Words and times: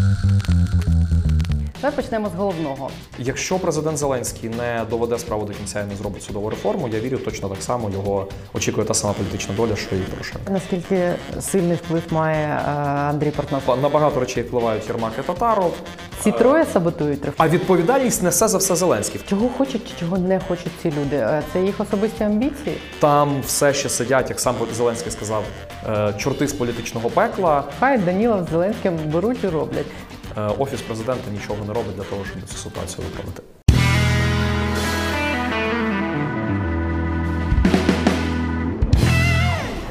Thank 0.00 1.24
you. 1.24 1.29
Давай 1.82 1.96
почнемо 1.96 2.28
з 2.28 2.38
головного. 2.38 2.90
Якщо 3.18 3.58
президент 3.58 3.98
Зеленський 3.98 4.50
не 4.50 4.84
доведе 4.90 5.18
справу 5.18 5.44
до 5.44 5.52
кінця 5.52 5.80
і 5.80 5.84
не 5.86 5.96
зробить 5.96 6.22
судову 6.22 6.50
реформу, 6.50 6.88
я 6.88 7.00
вірю, 7.00 7.18
точно 7.18 7.48
так 7.48 7.62
само 7.62 7.90
його 7.90 8.26
очікує 8.54 8.86
та 8.86 8.94
сама 8.94 9.12
політична 9.12 9.54
доля, 9.54 9.76
що 9.76 9.96
і 9.96 9.98
Порошенка. 9.98 10.52
Наскільки 10.52 11.12
сильний 11.40 11.76
вплив 11.76 12.02
має 12.10 12.46
е, 12.46 12.70
Андрій 13.10 13.30
Портнов? 13.30 13.78
На 13.82 13.88
багато 13.88 14.20
речей 14.20 14.42
впливають 14.42 14.88
Єрмак 14.88 15.12
і 15.18 15.22
Татаров, 15.22 15.72
Ці 16.22 16.32
троє 16.32 16.66
саботують 16.72 17.20
а 17.36 17.48
відповідальність 17.48 18.22
несе 18.22 18.48
за 18.48 18.58
все 18.58 18.76
Зеленський. 18.76 19.20
Чого 19.28 19.48
хочуть 19.58 19.88
чи 19.88 20.00
чого 20.00 20.18
не 20.18 20.40
хочуть 20.48 20.72
ці 20.82 20.88
люди? 20.88 21.16
Е, 21.16 21.42
Це 21.52 21.62
їх 21.62 21.80
особисті 21.80 22.24
амбіції. 22.24 22.76
Там 22.98 23.40
все 23.46 23.74
ще 23.74 23.88
сидять, 23.88 24.30
як 24.30 24.40
сам 24.40 24.54
Зеленський 24.76 25.12
сказав, 25.12 25.44
е, 25.88 26.14
чорти 26.18 26.48
з 26.48 26.52
політичного 26.52 27.10
пекла. 27.10 27.64
Хай 27.80 27.98
Данілов 27.98 28.46
з 28.46 28.50
Зеленським 28.50 28.98
беруть 29.12 29.44
і 29.44 29.48
роблять. 29.48 29.86
Е, 30.38 30.40
Офіс 30.58 30.82
президента 30.82 31.30
нічого 31.30 31.64
не 31.66 31.72
робить 31.72 31.96
для 31.96 32.04
того, 32.04 32.24
щоб 32.24 32.42
цю 32.42 32.56
ситуацію 32.56 33.06
виправити. 33.06 33.42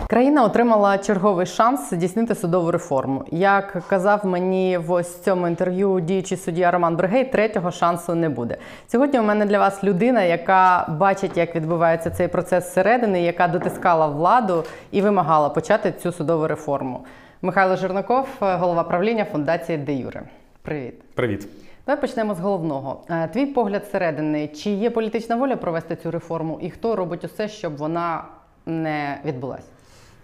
Країна 0.10 0.44
отримала 0.44 0.98
черговий 0.98 1.46
шанс 1.46 1.90
здійснити 1.90 2.36
судову 2.36 2.72
реформу. 2.72 3.26
Як 3.32 3.78
казав 3.88 4.26
мені 4.26 4.78
в 4.78 4.92
ось 4.92 5.22
цьому 5.22 5.48
інтерв'ю 5.48 6.00
діючий 6.00 6.38
суддя 6.38 6.72
Роман 6.72 6.96
Бригей, 6.96 7.26
третього 7.26 7.72
шансу 7.72 8.16
не 8.16 8.30
буде. 8.30 8.58
Сьогодні 8.88 9.20
у 9.20 9.24
мене 9.24 9.46
для 9.46 9.60
вас 9.60 9.84
людина, 9.84 10.24
яка 10.24 10.86
бачить, 11.00 11.38
як 11.38 11.56
відбувається 11.56 12.10
цей 12.10 12.28
процес 12.28 12.70
зсередини, 12.70 13.22
яка 13.24 13.48
дотискала 13.48 14.08
владу 14.08 14.64
і 14.92 15.02
вимагала 15.02 15.50
почати 15.50 15.94
цю 16.02 16.12
судову 16.12 16.48
реформу. 16.48 17.06
Михайло 17.42 17.76
Жирнаков, 17.76 18.28
голова 18.40 18.84
правління 18.84 19.26
фундації 19.26 19.78
Де 19.78 19.94
Юре. 19.94 20.24
Привіт. 20.62 20.94
Привіт. 21.14 21.48
Давай 21.86 22.02
почнемо 22.02 22.36
з 22.36 22.40
головного. 22.40 23.02
Е, 23.10 23.28
Твій 23.28 23.46
погляд 23.46 23.86
зсередини, 23.86 24.48
чи 24.48 24.70
є 24.70 24.90
політична 24.90 25.36
воля 25.36 25.56
провести 25.56 25.96
цю 25.96 26.12
реформу, 26.12 26.60
і 26.62 26.70
хто 26.70 26.96
робить 26.96 27.24
усе, 27.24 27.48
щоб 27.48 27.78
вона 27.78 28.24
не 28.66 29.22
відбулася? 29.26 29.64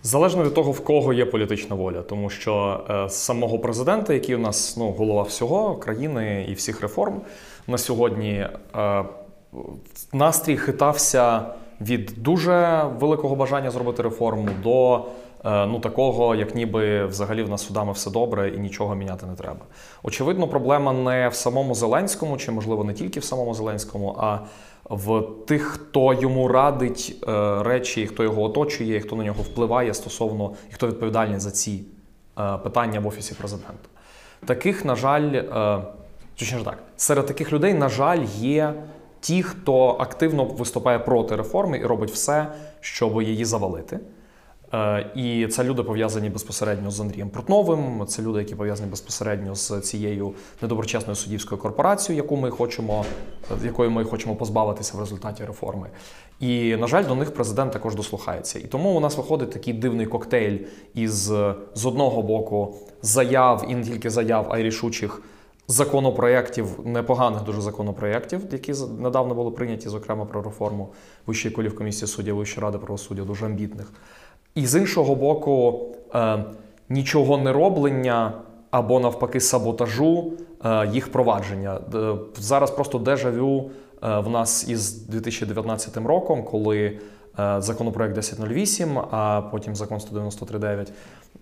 Залежно 0.04 0.44
від 0.44 0.54
того, 0.54 0.72
в 0.72 0.84
кого 0.84 1.14
є 1.14 1.26
політична 1.26 1.76
воля, 1.76 2.02
тому 2.02 2.30
що 2.30 2.84
е, 2.90 3.10
з 3.10 3.14
самого 3.14 3.60
президента, 3.60 4.14
який 4.14 4.36
у 4.36 4.40
нас 4.40 4.78
ну, 4.78 4.92
голова 4.92 5.22
всього 5.22 5.76
країни 5.76 6.46
і 6.50 6.54
всіх 6.54 6.82
реформ, 6.82 7.22
на 7.68 7.78
сьогодні 7.78 8.48
е, 8.76 9.04
настрій 10.14 10.58
хитався 10.58 11.46
від 11.82 12.14
дуже 12.18 12.86
великого 13.00 13.36
бажання 13.36 13.72
зробити 13.72 14.04
реформу 14.04 14.50
до 14.64 14.96
е, 14.96 15.02
ну, 15.46 15.80
такого, 15.80 16.36
як 16.36 16.56
ніби 16.56 17.06
взагалі 17.06 17.44
в 17.44 17.50
нас 17.50 17.66
судами 17.66 17.92
все 17.92 18.12
добре 18.12 18.50
і 18.50 18.58
нічого 18.58 18.96
міняти 18.96 19.26
не 19.26 19.36
треба. 19.36 19.60
Очевидно, 20.04 20.48
проблема 20.48 20.94
не 20.94 21.30
в 21.30 21.34
самому 21.34 21.76
Зеленському, 21.76 22.38
чи 22.38 22.52
можливо 22.52 22.84
не 22.84 22.94
тільки 22.94 23.20
в 23.20 23.24
самому 23.24 23.54
Зеленському, 23.54 24.16
а 24.20 24.40
в 24.90 25.24
тих, 25.48 25.64
хто 25.64 26.14
йому 26.14 26.48
радить 26.48 27.24
е, 27.28 27.64
речі, 27.64 28.08
хто 28.08 28.24
його 28.24 28.44
оточує, 28.44 29.00
хто 29.00 29.16
на 29.16 29.24
нього 29.24 29.44
впливає 29.44 29.94
стосовно 29.94 30.52
і 30.70 30.74
хто 30.74 30.88
відповідальний 30.88 31.40
за 31.40 31.52
ці 31.52 31.84
е, 32.40 32.58
питання 32.58 33.00
в 33.00 33.08
офісі 33.08 33.34
президента. 33.34 33.90
Таких, 34.46 34.86
на 34.86 34.96
жаль, 34.96 35.34
е, 35.34 35.82
точніше 36.36 36.66
так, 36.66 36.78
серед 36.98 37.26
таких 37.26 37.54
людей, 37.54 37.74
на 37.74 37.90
жаль, 37.90 38.24
є 38.38 38.74
ті, 39.20 39.44
хто 39.44 39.88
активно 39.88 40.44
виступає 40.44 41.00
проти 41.00 41.36
реформи 41.36 41.78
і 41.78 41.86
робить 41.86 42.12
все, 42.12 42.48
щоб 42.80 43.22
її 43.22 43.46
завалити. 43.46 44.00
Е, 44.74 45.12
І 45.16 45.48
це 45.48 45.64
люди 45.64 45.84
пов'язані 45.84 46.30
безпосередньо 46.30 46.92
з 46.92 47.00
Андрієм 47.00 47.30
Портновим. 47.30 48.06
Це 48.08 48.22
люди, 48.22 48.40
які 48.40 48.56
пов'язані 48.56 48.90
безпосередньо 48.90 49.56
з 49.56 49.82
цією 49.82 50.34
недоброчесною 50.62 51.16
суддівською 51.16 51.62
корпорацією, 51.62 52.24
яку 52.24 52.36
ми 52.36 52.50
хочемо, 52.50 53.06
якої 53.64 53.90
ми 53.90 54.04
хочемо 54.04 54.36
позбавитися 54.36 54.98
в 54.98 55.00
результаті 55.00 55.46
реформи. 55.46 55.90
І 56.40 56.76
на 56.76 56.88
жаль, 56.88 57.06
до 57.08 57.16
них 57.16 57.34
президент 57.34 57.74
також 57.74 57.96
дослухається. 57.96 58.60
І 58.60 58.64
тому 58.64 58.90
у 58.90 59.00
нас 59.00 59.18
виходить 59.18 59.52
такий 59.52 59.74
дивний 59.74 60.06
коктейль 60.06 60.58
із 60.94 61.32
з 61.76 61.86
одного 61.86 62.22
боку 62.22 62.76
заяв 63.02 63.66
і 63.70 63.76
не 63.76 63.84
тільки 63.84 64.10
заяв, 64.10 64.48
а 64.50 64.60
й 64.60 64.64
рішучих. 64.64 65.22
Законопроєктів, 65.68 66.80
непоганих 66.86 67.44
дуже 67.44 67.62
законопроєктів, 67.62 68.42
які 68.52 68.74
недавно 69.00 69.36
були 69.36 69.52
прийняті, 69.52 69.90
зокрема 69.90 70.26
про 70.26 70.42
реформу 70.42 70.90
Вищої 71.26 71.56
колів 71.56 71.76
комісії 71.76 72.08
суддів, 72.08 72.36
Вищої 72.36 72.64
ради 72.64 72.78
правосуддя, 72.78 73.24
дуже 73.24 73.46
амбітних. 73.46 73.92
І 74.56 74.66
з 74.66 74.80
іншого 74.80 75.16
боку, 75.16 75.80
е, 76.16 76.44
нічого 76.90 77.38
не 77.38 77.52
роблення 77.54 78.34
або 78.72 79.00
навпаки 79.00 79.40
саботажу 79.40 80.32
е, 80.66 80.88
їх 80.94 81.12
провадження. 81.12 81.80
Д- 81.92 82.16
Зараз 82.40 82.72
просто 82.72 82.98
дежавю 83.00 83.70
е, 84.04 84.20
в 84.20 84.30
нас 84.30 84.70
із 84.70 84.92
2019 85.08 85.98
роком, 85.98 86.44
коли 86.44 87.00
е, 87.40 87.56
законопроект 87.62 88.12
1008, 88.12 89.00
а 89.12 89.42
потім 89.52 89.76
закон 89.76 89.98
193.9 89.98 90.88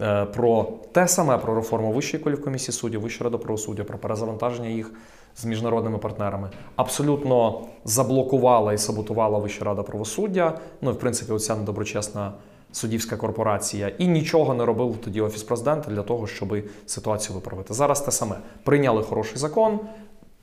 е, 0.02 0.26
про 0.26 0.68
те 0.92 1.08
саме 1.08 1.38
про 1.38 1.56
реформу 1.56 1.92
Вищої 1.92 2.24
колівкомісії 2.24 2.74
суддів, 2.74 3.02
Вищої 3.02 3.30
ради 3.32 3.44
правосуддя, 3.44 3.84
про 3.84 3.98
перезавантаження 3.98 4.70
їх 4.70 4.92
з 5.36 5.46
міжнародними 5.46 5.98
партнерами, 5.98 6.50
абсолютно 6.76 7.62
заблокувала 7.86 8.74
і 8.74 8.78
саботувала 8.78 9.40
Вища 9.40 9.66
рада 9.66 9.84
правосуддя. 9.84 10.58
Ну 10.82 10.90
і 10.90 10.94
в 10.94 11.00
принципі, 11.00 11.32
оця 11.32 11.56
недоброчесна 11.56 12.32
суддівська 12.74 13.18
корпорація, 13.18 13.88
і 13.98 14.08
нічого 14.08 14.54
не 14.54 14.66
робив 14.66 14.98
тоді 15.04 15.22
офіс 15.22 15.44
президента 15.44 15.92
для 15.92 16.02
того, 16.02 16.28
щоб 16.28 16.56
ситуацію 16.86 17.36
виправити. 17.36 17.74
Зараз 17.74 18.02
те 18.02 18.12
саме 18.12 18.36
прийняли 18.64 19.04
хороший 19.04 19.38
закон. 19.38 19.80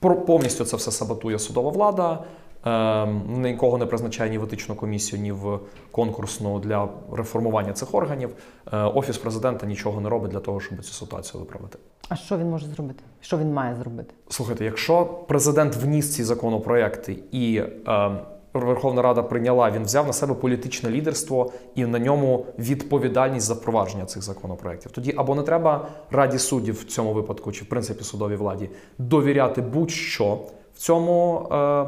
Повністю 0.01 0.65
це 0.65 0.77
все 0.77 0.91
саботує 0.91 1.39
судова 1.39 1.71
влада. 1.71 2.25
Ем, 2.65 3.43
Нікого 3.43 3.79
не 3.79 3.87
призначає 3.87 4.31
ні 4.31 4.39
в 4.39 4.45
етичну 4.45 4.75
комісію, 4.75 5.23
ні 5.23 5.33
в 5.33 5.59
конкурсну 5.91 6.59
для 6.59 6.89
реформування 7.13 7.73
цих 7.73 7.95
органів. 7.95 8.31
Е, 8.73 8.77
Офіс 8.77 9.19
президента 9.19 9.67
нічого 9.67 10.01
не 10.01 10.09
робить 10.09 10.31
для 10.31 10.41
того, 10.41 10.61
щоб 10.61 10.85
цю 10.85 10.93
ситуацію 10.93 11.41
виправити. 11.41 11.79
А 12.09 12.17
що 12.17 12.39
він 12.39 12.51
може 12.51 12.67
зробити? 12.67 13.05
Що 13.21 13.39
він 13.39 13.53
має 13.53 13.77
зробити? 13.77 14.15
Слухайте, 14.29 14.65
якщо 14.65 15.05
президент 15.05 15.77
вніс 15.77 16.15
ці 16.15 16.25
законопроекти 16.25 17.19
і 17.33 17.63
е, 17.89 18.11
Верховна 18.55 19.03
Рада 19.03 19.23
прийняла, 19.23 19.71
він 19.71 19.83
взяв 19.83 20.07
на 20.07 20.13
себе 20.13 20.35
політичне 20.35 20.91
лідерство 20.91 21.53
і 21.75 21.87
на 21.87 21.99
ньому 21.99 22.47
відповідальність 22.59 23.47
за 23.47 23.55
впровадження 23.55 24.05
цих 24.05 24.23
законопроектів. 24.23 24.93
Тоді 24.93 25.15
або 25.17 25.35
не 25.35 25.43
треба 25.43 25.89
раді 26.11 26.39
суддів 26.39 26.75
в 26.75 26.85
цьому 26.85 27.13
випадку, 27.13 27.53
чи 27.53 27.65
в 27.65 27.69
принципі 27.69 28.05
судовій 28.05 28.37
владі 28.37 28.71
довіряти 28.99 29.63
будь-що 29.63 30.39
в 30.75 30.79
цьому 30.79 31.49
е, 31.53 31.87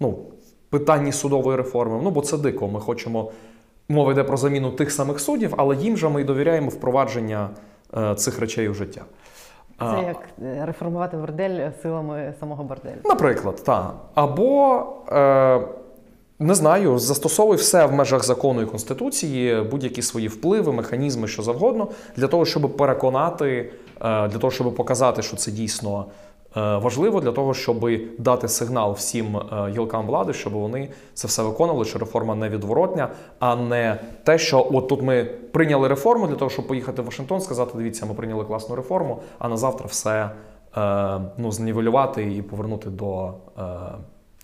ну, 0.00 0.18
питанні 0.70 1.12
судової 1.12 1.56
реформи. 1.56 2.00
Ну 2.02 2.10
бо 2.10 2.20
це 2.20 2.38
дико. 2.38 2.68
Ми 2.68 2.80
хочемо. 2.80 3.32
Мова 3.88 4.12
йде 4.12 4.24
про 4.24 4.36
заміну 4.36 4.70
тих 4.70 4.92
самих 4.92 5.20
суддів, 5.20 5.54
але 5.56 5.76
їм 5.76 5.96
же 5.96 6.08
ми 6.08 6.20
й 6.20 6.24
довіряємо 6.24 6.68
впровадження 6.68 7.50
е, 7.96 8.14
цих 8.14 8.38
речей 8.38 8.68
у 8.68 8.74
життя. 8.74 9.04
Це 9.90 10.06
як 10.06 10.16
е, 10.42 10.66
реформувати 10.66 11.16
бордель 11.16 11.70
силами 11.82 12.34
самого 12.40 12.64
борделю. 12.64 12.96
Наприклад, 13.04 13.62
так. 13.64 13.94
Або, 14.14 14.82
е, 15.12 15.60
не 16.38 16.54
знаю, 16.54 16.98
застосовуй 16.98 17.56
все 17.56 17.86
в 17.86 17.92
межах 17.92 18.24
закону 18.24 18.62
і 18.62 18.66
конституції, 18.66 19.62
будь-які 19.62 20.02
свої 20.02 20.28
впливи, 20.28 20.72
механізми, 20.72 21.28
що 21.28 21.42
завгодно, 21.42 21.88
для 22.16 22.26
того, 22.26 22.44
щоб 22.44 22.76
переконати, 22.76 23.72
е, 24.00 24.28
для 24.28 24.38
того, 24.38 24.50
щоб 24.50 24.74
показати, 24.74 25.22
що 25.22 25.36
це 25.36 25.50
дійсно 25.50 26.06
важливо, 26.54 27.20
для 27.20 27.32
того, 27.32 27.54
щоб 27.54 27.90
дати 28.18 28.48
сигнал 28.48 28.92
всім 28.92 29.36
е, 29.36 29.70
гілкам 29.70 30.06
влади, 30.06 30.32
щоб 30.32 30.52
вони 30.52 30.88
це 31.14 31.28
все 31.28 31.42
виконували, 31.42 31.84
що 31.84 31.98
реформа 31.98 32.34
не 32.34 32.48
відворотня, 32.48 33.08
а 33.38 33.56
не 33.56 33.98
те, 34.24 34.38
що 34.38 34.68
от 34.72 34.88
тут 34.88 35.02
ми 35.02 35.24
прийняли 35.24 35.88
реформу 35.88 36.26
для 36.26 36.34
того, 36.34 36.50
щоб 36.50 36.66
поїхати 36.66 37.02
в 37.02 37.04
Вашингтон, 37.04 37.40
сказати: 37.40 37.72
дивіться, 37.76 38.06
ми 38.06 38.14
прийняли 38.14 38.44
класну 38.44 38.76
реформу, 38.76 39.22
а 39.38 39.48
на 39.48 39.56
завтра 39.56 39.86
все 39.86 40.30
е, 40.76 41.20
ну, 41.38 41.52
знівелювати 41.52 42.36
і 42.36 42.42
повернути 42.42 42.90
до 42.90 43.34
е, 43.58 43.62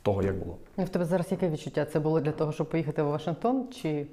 того, 0.02 0.22
як 0.22 0.38
було. 0.38 0.56
Ну, 0.76 0.84
В 0.84 0.88
тебе 0.88 1.04
зараз 1.04 1.26
яке 1.31 1.49
відчуття? 1.49 1.84
Це 1.93 2.00
було 2.00 2.20
для 2.20 2.32
того, 2.32 2.52
щоб 2.52 2.70
поїхати 2.70 3.02
в 3.02 3.06
Вашингтон, 3.06 3.64
чи, 3.82 4.06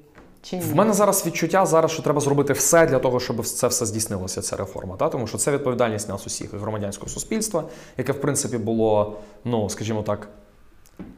чи 0.50 0.56
ні? 0.56 0.62
В 0.62 0.76
мене 0.76 0.94
зараз 0.94 1.26
відчуття 1.26 1.66
зараз, 1.66 1.92
що 1.92 2.04
треба 2.04 2.22
зробити 2.22 2.54
все 2.54 2.86
для 2.86 3.00
того, 3.00 3.20
щоб 3.20 3.46
це 3.46 3.68
все 3.68 3.86
здійснилося, 3.86 4.42
ця 4.42 4.56
реформа. 4.56 4.96
Та? 4.96 5.10
Тому 5.10 5.28
що 5.28 5.38
це 5.38 5.52
відповідальність 5.52 6.10
нас 6.10 6.28
усіх 6.28 6.54
і 6.54 6.58
громадянського 6.58 7.10
суспільства, 7.10 7.64
яке, 7.98 8.12
в 8.12 8.22
принципі, 8.22 8.58
було, 8.58 9.16
ну, 9.46 9.70
скажімо 9.70 10.02
так, 10.02 10.30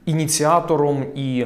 ініціатором 0.06 1.06
і 1.16 1.46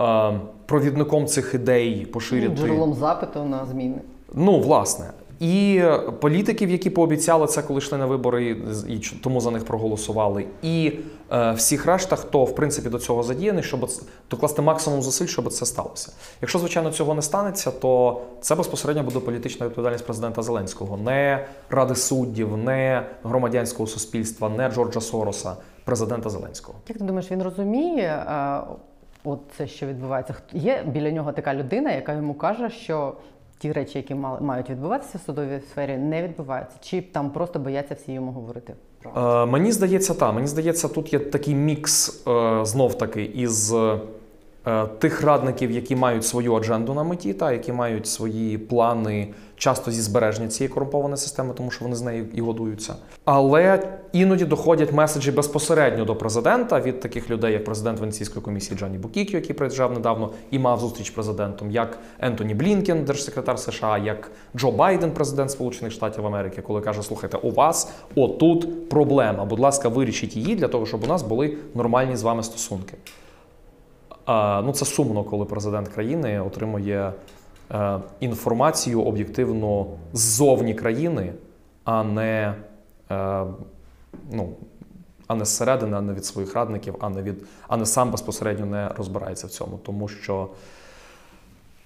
е, 0.00 0.40
провідником 0.66 1.26
цих 1.26 1.54
ідей 1.54 2.06
поширити. 2.06 2.56
джерелом 2.56 2.94
запиту 2.94 3.44
на 3.44 3.66
зміни. 3.66 4.00
Ну, 4.34 4.60
власне, 4.60 5.10
і 5.40 5.82
політиків, 6.20 6.70
які 6.70 6.90
пообіцяли 6.90 7.46
це, 7.46 7.62
коли 7.62 7.78
йшли 7.78 7.98
на 7.98 8.06
вибори, 8.06 8.56
і 8.88 8.98
тому 8.98 9.40
за 9.40 9.50
них 9.50 9.64
проголосували, 9.64 10.46
і 10.62 10.92
е, 11.32 11.52
всіх 11.52 11.86
решта, 11.86 12.16
хто 12.16 12.44
в 12.44 12.54
принципі 12.54 12.88
до 12.88 12.98
цього 12.98 13.22
задіяний, 13.22 13.62
щоб 13.62 13.90
докласти 14.30 14.62
максимум 14.62 15.02
зусиль, 15.02 15.26
щоб 15.26 15.52
це 15.52 15.66
сталося. 15.66 16.12
Якщо 16.40 16.58
звичайно 16.58 16.90
цього 16.90 17.14
не 17.14 17.22
станеться, 17.22 17.70
то 17.70 18.20
це 18.40 18.54
безпосередньо 18.54 19.02
буде 19.02 19.20
політична 19.20 19.66
відповідальність 19.66 20.04
президента 20.04 20.42
Зеленського, 20.42 20.96
не 20.96 21.46
ради 21.70 21.94
суддів, 21.94 22.56
не 22.56 23.06
громадянського 23.24 23.86
суспільства, 23.86 24.48
не 24.48 24.70
Джорджа 24.70 25.00
Сороса, 25.00 25.56
президента 25.84 26.30
Зеленського. 26.30 26.78
Як 26.88 26.98
ти 26.98 27.04
думаєш, 27.04 27.30
він 27.30 27.42
розуміє 27.42 28.24
е, 28.28 28.60
от 29.24 29.40
це, 29.56 29.66
що 29.66 29.86
відбувається? 29.86 30.34
Є 30.52 30.82
біля 30.86 31.10
нього 31.10 31.32
така 31.32 31.54
людина, 31.54 31.92
яка 31.92 32.12
йому 32.12 32.34
каже, 32.34 32.70
що 32.70 33.14
ті 33.58 33.72
речі, 33.72 33.98
які 33.98 34.14
мають 34.40 34.70
відбуватися 34.70 35.18
в 35.18 35.20
судовій 35.20 35.60
сфері, 35.70 35.96
не 35.96 36.22
відбуваються, 36.22 36.76
чи 36.80 37.02
там 37.02 37.30
просто 37.30 37.58
бояться 37.58 37.94
всі 37.94 38.12
йому 38.12 38.32
говорити? 38.32 38.74
Е, 39.16 39.46
мені 39.46 39.72
здається, 39.72 40.14
так. 40.14 40.34
Мені 40.34 40.46
здається, 40.46 40.88
тут 40.88 41.12
є 41.12 41.18
такий 41.18 41.54
мікс 41.54 42.22
е, 42.28 42.64
знов 42.64 42.98
таки 42.98 43.24
із 43.24 43.74
тих 44.98 45.22
радників, 45.22 45.70
які 45.70 45.96
мають 45.96 46.24
свою 46.24 46.54
адженду 46.54 46.94
на 46.94 47.04
меті, 47.04 47.34
та 47.34 47.52
які 47.52 47.72
мають 47.72 48.06
свої 48.06 48.58
плани 48.58 49.28
часто 49.56 49.90
зі 49.90 50.00
збереження 50.00 50.48
цієї 50.48 50.74
корумпованої 50.74 51.16
системи, 51.16 51.54
тому 51.54 51.70
що 51.70 51.84
вони 51.84 51.96
з 51.96 52.02
нею 52.02 52.26
і 52.34 52.40
годуються. 52.40 52.94
Але 53.24 53.88
іноді 54.12 54.44
доходять 54.44 54.92
меседжі 54.92 55.30
безпосередньо 55.30 56.04
до 56.04 56.16
президента 56.16 56.80
від 56.80 57.00
таких 57.00 57.30
людей, 57.30 57.52
як 57.52 57.64
президент 57.64 58.00
Венеційської 58.00 58.44
комісії 58.44 58.78
Джанні 58.78 58.98
Букікіо, 58.98 59.40
який 59.40 59.56
приїжджав 59.56 59.92
недавно 59.92 60.30
і 60.50 60.58
мав 60.58 60.80
зустріч 60.80 61.10
президентом, 61.10 61.70
як 61.70 61.98
Ентоні 62.20 62.54
Блінкен, 62.54 63.04
держсекретар 63.04 63.58
США, 63.58 63.98
як 63.98 64.30
Джо 64.56 64.70
Байден, 64.70 65.10
президент 65.10 65.50
Сполучених 65.50 65.92
Штатів 65.92 66.26
Америки, 66.26 66.62
коли 66.62 66.80
каже: 66.80 67.02
слухайте, 67.02 67.36
у 67.36 67.50
вас 67.50 67.92
отут 68.14 68.88
проблема. 68.88 69.44
Будь 69.44 69.60
ласка, 69.60 69.88
вирішіть 69.88 70.36
її 70.36 70.56
для 70.56 70.68
того, 70.68 70.86
щоб 70.86 71.04
у 71.04 71.06
нас 71.06 71.22
були 71.22 71.56
нормальні 71.74 72.16
з 72.16 72.22
вами 72.22 72.42
стосунки. 72.42 72.94
Ну, 74.62 74.72
це 74.72 74.84
сумно, 74.84 75.24
коли 75.24 75.44
президент 75.44 75.88
країни 75.88 76.40
отримує 76.40 77.12
е, 77.70 77.98
інформацію 78.20 79.02
об'єктивно 79.02 79.86
ззовні 80.12 80.74
країни, 80.74 81.32
а 81.84 82.04
не, 82.04 82.54
е, 83.10 83.44
ну, 84.32 84.52
а 85.26 85.34
не 85.34 85.44
зсередини, 85.44 85.96
а 85.96 86.00
не 86.00 86.12
від 86.12 86.24
своїх 86.24 86.54
радників, 86.54 86.94
а 87.00 87.08
не 87.08 87.22
від, 87.22 87.44
а 87.68 87.76
не 87.76 87.86
сам 87.86 88.10
безпосередньо 88.10 88.66
не 88.66 88.88
розбирається 88.88 89.46
в 89.46 89.50
цьому. 89.50 89.78
Тому 89.78 90.08
що, 90.08 90.48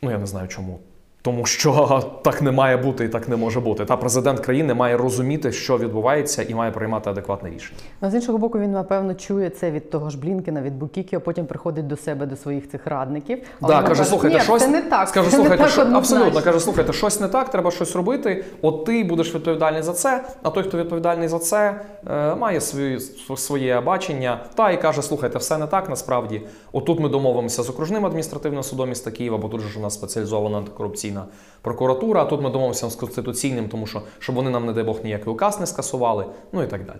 ну 0.02 0.10
я 0.10 0.18
не 0.18 0.26
знаю 0.26 0.48
чому. 0.48 0.78
Тому 1.22 1.46
що 1.46 2.02
так 2.22 2.42
не 2.42 2.50
має 2.50 2.76
бути 2.76 3.04
і 3.04 3.08
так 3.08 3.28
не 3.28 3.36
може 3.36 3.60
бути. 3.60 3.84
Та 3.84 3.96
президент 3.96 4.40
країни 4.40 4.74
має 4.74 4.96
розуміти, 4.96 5.52
що 5.52 5.78
відбувається, 5.78 6.42
і 6.42 6.54
має 6.54 6.70
приймати 6.70 7.10
адекватне 7.10 7.50
рішення. 7.50 7.80
Ну, 8.00 8.10
з 8.10 8.14
іншого 8.14 8.38
боку, 8.38 8.58
він 8.58 8.72
напевно 8.72 9.14
чує 9.14 9.50
це 9.50 9.70
від 9.70 9.90
того 9.90 10.10
ж 10.10 10.18
Блінкена, 10.18 10.62
від 10.62 10.78
Букікіо, 10.78 11.20
потім 11.20 11.46
приходить 11.46 11.86
до 11.86 11.96
себе, 11.96 12.26
до 12.26 12.36
своїх 12.36 12.70
цих 12.70 12.86
радників. 12.86 13.38
а 13.60 13.66
Да, 13.66 13.82
каже, 13.82 14.04
слухайте, 14.04 14.36
Ні, 14.36 14.42
щось 14.42 14.62
це 14.62 14.68
не 14.68 14.82
так. 14.82 15.08
Скаже, 15.08 15.30
це 15.30 15.36
не 15.36 15.42
слухайте, 15.42 15.64
так 15.64 15.72
що 15.72 15.82
абсолютно 15.82 16.42
каже, 16.42 16.60
слухайте, 16.60 16.92
щось 16.92 17.20
не 17.20 17.28
так, 17.28 17.50
треба 17.50 17.70
щось 17.70 17.96
робити. 17.96 18.44
От 18.62 18.84
ти 18.84 19.04
будеш 19.04 19.34
відповідальний 19.34 19.82
за 19.82 19.92
це. 19.92 20.24
А 20.42 20.50
той, 20.50 20.62
хто 20.62 20.78
відповідальний 20.78 21.28
за 21.28 21.38
це, 21.38 21.80
е, 22.10 22.34
має 22.34 22.60
свої, 22.60 23.00
своє 23.36 23.80
бачення. 23.80 24.40
Та 24.54 24.70
і 24.70 24.82
каже: 24.82 25.02
слухайте, 25.02 25.38
все 25.38 25.58
не 25.58 25.66
так 25.66 25.90
насправді. 25.90 26.42
Отут 26.72 27.00
ми 27.00 27.08
домовимося 27.08 27.62
з 27.62 27.70
окружним 27.70 28.06
адміністративним 28.06 28.62
судом 28.62 28.88
міста 28.88 29.10
Києва, 29.10 29.38
бо 29.38 29.48
тут 29.48 29.60
же 29.60 29.68
ж 29.68 29.78
у 29.78 29.82
нас 29.82 29.94
спеціалізована 29.94 30.58
антикорупційна 30.58 31.11
прокуратура. 31.62 32.22
А 32.22 32.24
тут 32.24 32.42
ми 32.42 32.50
домовимося 32.50 32.90
з 32.90 32.94
конституційним, 32.94 33.68
тому 33.68 33.86
що 33.86 34.02
щоб 34.18 34.34
вони 34.36 34.50
нам, 34.50 34.66
не 34.66 34.72
дай 34.72 34.84
Бог, 34.84 34.98
ніякий 35.04 35.32
указ 35.32 35.60
не 35.60 35.66
скасували. 35.66 36.26
Ну 36.52 36.62
і 36.62 36.66
так 36.66 36.84
далі. 36.86 36.98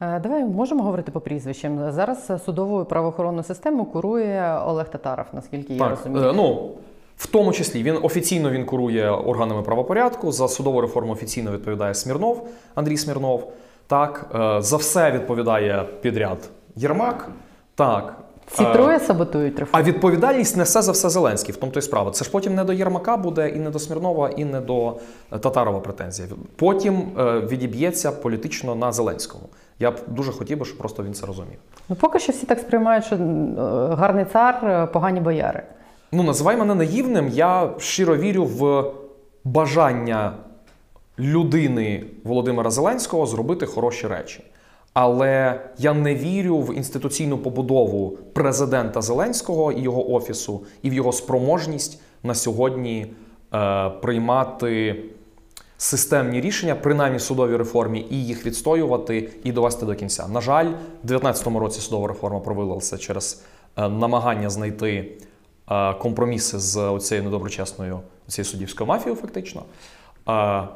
Е, 0.00 0.20
Давай 0.20 0.44
можемо 0.44 0.82
говорити 0.82 1.12
по 1.12 1.20
прізвищам. 1.20 1.92
Зараз 1.92 2.32
судову 2.44 2.84
правоохоронну 2.84 3.42
систему 3.42 3.84
курує 3.84 4.58
Олег 4.66 4.88
Татаров, 4.90 5.26
наскільки 5.32 5.72
я 5.74 5.78
Так, 5.78 5.90
розумію. 5.90 6.24
е, 6.28 6.32
ну 6.32 6.70
в 7.16 7.26
тому 7.26 7.52
числі 7.52 7.82
він 7.82 7.98
офіційно 8.02 8.50
він 8.50 8.64
курує 8.64 9.10
органами 9.10 9.62
правопорядку. 9.62 10.32
За 10.32 10.48
судову 10.48 10.80
реформу 10.80 11.12
офіційно 11.12 11.50
відповідає 11.52 11.94
Смірнов, 11.94 12.48
Андрій 12.74 12.96
Смірнов. 12.96 13.52
Так, 13.86 14.26
е, 14.58 14.62
за 14.62 14.76
все 14.76 15.10
відповідає 15.10 15.84
підряд 16.00 16.38
Єрмак. 16.76 17.28
Так. 17.74 18.16
Ці 18.50 18.62
е, 18.62 18.72
троє 18.72 19.00
саботують 19.00 19.58
реформу. 19.58 19.84
А 19.84 19.88
відповідальність 19.88 20.56
несе 20.56 20.82
за 20.82 20.92
все 20.92 21.10
Зеленський, 21.10 21.54
в 21.54 21.56
тому 21.56 21.72
то 21.72 21.78
й 21.78 21.82
справа. 21.82 22.10
Це 22.10 22.24
ж 22.24 22.30
потім 22.30 22.54
не 22.54 22.64
до 22.64 22.72
Єрмака 22.72 23.16
буде, 23.16 23.48
і 23.48 23.58
не 23.58 23.70
до 23.70 23.78
Смірнова, 23.78 24.28
і 24.28 24.44
не 24.44 24.60
до 24.60 24.96
е, 25.32 25.38
Татарова 25.38 25.80
претензія. 25.80 26.28
Потім 26.56 27.02
е, 27.18 27.40
відіб'ється 27.40 28.12
політично 28.12 28.74
на 28.74 28.92
Зеленському. 28.92 29.44
Я 29.78 29.90
б 29.90 29.94
дуже 30.06 30.32
хотів 30.32 30.58
би, 30.58 30.64
щоб 30.64 30.78
просто 30.78 31.02
він 31.02 31.14
це 31.14 31.26
розумів. 31.26 31.58
Ну 31.88 31.96
поки 31.96 32.18
що 32.18 32.32
всі 32.32 32.46
так 32.46 32.58
сприймають, 32.58 33.04
що 33.04 33.16
гарний 33.98 34.24
цар, 34.24 34.88
погані 34.92 35.20
бояри. 35.20 35.62
Ну, 36.12 36.22
називай 36.22 36.56
мене 36.56 36.74
наївним. 36.74 37.28
Я 37.28 37.70
щиро 37.78 38.16
вірю 38.16 38.44
в 38.44 38.84
бажання 39.44 40.32
людини 41.18 42.04
Володимира 42.24 42.70
Зеленського 42.70 43.26
зробити 43.26 43.66
хороші 43.66 44.06
речі. 44.06 44.44
Але 45.00 45.60
я 45.78 45.94
не 45.94 46.14
вірю 46.14 46.58
в 46.58 46.76
інституційну 46.76 47.38
побудову 47.38 48.18
президента 48.32 49.02
Зеленського 49.02 49.72
і 49.72 49.80
його 49.80 50.12
офісу, 50.12 50.60
і 50.82 50.90
в 50.90 50.94
його 50.94 51.12
спроможність 51.12 52.00
на 52.22 52.34
сьогодні 52.34 53.06
е, 53.54 53.90
приймати 53.90 55.04
системні 55.76 56.40
рішення, 56.40 56.74
принаймні 56.74 57.18
судовій 57.18 57.56
реформі, 57.56 58.06
і 58.10 58.24
їх 58.24 58.46
відстоювати 58.46 59.30
і 59.44 59.52
довести 59.52 59.86
до 59.86 59.94
кінця. 59.94 60.28
На 60.28 60.40
жаль, 60.40 60.66
в 60.66 61.06
2019 61.06 61.46
році 61.46 61.80
судова 61.80 62.08
реформа 62.08 62.40
провалилася 62.40 62.98
через 62.98 63.42
е, 63.76 63.88
намагання 63.88 64.50
знайти 64.50 65.12
е, 65.70 65.94
компроміси 65.94 66.58
з 66.58 66.98
цією 67.00 67.24
недоброчесною 67.24 68.00
цією 68.28 68.44
суддівською 68.44 68.88
мафією, 68.88 69.20
фактично. 69.20 69.62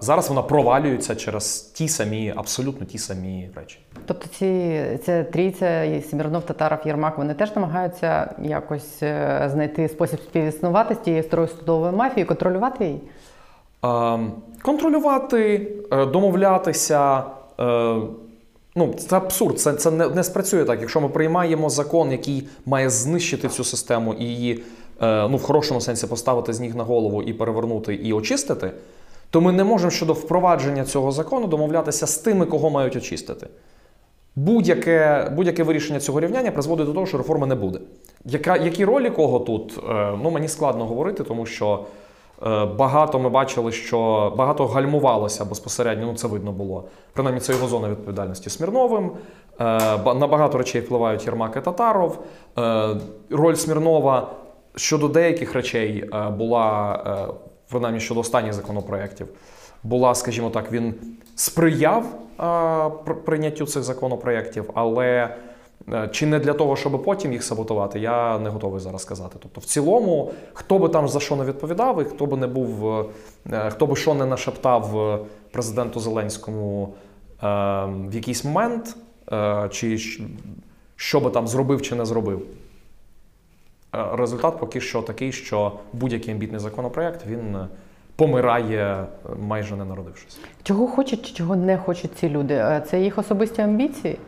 Зараз 0.01 0.29
вона 0.29 0.43
провалюється 0.43 1.15
через 1.15 1.61
ті 1.61 1.89
самі, 1.89 2.33
абсолютно 2.37 2.87
ті 2.87 2.99
самі 2.99 3.51
речі. 3.57 3.79
Тобто 4.07 4.27
ці 4.29 4.81
ця 5.05 5.25
трійця 5.25 5.83
і 5.83 6.03
Смірнов, 6.03 6.43
Татаров, 6.43 6.79
Єрмак, 6.85 7.19
вони 7.19 7.35
теж 7.35 7.57
намагаються 7.57 8.35
якось 8.43 9.03
е, 9.03 9.49
знайти 9.53 9.89
спосіб 9.89 10.21
співіснувати 10.21 10.95
з 10.95 10.99
тією 10.99 11.23
старою 11.23 11.49
судовою 11.49 11.93
мафією, 11.93 12.27
контролювати 12.29 12.85
її. 12.85 13.01
Контролювати, 14.63 15.73
е, 15.93 16.07
домовлятися. 16.07 17.23
е, 17.61 17.95
Ну, 18.77 18.95
це 18.95 19.17
абсурд, 19.17 19.61
це, 19.61 19.73
це 19.73 19.91
не, 19.91 20.09
не 20.09 20.25
спрацює 20.25 20.65
так. 20.65 20.81
Якщо 20.81 21.01
ми 21.01 21.09
приймаємо 21.09 21.71
закон, 21.71 22.13
який 22.13 22.49
має 22.67 22.91
знищити 22.91 23.49
цю 23.49 23.65
систему 23.65 24.15
і 24.15 24.25
її 24.25 24.63
ну, 25.01 25.37
в 25.37 25.43
хорошому 25.43 25.81
сенсі 25.81 26.07
поставити 26.07 26.53
з 26.53 26.61
ніг 26.61 26.77
на 26.77 26.85
голову 26.85 27.23
і 27.23 27.33
перевернути 27.33 27.95
і 27.95 28.13
очистити, 28.13 28.71
то 29.33 29.41
ми 29.41 29.53
не 29.53 29.65
можемо 29.65 29.91
щодо 29.91 30.13
впровадження 30.13 30.85
цього 30.85 31.13
закону 31.13 31.47
домовлятися 31.47 32.07
з 32.07 32.19
тими, 32.19 32.47
кого 32.47 32.71
мають 32.71 32.97
очистити. 32.97 33.47
Будь-яке, 34.37 35.31
будь-яке 35.37 35.63
вирішення 35.63 36.01
цього 36.01 36.21
рівняння 36.21 36.51
призводить 36.51 36.87
до 36.87 36.93
того, 36.93 37.07
що 37.07 37.19
реформи 37.19 37.47
не 37.47 37.55
буде. 37.55 37.79
Яка, 38.25 38.57
які 38.57 38.85
ролі 38.85 39.11
кого 39.11 39.39
тут? 39.39 39.79
Е, 39.91 40.13
ну, 40.23 40.31
мені 40.31 40.49
складно 40.49 40.87
говорити, 40.87 41.25
тому 41.25 41.47
що 41.47 41.85
е, 42.47 42.65
багато 42.65 43.19
ми 43.19 43.29
бачили, 43.29 43.73
що 43.73 44.33
багато 44.37 44.67
гальмувалося 44.67 45.45
безпосередньо, 45.45 46.07
ну 46.07 46.15
це 46.15 46.29
видно 46.29 46.53
було. 46.53 46.85
Принаймні, 47.13 47.41
це 47.41 47.53
його 47.53 47.69
зона 47.69 47.89
відповідальності 47.89 48.51
Смірновим. 48.51 49.11
Е, 49.61 49.65
на 50.15 50.27
багато 50.27 50.59
речей 50.59 50.81
впливають 50.81 51.27
Єрмак 51.27 51.57
і 51.57 51.61
Татаров. 51.61 52.19
Роль 53.31 53.55
Смірнова 53.55 54.31
щодо 54.77 55.09
деяких 55.09 55.55
речей 55.55 56.11
була, 56.39 57.35
принаймні 57.73 58.01
щодо 58.01 58.21
останніх 58.21 58.53
законопроєктів, 58.53 59.29
була, 59.83 60.15
скажімо 60.15 60.51
так, 60.51 60.73
він 60.73 60.95
сприяв 61.35 62.05
е, 62.41 63.15
прийняттю 63.15 63.67
цих 63.67 63.83
законопроєктів, 63.83 64.71
але 64.75 65.37
е, 65.93 66.09
чи 66.13 66.27
не 66.27 66.39
для 66.39 66.53
того, 66.53 66.77
щоб 66.77 67.03
потім 67.05 67.33
їх 67.33 67.43
саботувати, 67.43 68.01
я 68.01 68.39
не 68.39 68.51
готовий 68.51 68.81
зараз 68.81 69.03
сказати. 69.03 69.37
Тобто, 69.41 69.61
в 69.61 69.65
цілому, 69.65 70.33
хто 70.53 70.79
би 70.79 70.89
там 70.89 71.09
за 71.09 71.21
що 71.21 71.37
не 71.37 71.45
відповідав, 71.45 72.03
і 72.03 72.05
хто 72.05 72.27
би 72.27 72.37
не 72.37 72.47
був, 72.47 73.01
е, 73.53 73.71
хто 73.71 73.87
би 73.87 73.97
що 73.97 74.15
не 74.15 74.27
нашептав 74.27 74.99
е, 74.99 75.19
президенту 75.51 76.01
Зеленському 76.01 76.95
в 77.89 78.15
якийсь 78.15 78.45
момент, 78.45 78.97
чи 79.71 79.99
що 80.97 81.21
би 81.21 81.31
там 81.31 81.49
зробив 81.49 81.83
чи 81.83 81.95
не 81.95 82.05
зробив. 82.05 82.43
Е, 83.95 84.17
Результат 84.17 84.61
поки 84.61 84.81
що 84.81 85.03
такий, 85.03 85.33
що 85.33 85.73
будь-який 85.93 86.35
амбітний 86.35 86.61
законопроект 86.61 87.27
він 87.27 87.57
е, 87.57 87.69
помирає 88.17 89.07
е, 89.27 89.29
майже 89.41 89.77
не 89.77 89.85
народившись. 89.85 90.39
Чого 90.63 90.87
хочуть 90.87 91.27
чи 91.27 91.35
чого 91.35 91.57
не 91.57 91.79
хочуть 91.79 92.11
ці 92.17 92.29
люди? 92.29 92.83
Це 92.91 93.01
їх 93.01 93.19
особисті 93.19 93.63
амбіції? 93.63 94.19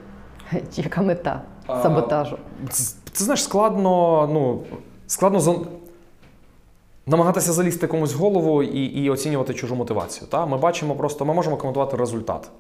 Чи 0.52 0.82
Яка 0.82 1.02
мета 1.02 1.42
саботажу? 1.66 2.38
Це, 2.70 2.96
це 3.12 3.24
знаєш, 3.24 3.42
складно, 3.42 4.26
ну, 4.32 4.62
складно 5.06 5.40
зон... 5.40 5.66
намагатися 7.06 7.52
залізти 7.52 7.86
комусь 7.86 8.14
в 8.14 8.18
голову 8.18 8.62
і, 8.62 8.84
і 8.84 9.10
оцінювати 9.10 9.54
чужу 9.54 9.74
мотивацію. 9.74 10.28
Та? 10.28 10.46
Ми 10.46 10.56
бачимо 10.58 10.94
просто, 10.94 11.24
ми 11.24 11.34
можемо 11.34 11.56
коментувати 11.56 11.96
результат. 11.96 12.50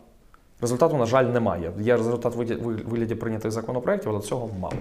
Результату, 0.60 0.96
на 0.96 1.06
жаль, 1.06 1.24
немає. 1.24 1.72
Є 1.80 1.96
результат 1.96 2.34
в 2.34 2.38
вигляді 2.88 3.14
прийнятих 3.14 3.50
законопроєктів, 3.50 4.10
але 4.10 4.20
цього 4.20 4.48
мало. 4.60 4.76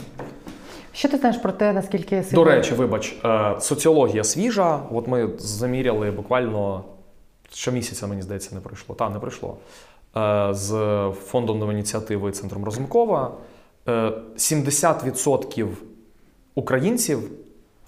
Що 0.94 1.10
ти 1.10 1.18
знаєш 1.18 1.38
про 1.38 1.52
те, 1.52 1.74
наскільки 1.74 2.24
До 2.32 2.44
речі, 2.44 2.74
вибач, 2.74 3.16
е, 3.26 3.56
соціологія 3.60 4.24
свіжа. 4.24 4.80
От 4.92 5.08
ми 5.08 5.30
заміряли 5.38 6.12
буквально 6.12 6.84
щомісяця, 7.52 8.08
мені 8.08 8.22
здається, 8.22 8.56
не 8.56 8.62
пройшло. 8.62 8.96
Та, 8.96 9.10
не 9.10 9.20
пройшло. 9.20 9.58
Е, 10.18 10.48
З 10.54 10.72
фондом 11.26 11.60
нової 11.60 11.78
ініціативи 11.78 12.32
Центром 12.32 12.66
Разумкова. 12.66 13.32
Е, 13.88 14.12
70% 14.38 15.68
українців 16.56 17.32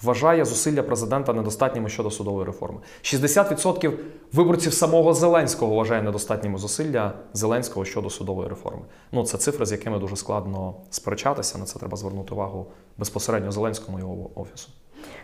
вважає 0.03 0.45
зусилля 0.45 0.83
президента 0.83 1.33
недостатніми 1.33 1.89
щодо 1.89 2.11
судової 2.11 2.45
реформи. 2.45 2.79
60% 3.03 3.91
виборців 4.33 4.73
самого 4.73 5.13
Зеленського 5.13 5.75
вважає 5.75 6.01
недостатніми 6.01 6.57
зусилля 6.57 7.11
Зеленського 7.33 7.85
щодо 7.85 8.09
судової 8.09 8.49
реформи. 8.49 8.81
Ну, 9.11 9.23
це 9.23 9.37
цифри, 9.37 9.65
з 9.65 9.71
якими 9.71 9.99
дуже 9.99 10.15
складно 10.15 10.73
сперечатися. 10.89 11.57
На 11.57 11.65
це 11.65 11.79
треба 11.79 11.97
звернути 11.97 12.33
увагу 12.33 12.65
безпосередньо 12.97 13.51
Зеленському 13.51 13.97
і 13.97 14.01
його 14.01 14.29
офісу. 14.35 14.69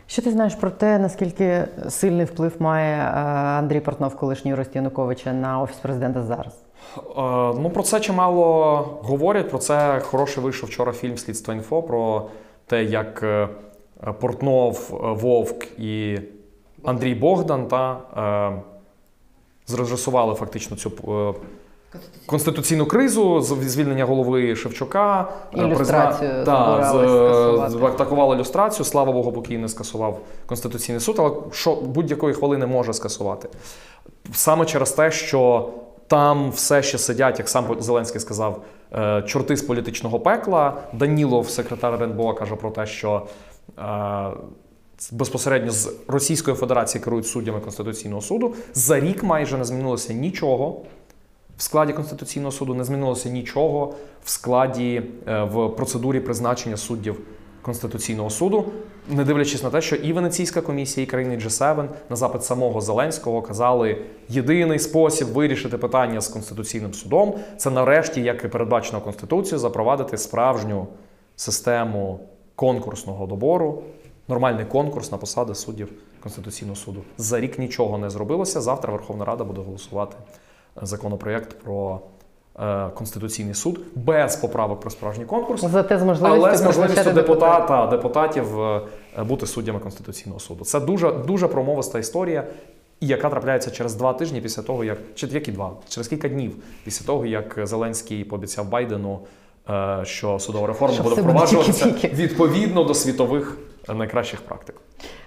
Що 0.08 0.22
ти 0.22 0.32
знаєш 0.32 0.56
про 0.56 0.70
те, 0.70 1.00
наскільки 1.00 1.68
сильний 1.90 2.26
вплив 2.26 2.54
має 2.60 2.96
е, 2.98 3.10
Андрій 3.60 3.80
Портнов, 3.80 4.16
колишній 4.16 4.52
юрист 4.52 4.76
Януковича, 4.76 5.34
на 5.34 5.62
офіс 5.62 5.78
президента 5.78 6.24
зараз? 6.24 6.54
Е, 6.98 7.02
Ну, 7.62 7.72
про 7.74 7.84
це 7.84 8.00
чимало 8.00 8.76
говорять. 9.02 9.50
Про 9.50 9.60
це 9.60 10.00
хороший 10.00 10.44
вийшов 10.44 10.70
вчора 10.70 10.92
фільм 10.92 11.18
Слідство 11.18 11.54
інфо 11.54 11.84
про 11.84 12.30
те, 12.68 12.84
як 12.84 13.24
е, 13.24 13.50
Портнов, 14.20 14.90
е, 15.04 15.08
Вовк 15.22 15.80
і 15.80 16.20
Андрій 16.84 17.16
Богдан 17.16 17.68
та 17.68 17.98
е, 18.58 18.62
зрежисували 19.68 20.36
фактично 20.36 20.78
цю 20.78 20.92
е, 21.08 21.34
конституційну 22.26 22.86
кризу, 22.86 23.42
звільнення 23.42 24.06
голови 24.06 24.56
Шевчука, 24.56 25.28
Ілюстрацію 25.56 26.32
призна- 26.32 26.44
та, 26.46 27.70
з- 27.70 27.76
атакували 27.84 28.36
ілюстрацію. 28.36 28.86
Слава 28.86 29.12
Богу, 29.12 29.32
поки 29.32 29.58
не 29.58 29.68
скасував 29.68 30.20
Конституційний 30.46 31.02
суд, 31.02 31.16
але 31.20 31.32
що 31.52 31.76
будь-якої 31.76 32.34
хвилини 32.34 32.66
може 32.66 32.94
скасувати. 32.94 33.50
Саме 34.34 34.66
через 34.66 34.92
те, 34.92 35.12
що 35.12 35.70
там 36.08 36.52
все 36.52 36.84
ще 36.84 36.98
сидять, 36.98 37.40
як 37.40 37.50
сам 37.50 37.66
Зеленський 37.80 38.22
сказав, 38.22 38.62
чорти 39.26 39.56
з 39.58 39.62
політичного 39.62 40.20
пекла. 40.20 40.74
Данілов, 40.94 41.50
секретар 41.50 41.94
РНБО, 41.94 42.34
каже 42.34 42.56
про 42.56 42.70
те, 42.72 42.86
що 42.86 43.22
безпосередньо 45.12 45.72
з 45.72 45.94
Російської 46.08 46.58
Федерації 46.58 47.04
керують 47.04 47.28
суддями 47.28 47.60
Конституційного 47.60 48.22
суду. 48.22 48.56
За 48.74 49.00
рік 49.00 49.24
майже 49.24 49.58
не 49.58 49.66
змінилося 49.66 50.14
нічого. 50.14 50.82
В 51.58 51.64
складі 51.64 51.94
Конституційного 51.94 52.52
суду 52.52 52.74
не 52.74 52.84
змінилося 52.84 53.30
нічого 53.30 53.94
в 54.24 54.30
складі 54.30 55.02
е, 55.28 55.44
в 55.44 55.70
процедурі 55.70 56.20
призначення 56.20 56.78
суддів 56.78 57.20
Конституційного 57.62 58.30
суду, 58.30 58.66
не 59.10 59.24
дивлячись 59.24 59.64
на 59.64 59.70
те, 59.70 59.82
що 59.82 59.96
і 59.96 60.14
Венеційська 60.14 60.62
комісія, 60.62 61.04
і 61.04 61.08
країни 61.08 61.38
G7 61.38 61.88
на 62.10 62.16
запит 62.16 62.44
самого 62.44 62.82
Зеленського 62.82 63.42
казали, 63.42 64.02
єдиний 64.30 64.80
спосіб 64.80 65.28
вирішити 65.28 65.78
питання 65.78 66.22
з 66.22 66.28
Конституційним 66.28 66.94
судом 66.94 67.36
це 67.58 67.70
нарешті, 67.70 68.22
як 68.22 68.44
і 68.44 68.48
передбачено 68.48 69.02
Конституцією, 69.02 69.60
запровадити 69.60 70.18
справжню 70.18 70.88
систему 71.36 72.20
конкурсного 72.62 73.28
добору, 73.28 73.84
нормальний 74.28 74.66
конкурс 74.66 75.12
на 75.12 75.18
посади 75.18 75.56
суддів 75.56 75.90
Конституційного 76.20 76.76
суду. 76.76 77.02
За 77.18 77.40
рік 77.40 77.60
нічого 77.60 77.98
не 77.98 78.10
зробилося. 78.10 78.62
Завтра 78.62 78.94
Верховна 78.94 79.26
Рада 79.26 79.44
буде 79.44 79.62
голосувати 79.62 80.18
законопроєкт 80.82 81.60
про 81.64 82.00
е, 82.60 82.90
Конституційний 82.90 83.54
суд 83.54 83.80
без 83.96 84.36
поправок 84.36 84.80
про 84.80 84.90
справжній 84.90 85.26
конкурс. 85.26 85.62
Зате 85.62 86.00
з 86.00 86.22
Але 86.22 86.58
з 86.58 86.64
можливістю 86.64 87.12
депутата, 87.12 87.88
депутатів 87.88 88.62
е, 88.62 88.82
бути 89.18 89.48
суддями 89.48 89.80
Конституційного 89.80 90.40
суду. 90.40 90.64
Це 90.64 90.80
дуже, 90.80 91.12
дуже 91.12 91.48
промовиста 91.48 92.00
історія, 92.00 92.44
яка 93.00 93.30
трапляється 93.30 93.72
через 93.72 93.96
два 93.96 94.14
тижні 94.14 94.42
після 94.42 94.62
того, 94.62 94.84
як 94.84 94.98
чи 95.16 95.28
які 95.28 95.52
два, 95.52 95.72
через 95.90 96.08
кілька 96.08 96.30
днів 96.30 96.56
після 96.84 97.06
того, 97.06 97.26
як 97.26 97.60
Зеленський 97.64 98.24
пообіцяв 98.24 98.70
Байдену, 98.70 99.14
е, 99.14 99.41
що 100.04 100.40
судова 100.40 100.68
реформа 100.68 100.94
Що 100.94 101.04
буде 101.04 101.22
впроваджуватися 101.22 101.86
відповідно 102.14 102.84
до 102.84 102.94
світових 102.94 103.58
е, 103.90 103.94
найкращих 103.94 104.42
практик. 104.42 104.76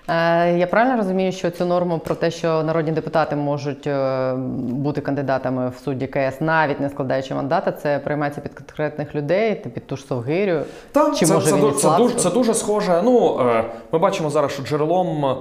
Е, 0.09 0.59
Я 0.59 0.67
правильно 0.67 0.97
розумію, 0.97 1.33
що 1.33 1.51
цю 1.51 1.67
норму 1.67 1.99
про 1.99 2.15
те, 2.15 2.31
що 2.31 2.63
народні 2.63 2.93
депутати 2.93 3.37
можуть 3.37 3.87
е, 3.87 4.35
бути 4.59 5.01
кандидатами 5.01 5.69
в 5.69 5.85
судді 5.85 6.07
КС, 6.07 6.41
навіть 6.41 6.81
не 6.81 6.91
складаючи 6.91 7.35
мандата, 7.35 7.73
це 7.73 7.99
приймається 7.99 8.41
під 8.41 8.55
конкретних 8.55 9.15
людей, 9.15 9.55
під 9.55 9.87
ту 9.87 9.97
ж 9.97 10.05
Совгирю. 10.05 10.61
Так, 10.93 11.17
Чи 11.17 11.27
це, 11.27 11.35
може 11.35 11.51
це, 11.51 11.59
і 11.59 11.71
це, 11.73 11.97
дуже, 11.97 12.15
це 12.15 12.31
дуже 12.31 12.55
схоже. 12.55 13.03
Ну, 13.05 13.41
е, 13.41 13.65
ми 13.93 13.99
бачимо 13.99 14.31
зараз, 14.31 14.53
що 14.53 14.63
джерелом, 14.63 15.37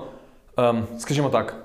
е, 0.59 0.73
скажімо 0.99 1.29
так, 1.29 1.55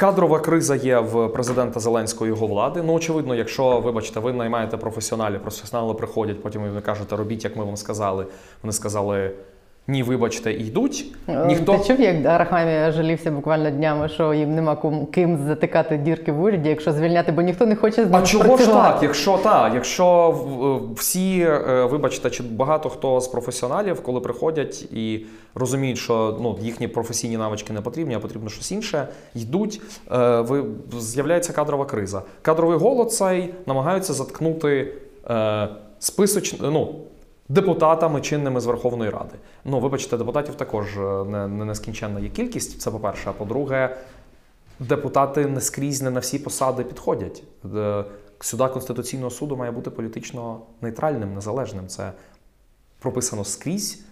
кадрова 0.00 0.40
криза 0.40 0.76
є 0.76 0.98
в 0.98 1.28
президента 1.28 1.80
Зеленського 1.80 2.26
його 2.26 2.46
влади. 2.46 2.82
Ну, 2.82 2.92
очевидно, 2.92 3.34
якщо, 3.34 3.80
вибачте, 3.80 4.20
ви 4.20 4.32
наймаєте 4.32 4.76
професіоналів, 4.76 5.42
професіонали 5.42 5.94
приходять, 5.94 6.42
потім 6.42 6.62
ви 6.62 6.80
кажете, 6.80 7.16
робіть, 7.16 7.44
як 7.44 7.56
ми 7.56 7.64
вам 7.64 7.76
сказали. 7.76 8.26
Вони 8.62 8.72
сказали. 8.72 9.32
Ні, 9.88 10.02
вибачте, 10.02 10.52
йдуть. 10.52 11.04
Е, 11.28 11.46
Ніхто 11.46 11.78
Ти 11.78 11.84
чув, 11.84 12.00
як 12.00 12.26
Арахамія 12.26 12.92
жалівся 12.92 13.30
буквально 13.30 13.70
днями, 13.70 14.08
що 14.08 14.34
їм 14.34 14.54
нема 14.54 14.76
ким 15.12 15.38
затикати 15.46 15.96
дірки 15.96 16.32
в 16.32 16.42
уряді, 16.42 16.68
якщо 16.68 16.92
звільняти, 16.92 17.32
бо 17.32 17.42
ніхто 17.42 17.66
не 17.66 17.76
хоче 17.76 18.06
з 18.06 18.08
А 18.12 18.22
чого 18.22 18.56
ж 18.56 18.66
так? 18.66 18.98
Якщо 19.02 19.38
так, 19.38 19.74
якщо 19.74 20.34
всі, 20.96 21.40
е, 21.40 21.84
вибачте, 21.90 22.30
чи 22.30 22.42
багато 22.42 22.88
хто 22.88 23.20
з 23.20 23.28
професіоналів, 23.28 24.02
коли 24.02 24.20
приходять 24.20 24.82
і 24.82 25.26
розуміють, 25.54 25.98
що 25.98 26.38
ну, 26.40 26.58
їхні 26.60 26.88
професійні 26.88 27.36
навички 27.36 27.72
не 27.72 27.80
потрібні, 27.80 28.14
а 28.14 28.18
потрібно 28.18 28.48
щось 28.48 28.72
інше, 28.72 29.08
йдуть, 29.34 29.80
е, 30.12 30.40
ви, 30.40 30.64
з'являється 30.98 31.52
кадрова 31.52 31.84
криза. 31.84 32.22
Кадровий 32.42 32.78
голод 32.78 33.12
цей 33.12 33.54
намагаються 33.66 34.12
заткнути 34.12 34.94
списоч, 35.98 36.54
ну, 36.60 36.94
депутатами 37.50 38.20
чинними 38.20 38.60
з 38.60 38.66
Верховної 38.66 39.10
Ради. 39.10 39.34
Ну, 39.64 39.80
вибачте, 39.80 40.16
депутатів 40.16 40.54
також 40.54 40.96
е, 40.96 41.24
не, 41.24 41.48
не 41.48 41.64
нескінченна 41.64 42.20
є 42.20 42.28
кількість, 42.28 42.80
це 42.80 42.90
по-перше. 42.90 43.30
А 43.30 43.32
по-друге, 43.32 43.96
депутати 44.78 45.46
не 45.46 45.60
скрізь 45.60 46.02
не 46.02 46.10
на 46.10 46.20
всі 46.20 46.38
посади 46.38 46.84
підходять. 46.84 47.42
Сюда 48.40 48.68
Конституційного 48.68 49.30
суду 49.30 49.56
має 49.56 49.70
бути 49.70 49.90
політично 49.90 50.60
нейтральним, 50.80 51.34
незалежним. 51.34 51.88
Це 51.88 52.12
прописано 52.98 53.44
скрізь, 53.44 54.04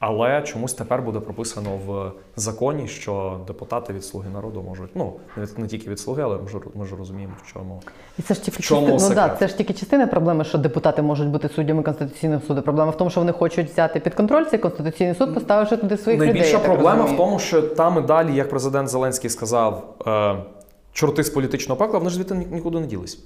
але 0.00 0.42
чомусь 0.42 0.74
тепер 0.74 1.02
буде 1.02 1.20
прописано 1.20 1.70
в 1.86 2.12
законі, 2.36 2.88
що 2.88 3.40
депутати 3.46 3.92
від 3.92 4.04
слуги 4.04 4.30
народу 4.30 4.62
можуть. 4.62 4.90
Ну, 4.94 5.12
не, 5.56 5.66
тільки 5.66 5.90
від 5.90 6.00
слуги, 6.00 6.22
але 6.22 6.38
ми 6.38 6.48
ж, 6.48 6.56
ми 6.74 6.86
ж 6.86 6.96
розуміємо, 6.96 7.32
в 7.44 7.52
чому. 7.52 7.82
І 8.18 8.22
це 8.22 8.34
ж 8.34 8.42
тільки 8.44 8.62
чому 8.62 8.86
частина, 8.86 9.08
ну, 9.08 9.14
да, 9.14 9.36
це 9.38 9.48
ж 9.48 9.56
тільки 9.56 9.72
частина 9.72 10.06
проблеми, 10.06 10.44
що 10.44 10.58
депутати 10.58 11.02
можуть 11.02 11.28
бути 11.28 11.48
суддями 11.48 11.82
Конституційного 11.82 12.42
суду. 12.46 12.62
Проблема 12.62 12.90
в 12.90 12.96
тому, 12.96 13.10
що 13.10 13.20
вони 13.20 13.32
хочуть 13.32 13.70
взяти 13.70 14.00
під 14.00 14.14
контроль 14.14 14.44
цей 14.44 14.58
Конституційний 14.58 15.14
суд, 15.14 15.34
поставивши 15.34 15.76
туди 15.76 15.96
своїх 15.96 16.20
людей. 16.20 16.32
Найбільша 16.34 16.56
я 16.56 16.62
так 16.62 16.72
проблема 16.72 17.04
в 17.04 17.16
тому, 17.16 17.38
що 17.38 17.62
там 17.62 17.98
і 17.98 18.00
далі, 18.00 18.34
як 18.34 18.48
президент 18.50 18.88
Зеленський 18.88 19.30
сказав, 19.30 19.94
е, 20.06 20.36
чорти 20.92 21.24
з 21.24 21.30
політичного 21.30 21.78
пекла, 21.78 21.98
вони 21.98 22.10
ж 22.10 22.16
звідти 22.16 22.34
ні- 22.34 22.46
нікуди 22.50 22.80
не 22.80 22.86
ділись. 22.86 23.18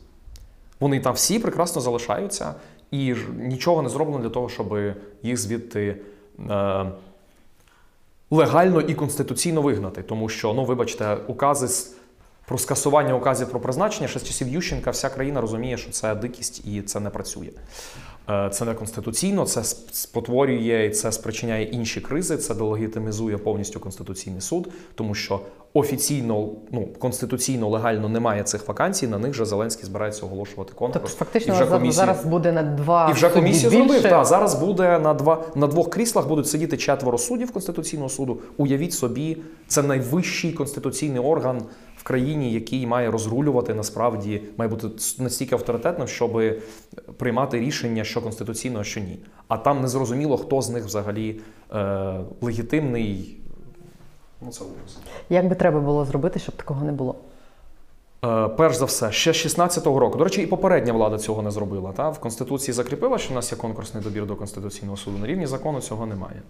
Вони 0.80 1.00
там 1.00 1.14
всі 1.14 1.38
прекрасно 1.38 1.80
залишаються, 1.80 2.54
і 2.90 3.14
нічого 3.38 3.82
не 3.82 3.88
зроблено 3.88 4.22
для 4.22 4.30
того, 4.30 4.48
щоб 4.48 4.78
їх 5.22 5.36
звідти 5.38 5.96
легально 8.30 8.80
і 8.80 8.94
конституційно 8.94 9.62
вигнати. 9.62 10.02
Тому 10.02 10.28
що, 10.28 10.54
ну, 10.54 10.64
вибачте, 10.64 11.16
укази 11.26 11.94
про 12.46 12.58
скасування 12.58 13.14
указів 13.14 13.48
про 13.50 13.60
призначення 13.60 14.08
ще 14.08 14.18
з 14.18 14.24
часів 14.24 14.48
Ющенка 14.48 14.90
вся 14.90 15.08
країна 15.08 15.40
розуміє, 15.40 15.76
що 15.76 15.90
це 15.90 16.14
дикість 16.14 16.66
і 16.66 16.82
це 16.82 17.00
не 17.00 17.10
працює. 17.10 17.50
Е, 18.30 18.50
Це 18.52 18.64
не 18.64 18.74
конституційно, 18.74 19.44
це 19.44 19.64
спотворює 19.92 20.86
і 20.86 20.90
це 20.90 21.12
спричиняє 21.12 21.64
інші 21.64 22.00
кризи. 22.00 22.36
Це 22.36 22.54
делегітимізує 22.54 23.38
повністю 23.38 23.80
конституційний 23.80 24.40
суд, 24.40 24.68
тому 24.94 25.14
що 25.14 25.40
офіційно, 25.74 26.48
ну 26.72 26.88
конституційно 26.98 27.68
легально 27.68 28.08
немає 28.08 28.42
цих 28.42 28.68
вакансій. 28.68 29.06
На 29.06 29.18
них 29.18 29.34
же 29.34 29.44
Зеленський 29.44 29.84
збирається 29.86 30.26
оголошувати 30.26 30.72
конкурс. 30.74 31.02
Тобто, 31.02 31.16
фактично, 31.24 31.54
І 31.54 31.56
вже 31.56 31.66
комісія- 31.66 31.92
зараз 32.06 32.24
буде 32.24 32.52
на 32.52 32.62
два 32.62 33.08
і 33.10 33.12
вже 33.12 33.20
судді 33.28 33.34
комісію 33.34 33.70
більше. 33.70 33.84
зробив. 33.86 34.02
Та, 34.02 34.24
зараз 34.24 34.54
буде 34.54 34.98
на 34.98 35.14
два 35.14 35.44
на 35.54 35.66
двох 35.66 35.90
кріслах 35.90 36.28
будуть 36.28 36.48
сидіти 36.48 36.76
четверо 36.76 37.18
суддів 37.18 37.50
Конституційного 37.52 38.08
суду. 38.08 38.38
Уявіть 38.56 38.92
собі, 38.92 39.36
це 39.66 39.82
найвищий 39.82 40.52
конституційний 40.52 41.20
орган 41.20 41.62
в 42.04 42.06
країні, 42.06 42.52
який 42.52 42.86
має 42.86 43.10
розрулювати 43.10 43.74
насправді, 43.74 44.42
має 44.56 44.68
бути 44.70 44.88
настільки 45.18 45.54
авторитетним, 45.54 46.08
щоб 46.08 46.42
приймати 47.16 47.60
рішення, 47.60 48.04
що 48.04 48.22
конституційно, 48.22 48.80
а 48.80 48.84
що 48.84 49.00
ні. 49.00 49.18
А 49.48 49.56
там 49.56 49.80
не 49.80 49.88
зрозуміло, 49.88 50.36
хто 50.36 50.62
з 50.62 50.70
них 50.70 50.84
взагалі 50.84 51.40
е, 51.74 52.20
легітимний. 52.40 53.36
Ну 54.40 54.50
це 54.50 54.64
ужас. 54.64 54.98
Як 55.30 55.48
би 55.48 55.54
треба 55.54 55.80
було 55.80 56.04
зробити, 56.04 56.38
щоб 56.38 56.54
такого 56.54 56.84
не 56.84 56.92
було? 56.92 57.14
Е, 58.24 58.48
Перш 58.48 58.76
за 58.76 58.84
все, 58.84 59.12
ще 59.12 59.32
з 59.32 59.36
16-го 59.46 59.98
року. 59.98 60.18
До 60.18 60.24
речі, 60.24 60.42
і 60.42 60.46
попередня 60.46 60.92
влада 60.92 61.18
цього 61.18 61.42
не 61.42 61.50
зробила. 61.50 61.92
Та? 61.92 62.10
В 62.10 62.20
Конституції 62.20 62.72
закріпила, 62.72 63.18
що 63.18 63.32
в 63.32 63.34
нас 63.34 63.52
є 63.52 63.58
конкурсний 63.58 64.02
добір 64.02 64.26
до 64.26 64.36
Конституційного 64.36 64.96
суду. 64.96 65.18
На 65.18 65.26
рівні 65.26 65.46
закону 65.46 65.80
цього 65.80 66.06
немає. 66.06 66.42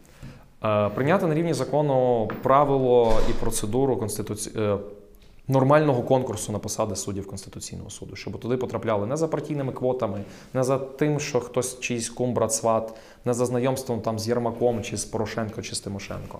Е, 0.64 0.88
Прийняти 0.88 1.26
на 1.26 1.34
рівні 1.34 1.54
закону 1.54 2.28
правило 2.42 3.12
і 3.30 3.32
процедуру 3.32 3.96
конституці... 3.96 4.50
нормального 5.48 6.02
конкурсу 6.02 6.52
на 6.52 6.58
посади 6.58 6.96
суддів 6.96 7.26
Конституційного 7.26 7.90
суду, 7.90 8.16
щоб 8.16 8.40
туди 8.40 8.56
потрапляли 8.56 9.06
не 9.06 9.16
за 9.16 9.28
партійними 9.28 9.72
квотами, 9.72 10.24
не 10.54 10.64
за 10.64 10.78
тим, 10.78 11.20
що 11.20 11.40
хтось 11.40 11.80
чийсь 11.80 12.08
кум, 12.10 12.34
брат, 12.34 12.52
сват, 12.52 12.94
не 13.24 13.34
за 13.34 13.46
знайомством 13.46 14.00
там 14.00 14.18
з 14.18 14.28
Єрмаком, 14.28 14.82
чи 14.82 14.96
з 14.96 15.04
Порошенко, 15.04 15.62
чи 15.62 15.74
з 15.74 15.80
Тимошенко. 15.80 16.38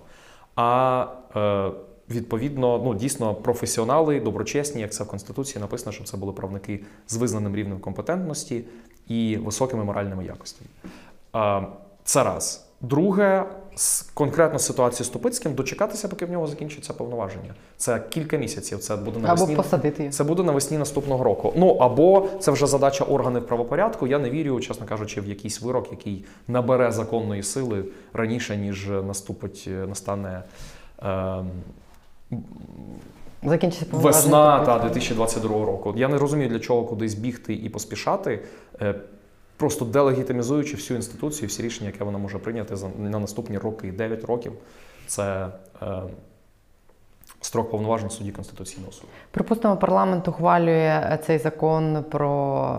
А 0.56 1.06
е, 1.37 1.70
відповідно, 2.11 2.80
ну 2.84 2.94
дійсно 2.94 3.34
професіонали, 3.34 4.20
доброчесні, 4.20 4.80
як 4.80 4.92
це 4.92 5.04
в 5.04 5.06
Конституції 5.06 5.61
написано, 5.61 5.92
щоб 5.92 6.06
це 6.06 6.16
були 6.16 6.32
правники 6.32 6.80
з 7.06 7.16
визнаним 7.16 7.56
рівнем 7.56 7.78
компетентності 7.78 8.64
і 9.08 9.37
високими 9.37 9.84
моральними 9.84 10.25
якостями. 10.25 10.70
Е, 11.37 11.66
Це 12.04 12.25
раз. 12.25 12.66
Друге, 12.80 13.44
конкретно 14.14 14.59
ситуації 14.59 15.07
з 15.07 15.09
Тупицьким, 15.09 15.54
дочекатися, 15.54 16.09
поки 16.09 16.26
в 16.26 16.31
нього 16.31 16.47
закінчаться 16.47 16.93
повноваження. 16.93 17.54
Це 17.76 18.02
кілька 18.11 18.37
місяців. 18.37 18.78
Це 18.78 18.97
буде 18.97 19.19
Або 19.19 19.26
навесні. 19.26 19.57
посадити. 19.57 20.11
Це 20.11 20.25
буде 20.25 20.43
навесні 20.43 20.78
наступного 20.78 21.25
року. 21.25 21.52
Ну 21.57 21.69
або 21.69 22.28
це 22.40 22.50
вже 22.50 22.66
задача 22.66 23.04
органів 23.04 23.47
правопорядку. 23.47 24.07
Я 24.07 24.19
не 24.19 24.31
вірю, 24.31 24.61
чесно 24.61 24.87
кажучи, 24.87 25.21
в 25.21 25.28
якийсь 25.28 25.61
вирок, 25.62 25.88
який 25.90 26.25
набере 26.49 26.93
законної 26.93 27.43
сили 27.43 27.85
раніше, 28.12 28.57
ніж 28.57 28.88
наступить, 28.88 29.69
настане. 29.88 30.43
Е, 31.02 31.45
Закінчиться 33.47 33.87
Весна 33.93 34.64
та 34.64 34.78
2022 34.78 35.66
року. 35.66 35.95
Я 35.97 36.09
не 36.09 36.19
розумію, 36.19 36.49
для 36.49 36.59
чого 36.59 36.85
кудись 36.85 37.14
бігти 37.14 37.54
і 37.54 37.69
поспішати, 37.69 38.40
е, 38.83 38.95
просто 39.56 39.84
делегітимізуючи 39.84 40.76
всю 40.76 40.96
інституцію, 40.96 41.49
всі 41.49 41.62
рішення, 41.62 41.90
яке 41.90 42.04
вона 42.04 42.18
може 42.18 42.38
прийняти 42.38 42.76
за 42.76 42.88
на 42.99 43.18
наступні 43.18 43.58
роки, 43.58 43.92
9 43.92 44.25
років. 44.25 44.52
Це 45.06 45.49
е, 45.82 46.02
строк 47.40 47.70
повноважень 47.70 48.11
судді 48.11 48.30
Конституційного 48.32 48.92
суду. 48.92 49.08
Припустимо, 49.30 49.76
парламент 49.76 50.28
ухвалює 50.28 51.02
е, 51.12 51.18
цей 51.26 51.38
закон 51.38 52.04
про 52.11 52.78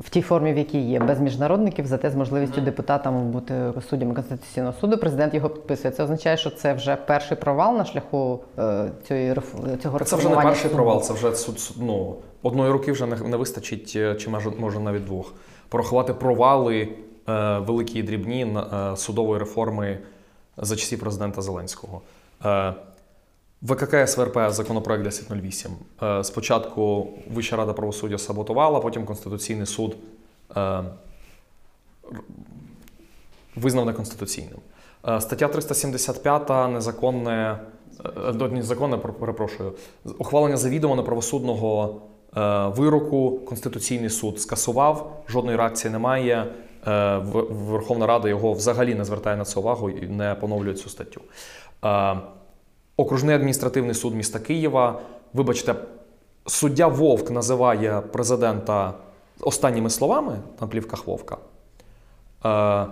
в 0.00 0.10
тій 0.10 0.22
формі, 0.22 0.52
в 0.52 0.58
якій 0.58 0.80
є, 0.80 1.00
без 1.00 1.20
міжнародників, 1.20 1.86
зате 1.86 2.10
з 2.10 2.14
можливістю 2.14 2.60
депутатам 2.60 3.30
бути 3.30 3.72
суддями 3.90 4.14
Конституційного 4.14 4.74
суду. 4.80 4.98
Президент 4.98 5.34
його 5.34 5.48
підписує. 5.48 5.92
Це 5.94 6.02
означає, 6.04 6.36
що 6.36 6.50
це 6.50 6.72
вже 6.74 6.96
перший 6.96 7.36
провал 7.36 7.76
на 7.76 7.84
шляху 7.84 8.40
е, 8.58 8.90
цієї 9.08 9.34
цього 9.82 9.98
Це 10.04 10.16
вже 10.16 10.28
не 10.28 10.36
перший 10.36 10.62
суду. 10.62 10.74
провал, 10.74 11.02
це 11.02 11.12
вже 11.12 11.34
суд, 11.34 11.60
суд- 11.60 11.76
ну, 11.80 12.16
одної 12.42 12.70
руки 12.72 12.92
вже 12.92 13.06
не, 13.06 13.16
не 13.16 13.36
вистачить, 13.36 13.92
е, 13.96 14.14
чи 14.14 14.30
може, 14.30 14.50
може 14.58 14.80
навіть 14.80 15.04
двох. 15.04 15.34
Порахувати 15.74 16.14
провали 16.14 16.88
е, 17.28 17.58
великі 17.58 17.98
і 17.98 18.02
дрібні 18.02 18.42
е, 18.42 18.96
судової 18.96 19.38
реформи 19.40 19.98
за 20.56 20.76
часів 20.76 21.00
президента 21.00 21.42
Зеленського. 21.42 22.00
Е, 22.44 22.74
ВКК 23.62 24.08
СВРП 24.08 24.38
законопроект 24.52 25.00
1008. 25.00 25.70
Е, 26.02 26.24
спочатку 26.24 27.08
Вища 27.34 27.56
рада 27.56 27.72
правосуддя 27.72 28.18
саботувала, 28.18 28.80
потім 28.80 29.04
Конституційний 29.04 29.66
суд 29.66 29.96
е, 30.56 30.82
визнав 33.56 33.86
неконституційним. 33.86 34.58
Е, 35.08 35.20
Стаття 35.20 35.48
375 35.48 36.68
незаконне, 36.68 37.58
е, 38.28 38.32
до- 38.32 38.48
незаконне, 38.48 38.96
перепрошую, 38.96 39.72
ухвалення 40.18 40.56
завідомо 40.56 40.96
неправосудного 40.96 41.84
е, 41.84 42.10
вироку 42.76 43.38
Конституційний 43.38 44.10
суд 44.10 44.40
скасував, 44.40 45.22
жодної 45.28 45.56
реакції 45.56 45.92
немає. 45.92 46.46
Е, 46.86 47.18
Верховна 47.50 48.06
Рада 48.06 48.28
його 48.28 48.52
взагалі 48.52 48.94
не 48.94 49.04
звертає 49.04 49.36
на 49.36 49.44
це 49.44 49.60
увагу 49.60 49.90
і 49.90 50.08
не 50.08 50.34
поновлює 50.34 50.74
цю 50.74 50.88
статтю. 50.88 51.20
Е, 51.84 52.16
Окружний 52.96 53.34
адміністративний 53.34 53.94
суд 53.94 54.14
міста 54.14 54.38
Києва. 54.38 55.00
Вибачте, 55.32 55.74
суддя 56.46 56.86
Вовк 56.86 57.30
називає 57.30 58.00
президента 58.12 58.94
останніми 59.40 59.90
словами 59.90 60.38
на 60.60 60.66
плівках 60.66 61.06
Вовка. 61.06 61.36
Е, 62.44 62.86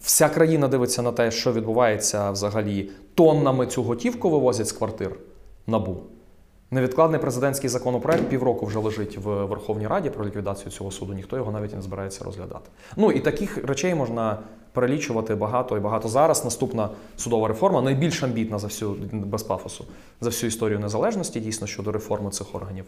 Вся 0.00 0.28
країна 0.28 0.68
дивиться 0.68 1.02
на 1.02 1.12
те, 1.12 1.30
що 1.30 1.52
відбувається 1.52 2.30
взагалі. 2.30 2.90
Тоннами 3.14 3.66
цю 3.66 3.82
готівку 3.82 4.30
вивозять 4.30 4.68
з 4.68 4.72
квартир 4.72 5.16
набу. 5.66 5.96
Невідкладний 6.70 7.20
президентський 7.20 7.70
законопроект 7.70 8.28
півроку 8.28 8.66
вже 8.66 8.78
лежить 8.78 9.18
в 9.18 9.44
Верховній 9.44 9.86
Раді 9.86 10.10
про 10.10 10.26
ліквідацію 10.26 10.70
цього 10.70 10.90
суду. 10.90 11.14
Ніхто 11.14 11.36
його 11.36 11.52
навіть 11.52 11.74
не 11.74 11.82
збирається 11.82 12.24
розглядати. 12.24 12.70
Ну 12.96 13.12
і 13.12 13.20
таких 13.20 13.64
речей 13.64 13.94
можна 13.94 14.38
перелічувати 14.72 15.34
багато 15.34 15.76
і 15.76 15.80
багато. 15.80 16.08
Зараз 16.08 16.44
наступна 16.44 16.88
судова 17.16 17.48
реформа 17.48 17.82
найбільш 17.82 18.22
амбітна 18.22 18.58
за 18.58 18.66
всю 18.66 18.96
без 19.12 19.42
пафосу 19.42 19.84
за 20.20 20.30
всю 20.30 20.48
історію 20.48 20.78
незалежності, 20.78 21.40
дійсно 21.40 21.66
щодо 21.66 21.92
реформи 21.92 22.30
цих 22.30 22.54
органів. 22.54 22.84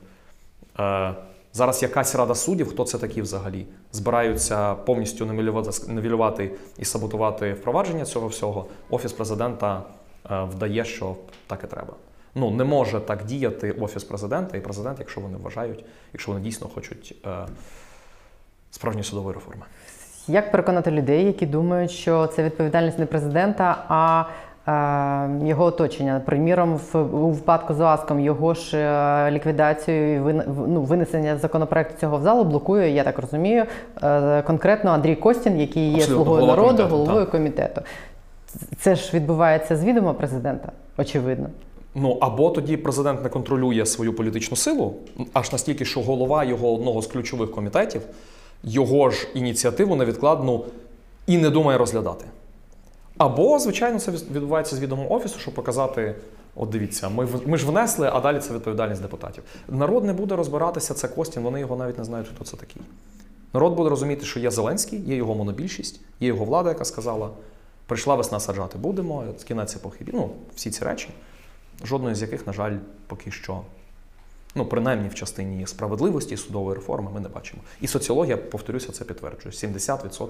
Е, 0.79 1.14
Зараз 1.53 1.83
якась 1.83 2.14
рада 2.14 2.35
суддів, 2.35 2.69
хто 2.69 2.85
це 2.85 2.99
такі 2.99 3.23
взагалі, 3.23 3.67
збираються 3.93 4.75
повністю 4.75 5.27
нивелювати 5.88 6.51
і 6.79 6.85
саботувати 6.85 7.53
впровадження 7.53 8.05
цього 8.05 8.29
всього. 8.29 8.67
Офіс 8.91 9.12
президента 9.12 9.83
е, 10.31 10.43
вдає, 10.43 10.85
що 10.85 11.17
так 11.47 11.61
і 11.64 11.67
треба. 11.67 11.93
Ну 12.38 12.51
не 12.51 12.64
може 12.64 13.01
так 13.01 13.24
діяти 13.24 13.72
офіс 13.72 14.05
президента 14.05 14.57
і 14.57 14.61
президент, 14.61 14.98
якщо 14.98 15.20
вони 15.20 15.37
вважають, 15.42 15.85
якщо 16.12 16.33
вони 16.33 16.44
дійсно 16.44 16.68
хочуть 16.74 17.14
е, 17.27 17.31
справжньої 18.70 19.05
судової 19.05 19.35
реформи. 19.35 19.62
Як 20.29 20.51
переконати 20.51 20.90
людей, 20.90 21.24
які 21.24 21.46
думають, 21.46 21.90
що 21.90 22.27
це 22.27 22.42
відповідальність 22.42 22.98
не 22.98 23.07
президента, 23.07 23.85
а 23.88 24.24
е, 25.42 25.46
його 25.48 25.64
оточення? 25.64 26.22
Приміром, 26.27 26.77
в 26.77 26.96
у 26.96 27.31
випадку 27.31 27.74
з 27.74 27.81
ОАСКом 27.81 28.20
його 28.20 28.55
ж 28.55 28.79
е, 28.79 29.31
ліквідацію 29.31 30.14
і 30.16 30.20
вин- 30.20 30.44
ну, 30.68 30.83
винесення 30.83 31.37
законопроекту 31.37 31.94
цього 32.01 32.18
в 32.18 32.22
залу 32.22 32.44
блокує, 32.44 32.90
я 32.90 33.05
так 33.05 33.18
розумію, 33.18 33.64
е, 34.03 34.42
конкретно 34.42 34.90
Андрій 34.90 35.16
Костін, 35.16 35.61
який 35.61 35.92
є 35.92 36.01
слугою 36.01 36.46
народу, 36.46 36.66
комітету, 36.68 36.88
головою 36.88 37.20
так. 37.20 37.31
комітету. 37.31 37.83
Це 38.79 38.94
ж 38.94 39.16
відбувається 39.16 39.77
з 39.77 39.85
відома 39.85 40.12
президента, 40.12 40.72
очевидно. 40.96 41.48
Ну 42.00 42.18
або 42.20 42.50
тоді 42.50 42.76
президент 42.76 43.22
не 43.22 43.28
контролює 43.28 43.87
свою 43.87 44.12
політичну 44.12 44.56
силу, 44.56 44.94
аж 45.32 45.52
настільки, 45.52 45.84
що 45.84 46.00
голова 46.02 46.44
його 46.44 46.74
одного 46.74 47.02
з 47.02 47.06
ключових 47.06 47.50
комітетів 47.50 48.02
його 48.62 49.11
ж 49.11 49.28
ініціативу 49.34 49.96
невідкладну 49.96 50.64
і 51.26 51.38
не 51.38 51.50
думає 51.50 51.78
розглядати. 51.78 52.24
Або, 53.18 53.58
звичайно, 53.58 53.98
це 53.98 54.11
відбувається 54.11 54.76
з 54.76 54.80
відомого 54.80 55.14
офісу, 55.14 55.38
щоб 55.38 55.54
показати: 55.54 56.14
от 56.56 56.68
дивіться, 56.68 57.08
ми, 57.08 57.28
ми 57.46 57.58
ж 57.58 57.66
внесли, 57.66 58.11
а 58.12 58.20
далі 58.20 58.38
це 58.38 58.54
відповідальність 58.54 59.02
депутатів. 59.02 59.44
Народ 59.68 60.04
не 60.04 60.12
буде 60.12 60.37
розбиратися, 60.37 60.94
це 60.94 61.08
Костін, 61.08 61.42
вони 61.42 61.61
його 61.61 61.76
навіть 61.76 61.98
не 61.98 62.04
знають, 62.04 62.28
хто 62.34 62.44
це 62.44 62.56
такий. 62.56 62.82
Народ 63.52 63.74
буде 63.74 63.90
розуміти, 63.90 64.26
що 64.26 64.40
є 64.40 64.50
Зеленський, 64.50 65.00
є 65.00 65.16
його 65.16 65.34
монобільшість, 65.34 66.00
є 66.20 66.28
його 66.28 66.44
влада, 66.44 66.68
яка 66.68 66.84
сказала: 66.84 67.30
прийшла 67.87 68.14
весна 68.14 68.40
саджати 68.40 68.78
будемо, 68.78 69.24
кінець 69.48 69.76
епохи. 69.76 70.04
Ну, 70.12 70.30
всі 70.54 70.70
ці 70.70 70.84
речі 70.84 71.08
жодної 71.85 72.14
з 72.14 72.23
яких, 72.23 72.47
на 72.47 72.53
жаль, 72.53 72.77
поки 73.07 73.31
що, 73.31 73.61
ну, 74.55 74.64
принаймні 74.64 75.09
в 75.09 75.14
частині 75.14 75.67
справедливості 75.67 76.35
і 76.35 76.37
судової 76.37 76.75
реформи 76.75 77.11
ми 77.14 77.21
не 77.21 77.29
бачимо. 77.29 77.62
І 77.81 77.87
соціологія, 77.87 78.37
повторюся, 78.37 78.93
це 78.93 79.05
підтверджує. 79.05 79.55
70% 79.55 80.29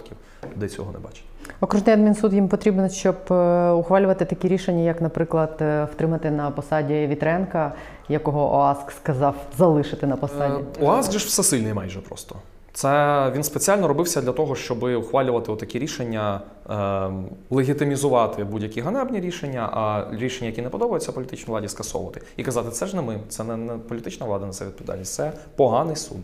людей 0.57 0.69
цього 0.69 0.93
не 0.93 0.99
бачать. 0.99 1.25
Окружний 1.61 1.95
адмінсуд 1.95 2.33
їм 2.33 2.49
потрібен, 2.49 2.91
щоб 2.91 3.17
е, 3.31 3.71
ухвалювати 3.71 4.25
такі 4.25 4.49
рішення, 4.49 4.83
як, 4.83 5.01
наприклад, 5.01 5.57
е, 5.61 5.89
втримати 5.93 6.31
на 6.31 6.51
посаді 6.51 7.07
Вітренка, 7.07 7.73
якого 8.09 8.55
ОАСК 8.55 8.91
сказав 8.91 9.35
залишити 9.59 10.07
на 10.07 10.17
посаді. 10.17 10.65
Е, 10.81 10.85
УАЗ 10.85 11.13
же 11.13 11.19
ж 11.19 11.27
всесильний 11.27 11.75
майже 11.75 12.01
просто. 12.01 12.37
Це 12.79 13.31
він 13.35 13.43
спеціально 13.43 13.89
робився 13.89 14.21
для 14.21 14.33
того, 14.33 14.57
щоб 14.57 14.83
ухвалювати 14.83 15.57
такі 15.57 15.79
рішення, 15.79 16.41
е, 16.71 17.11
легітимізувати 17.51 18.45
будь-які 18.45 18.81
ганебні 18.81 19.21
рішення, 19.21 19.71
а 19.73 20.07
рішення, 20.17 20.47
які 20.47 20.63
не 20.63 20.69
подобаються 20.69 21.13
політичній 21.13 21.51
владі, 21.51 21.69
скасовувати. 21.69 22.23
І 22.37 22.43
казати, 22.43 22.71
це 22.71 22.87
ж 22.87 22.97
не 22.97 23.03
ми, 23.03 23.21
це 23.29 23.45
не, 23.45 23.57
не 23.57 23.79
політична 23.79 24.27
влада 24.27 24.47
несе 24.47 24.65
відповідальність, 24.65 25.15
це 25.15 25.33
поганий 25.57 25.97
суд. 25.97 26.19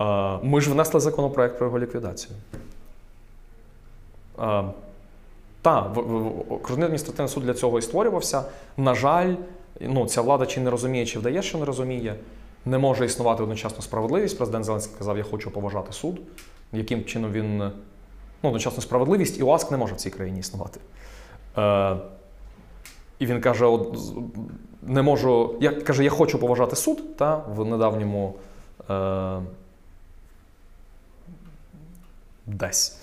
Е, 0.00 0.38
ми 0.42 0.60
ж 0.60 0.70
внесли 0.70 1.00
законопроект 1.00 1.58
про 1.58 1.66
його 1.66 1.78
ліквідацію. 1.78 2.34
Е, 4.38 4.64
так, 5.62 5.98
окружний 6.48 6.84
адміністративний 6.84 7.28
суд 7.28 7.44
для 7.44 7.54
цього 7.54 7.78
і 7.78 7.82
створювався. 7.82 8.42
На 8.76 8.94
жаль, 8.94 9.34
ну, 9.80 10.06
ця 10.06 10.22
влада 10.22 10.46
чи 10.46 10.60
не 10.60 10.70
розуміє, 10.70 11.06
чи 11.06 11.18
вдає, 11.18 11.42
що 11.42 11.58
не 11.58 11.64
розуміє. 11.64 12.16
Не 12.64 12.78
може 12.78 13.04
існувати 13.04 13.42
одночасно 13.42 13.82
справедливість. 13.82 14.36
Президент 14.36 14.64
Зеленський 14.64 14.94
сказав, 14.94 15.18
я 15.18 15.24
хочу 15.24 15.50
поважати 15.50 15.92
суд. 15.92 16.20
Яким 16.72 17.04
чином 17.04 17.32
він 17.32 17.58
ну, 17.58 17.70
одночасно 18.42 18.82
справедливість 18.82 19.38
і 19.38 19.42
ОАСК 19.42 19.70
не 19.70 19.76
може 19.76 19.94
в 19.94 19.96
цій 19.96 20.10
країні 20.10 20.40
існувати. 20.40 20.80
Е, 21.58 21.96
І 23.18 23.26
він 23.26 23.40
каже: 23.40 23.64
от, 23.64 23.98
не 24.82 25.02
можу. 25.02 25.54
Я 25.60 25.70
каже, 25.70 26.04
я 26.04 26.10
хочу 26.10 26.38
поважати 26.38 26.76
суд 26.76 27.16
та 27.16 27.36
в 27.36 27.64
недавньому. 27.64 28.34
Е, 28.90 29.40
десь. 32.46 33.00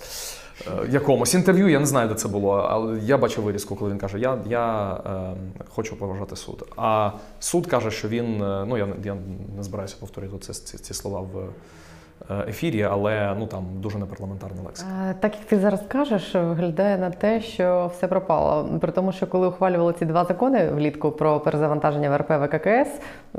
Е, 0.67 0.87
якомусь 0.89 1.33
інтерв'ю, 1.33 1.69
я 1.69 1.79
не 1.79 1.85
знаю, 1.85 2.09
де 2.09 2.15
це 2.15 2.27
було, 2.27 2.51
але 2.53 2.99
я 2.99 3.17
бачив 3.17 3.43
вирізку, 3.43 3.75
коли 3.75 3.91
він 3.91 3.97
каже: 3.97 4.19
Я, 4.19 4.37
я 4.49 4.93
е, 5.05 5.33
хочу 5.69 5.95
поважати 5.95 6.35
суд. 6.35 6.67
А 6.75 7.11
суд 7.39 7.67
каже, 7.67 7.91
що 7.91 8.07
він. 8.07 8.41
е, 8.41 8.65
Ну, 8.67 8.77
я, 8.77 8.87
я 9.03 9.15
не 9.57 9.63
збираюся 9.63 9.95
повторити 9.99 10.37
це, 10.39 10.53
ці, 10.53 10.77
ці 10.77 10.93
слова 10.93 11.19
в 11.19 11.45
ефірі, 12.49 12.83
але 12.83 13.35
ну 13.39 13.47
там 13.47 13.63
дуже 13.75 13.97
непарламентарна 13.97 14.61
лексика. 14.65 14.89
Е, 15.09 15.15
Так 15.19 15.35
як 15.35 15.45
ти 15.45 15.59
зараз 15.59 15.79
кажеш, 15.87 16.35
виглядає 16.35 16.97
на 16.97 17.09
те, 17.09 17.41
що 17.41 17.91
все 17.97 18.07
пропало. 18.07 18.69
При 18.81 18.91
тому, 18.91 19.11
що 19.11 19.27
коли 19.27 19.47
ухвалювали 19.47 19.93
ці 19.99 20.05
два 20.05 20.25
закони 20.25 20.69
влітку 20.69 21.11
про 21.11 21.39
перезавантаження 21.39 22.09
ВРП 22.09 22.31
ВККС, 22.31 22.89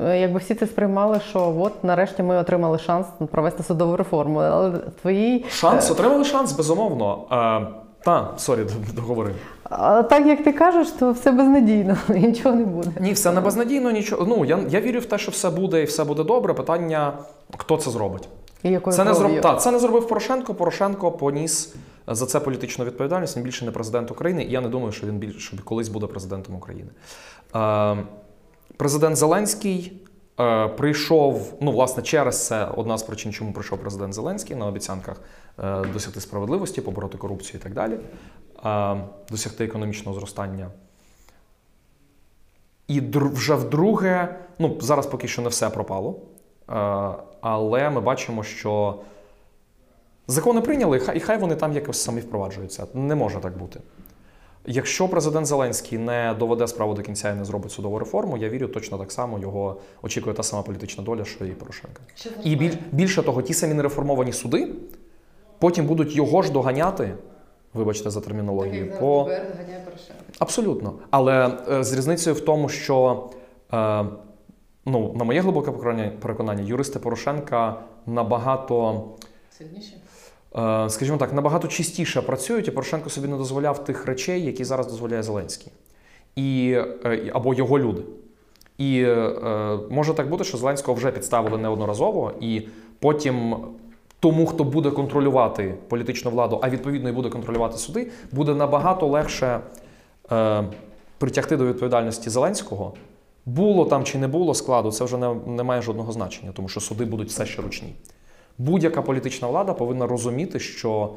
е, 0.01 0.19
якби 0.19 0.39
всі 0.39 0.55
це 0.55 0.67
сприймали, 0.67 1.19
що 1.29 1.55
от 1.59 1.83
нарешті 1.83 2.23
ми 2.23 2.37
отримали 2.37 2.77
шанс 2.77 3.07
провести 3.31 3.63
судову 3.63 3.97
реформу. 3.97 4.39
Але 4.39 4.71
твої 5.01 5.45
Шанс, 5.49 5.91
отримали 5.91 6.23
шанс, 6.25 6.51
безумовно. 6.51 7.25
Е, 7.31 7.67
та, 8.03 8.27
сорі, 8.37 8.61
договорив. 8.95 9.35
а 9.63 10.03
так 10.03 10.25
як 10.25 10.43
ти 10.43 10.51
кажеш, 10.53 10.87
то 10.91 11.11
все 11.11 11.31
безнадійно 11.31 11.97
і 12.09 12.13
нічого 12.19 12.55
не 12.55 12.63
буде. 12.65 12.91
Ні, 12.99 13.13
все 13.13 13.31
не 13.31 13.41
безнадійно, 13.41 13.91
нічого. 13.91 14.25
Ну, 14.25 14.45
я, 14.45 14.59
я 14.69 14.79
вірю 14.81 14.99
в 14.99 15.05
те, 15.05 15.17
що 15.17 15.31
все 15.31 15.49
буде 15.49 15.81
і 15.81 15.85
все 15.85 16.03
буде 16.03 16.23
добре. 16.23 16.53
Питання, 16.53 17.13
хто 17.57 17.77
це 17.77 17.91
зробить. 17.91 18.29
І 18.63 18.69
якою 18.69 18.95
Це 18.95 19.03
не, 19.03 19.13
зроб... 19.13 19.41
та, 19.41 19.55
це 19.55 19.71
не 19.71 19.79
зробив 19.79 20.07
Порошенко. 20.07 20.55
Порошенко 20.55 21.11
поніс 21.11 21.75
за 22.07 22.25
це 22.25 22.39
політичну 22.39 22.85
відповідальність. 22.85 23.37
Він 23.37 23.43
більше 23.43 23.65
не 23.65 23.71
президент 23.71 24.11
України, 24.11 24.43
і 24.43 24.51
я 24.51 24.61
не 24.61 24.69
думаю, 24.69 24.91
що 24.91 25.07
він 25.07 25.17
більше 25.17 25.39
що 25.39 25.57
колись 25.63 25.89
буде 25.89 26.07
президентом 26.07 26.55
України. 26.55 26.89
Е, 27.55 27.97
президент 28.77 29.15
Зеленський 29.15 30.01
е, 30.39 30.67
прийшов, 30.67 31.53
ну, 31.61 31.71
власне, 31.71 32.03
через 32.03 32.47
це 32.47 32.65
одна 32.65 32.97
з 32.97 33.03
причин, 33.03 33.33
чому 33.33 33.53
прийшов 33.53 33.79
президент 33.79 34.13
Зеленський 34.13 34.55
на 34.55 34.65
обіцянках 34.65 35.21
е, 35.63 35.81
досягти 35.93 36.21
справедливості, 36.21 36.81
побороти 36.81 37.17
корупцію 37.17 37.59
і 37.59 37.63
так 37.63 37.73
далі, 37.73 37.97
е, 38.65 39.03
досягти 39.29 39.65
економічного 39.65 40.19
зростання. 40.19 40.67
І 42.87 43.01
вже 43.15 43.55
вдруге, 43.55 44.35
ну 44.59 44.77
зараз 44.81 45.07
поки 45.07 45.27
що 45.27 45.41
не 45.41 45.49
все 45.49 45.69
пропало, 45.69 46.15
е, 46.69 47.09
але 47.41 47.89
ми 47.89 48.01
бачимо, 48.01 48.43
що 48.43 48.95
закони 50.27 50.61
прийняли, 50.61 51.01
і 51.15 51.19
хай- 51.19 51.37
вони 51.37 51.55
там 51.55 51.73
якось 51.73 52.01
самі 52.01 52.21
впроваджуються. 52.21 52.87
Не 52.93 53.15
може 53.15 53.39
так 53.39 53.57
бути. 53.57 53.79
Якщо 54.65 55.07
президент 55.07 55.45
Зеленський 55.45 55.97
не 55.97 56.35
доведе 56.39 56.67
справу 56.67 56.93
до 56.93 57.01
кінця 57.01 57.31
і 57.31 57.35
не 57.35 57.45
зробить 57.45 57.71
судову 57.71 57.99
реформу, 57.99 58.37
я 58.37 58.49
вірю, 58.49 58.67
точно 58.67 58.97
так 58.97 59.11
само 59.11 59.39
його 59.39 59.77
очікує 60.01 60.35
та 60.35 60.43
сама 60.43 60.61
політична 60.63 61.03
доля, 61.03 61.25
що 61.25 61.45
і 61.45 61.51
Порошенка. 61.51 62.01
І 62.43 62.55
біль, 62.55 62.75
більше 62.91 63.23
того, 63.23 63.41
ті 63.41 63.53
самі 63.53 63.73
нереформовані 63.73 64.33
суди 64.33 64.67
потім 65.59 65.85
будуть 65.85 66.15
його 66.15 66.41
ж 66.41 66.51
доганяти, 66.51 67.15
вибачте 67.73 68.09
за 68.09 68.21
термінологію, 68.21 68.93
по, 68.99 69.29
Абсолютно. 70.39 70.93
Але 71.09 71.57
е, 71.71 71.83
з 71.83 71.93
різницею 71.93 72.35
в 72.35 72.39
тому, 72.39 72.69
що 72.69 73.27
е, 73.73 74.05
ну, 74.89 75.13
на 75.15 75.23
моє 75.23 75.41
глибоке 75.41 75.71
переконання, 76.21 76.63
юристи 76.63 76.99
Порошенка 76.99 77.75
набагато, 78.05 79.03
Сильніше? 79.57 79.93
е, 80.55 80.89
скажімо 80.89 81.17
так, 81.17 81.33
набагато 81.33 81.67
чистіше 81.67 82.21
працюють, 82.21 82.67
і 82.67 82.71
Порошенко 82.71 83.09
собі 83.09 83.27
не 83.27 83.37
дозволяв 83.37 83.83
тих 83.83 84.05
речей, 84.05 84.45
які 84.45 84.63
зараз 84.63 84.87
дозволяє 84.87 85.23
Зеленський. 85.23 85.71
І, 86.35 86.77
е, 87.05 87.31
або 87.33 87.53
його 87.53 87.79
люди. 87.79 88.01
І 88.77 89.01
е, 89.01 89.77
може 89.89 90.13
так 90.13 90.29
бути, 90.29 90.43
що 90.43 90.57
Зеленського 90.57 90.95
вже 90.95 91.11
підставили 91.11 91.57
неодноразово, 91.57 92.33
і 92.39 92.67
потім 92.99 93.55
тому, 94.19 94.45
хто 94.45 94.63
буде 94.63 94.91
контролювати 94.91 95.75
політичну 95.87 96.31
владу, 96.31 96.59
а 96.61 96.69
відповідно 96.69 97.09
і 97.09 97.11
буде 97.11 97.29
контролювати 97.29 97.77
суди, 97.77 98.11
буде 98.31 98.53
набагато 98.53 99.07
легше 99.07 99.59
притягти 101.17 101.57
до 101.57 101.65
відповідальності 101.65 102.29
Зеленського. 102.29 102.93
Було 103.49 103.85
там 103.85 104.03
чи 104.03 104.17
не 104.17 104.27
було 104.27 104.53
складу, 104.53 104.91
це 104.91 105.03
вже 105.03 105.17
не, 105.17 105.33
не 105.33 105.63
має 105.63 105.81
жодного 105.81 106.11
значення, 106.11 106.51
тому 106.51 106.67
що 106.67 106.79
суди 106.79 107.05
будуть 107.05 107.29
все 107.29 107.45
ще 107.45 107.61
ручні. 107.61 107.93
Будь-яка 108.57 109.01
політична 109.01 109.47
влада 109.47 109.73
повинна 109.73 110.07
розуміти, 110.07 110.59
що 110.59 111.15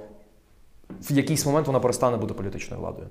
в 0.90 1.12
якийсь 1.12 1.46
момент 1.46 1.66
вона 1.66 1.80
перестане 1.80 2.16
бути 2.16 2.34
політичною 2.34 2.82
владою. 2.82 3.08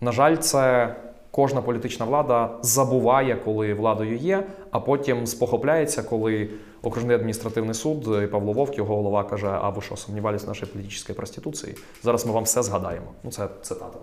На 0.00 0.12
жаль, 0.12 0.36
це 0.36 0.94
кожна 1.30 1.62
політична 1.62 2.06
влада 2.06 2.50
забуває, 2.62 3.36
коли 3.44 3.74
владою 3.74 4.16
є, 4.16 4.44
а 4.70 4.80
потім 4.80 5.26
спохопляється, 5.26 6.02
коли 6.02 6.50
окружний 6.82 7.16
адміністративний 7.16 7.74
суд 7.74 8.08
і 8.24 8.26
Павло 8.26 8.52
Вовк, 8.52 8.78
його 8.78 8.96
голова 8.96 9.24
каже: 9.24 9.48
А 9.62 9.68
ви 9.68 9.82
що, 9.82 9.96
сумнівались 9.96 10.44
в 10.44 10.48
нашій 10.48 10.66
політичній 10.66 11.14
проституції? 11.14 11.74
Зараз 12.02 12.26
ми 12.26 12.32
вам 12.32 12.44
все 12.44 12.62
згадаємо. 12.62 13.06
Ну, 13.24 13.30
це 13.30 13.48
цитата. 13.62 13.98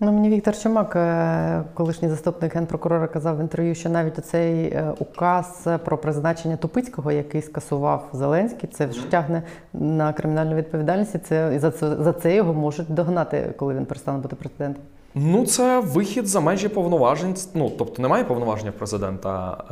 Ну, 0.00 0.12
мені 0.12 0.30
Віктор 0.30 0.58
Чумак, 0.58 0.96
е, 0.96 1.64
колишній 1.74 2.08
заступник 2.08 2.54
генпрокурора, 2.54 3.08
казав 3.08 3.38
в 3.38 3.40
інтерв'ю, 3.40 3.74
що 3.74 3.90
навіть 3.90 4.18
оцей 4.18 4.64
е, 4.64 4.94
указ 4.98 5.66
про 5.84 5.98
призначення 5.98 6.56
Тупицького, 6.56 7.12
який 7.12 7.42
скасував 7.42 8.08
Зеленський, 8.12 8.68
це 8.72 8.86
вже 8.86 9.10
тягне 9.10 9.42
на 9.72 10.12
кримінальну 10.12 10.54
відповідальність. 10.54 11.14
і 11.14 11.18
Це 11.18 11.52
і 11.54 11.58
за 11.58 11.70
це 11.70 11.96
за 11.96 12.12
це 12.12 12.34
його 12.34 12.54
можуть 12.54 12.94
догнати, 12.94 13.54
коли 13.56 13.74
він 13.74 13.86
перестане 13.86 14.18
бути 14.18 14.36
президентом. 14.36 14.82
Ну, 15.14 15.46
це 15.46 15.80
вихід 15.80 16.26
за 16.26 16.40
межі 16.40 16.68
повноважень. 16.68 17.36
Ну, 17.54 17.70
тобто 17.78 18.02
немає 18.02 18.24
повноваження 18.24 18.72
президента, 18.72 19.64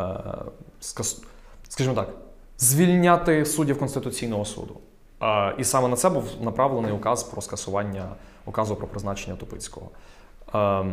е, 0.88 0.90
скажімо 1.68 1.94
так, 1.94 2.08
звільняти 2.58 3.44
суддів 3.44 3.78
Конституційного 3.78 4.44
суду. 4.44 4.76
Е, 5.22 5.54
і 5.58 5.64
саме 5.64 5.88
на 5.88 5.96
це 5.96 6.10
був 6.10 6.24
направлений 6.40 6.92
указ 6.92 7.22
про 7.22 7.42
скасування 7.42 8.08
указу 8.46 8.76
про 8.76 8.86
призначення 8.86 9.36
Тупицького. 9.36 9.88
Е, 10.54 10.84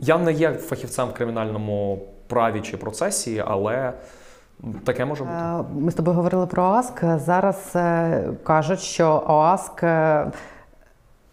я 0.00 0.18
не 0.18 0.32
є 0.32 0.52
фахівцем 0.52 1.08
в 1.08 1.12
кримінальному 1.12 2.02
праві 2.26 2.60
чи 2.60 2.76
процесі, 2.76 3.44
але 3.46 3.92
таке 4.84 5.04
може 5.04 5.24
бути. 5.24 5.36
Е, 5.36 5.64
Ми 5.74 5.90
з 5.90 5.94
тобою 5.94 6.16
говорили 6.16 6.46
про 6.46 6.62
ОАСК. 6.62 7.04
Зараз 7.16 7.72
е, 7.76 8.24
кажуть, 8.44 8.80
що 8.80 9.24
ОАСК 9.26 9.82
е, 9.82 10.30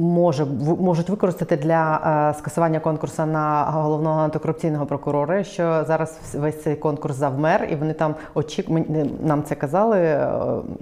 може 0.01 0.45
можуть 0.79 1.09
використати 1.09 1.57
для 1.57 2.01
е, 2.31 2.39
скасування 2.39 2.79
конкурсу 2.79 3.25
на 3.25 3.63
головного 3.63 4.21
антикорупційного 4.21 4.85
прокурора. 4.85 5.43
Що 5.43 5.83
зараз 5.87 6.19
весь 6.33 6.63
цей 6.63 6.75
конкурс 6.75 7.15
завмер, 7.15 7.67
і 7.71 7.75
вони 7.75 7.93
там 7.93 8.15
очікують. 8.33 8.87
Нам 9.25 9.43
це 9.43 9.55
казали 9.55 9.97
е, 9.97 10.29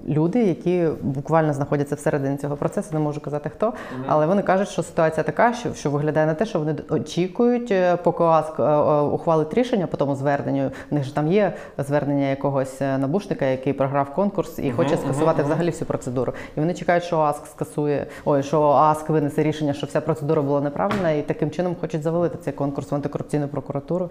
люди, 0.07 0.43
які 0.43 0.87
буквально 1.01 1.53
знаходяться 1.53 1.95
всередині 1.95 2.37
цього 2.37 2.55
процесу. 2.55 2.89
Не 2.93 2.99
можу 2.99 3.21
казати 3.21 3.49
хто, 3.49 3.73
але 4.07 4.25
вони 4.25 4.41
кажуть, 4.41 4.69
що 4.69 4.83
ситуація 4.83 5.23
така, 5.23 5.53
що, 5.53 5.73
що 5.73 5.91
виглядає 5.91 6.25
на 6.25 6.33
те, 6.33 6.45
що 6.45 6.59
вони 6.59 6.75
очікують, 6.89 7.71
е, 7.71 7.97
поки 7.97 8.23
ОАСК 8.23 8.59
е, 8.59 9.01
ухвалить 9.01 9.53
рішення 9.53 9.87
по 9.87 9.97
тому 9.97 10.15
зверненню. 10.15 10.71
В 10.91 10.93
них 10.93 11.03
ж 11.03 11.15
там 11.15 11.31
є 11.31 11.53
звернення 11.77 12.27
якогось 12.29 12.81
набушника, 12.81 13.45
який 13.45 13.73
програв 13.73 14.13
конкурс 14.13 14.59
і 14.59 14.71
хоче 14.71 14.97
скасувати 14.97 15.43
взагалі 15.43 15.69
всю 15.69 15.87
процедуру. 15.87 16.33
І 16.57 16.59
вони 16.59 16.73
чекають, 16.73 17.03
що 17.03 17.17
ОАСК 17.17 17.45
скасує, 17.45 18.07
ой, 18.25 18.43
що 18.43 18.61
ОАСК 19.09 19.21
винесе 19.21 19.43
рішення, 19.43 19.73
що 19.73 19.87
вся 19.87 20.01
процедура 20.01 20.41
була 20.41 20.61
неправильна, 20.61 21.11
і 21.11 21.21
таким 21.21 21.51
чином 21.51 21.75
хочуть 21.81 22.03
завалити 22.03 22.37
цей 22.41 22.53
конкурс 22.53 22.91
в 22.91 22.95
антикорупційну 22.95 23.47
прокуратуру 23.47 24.09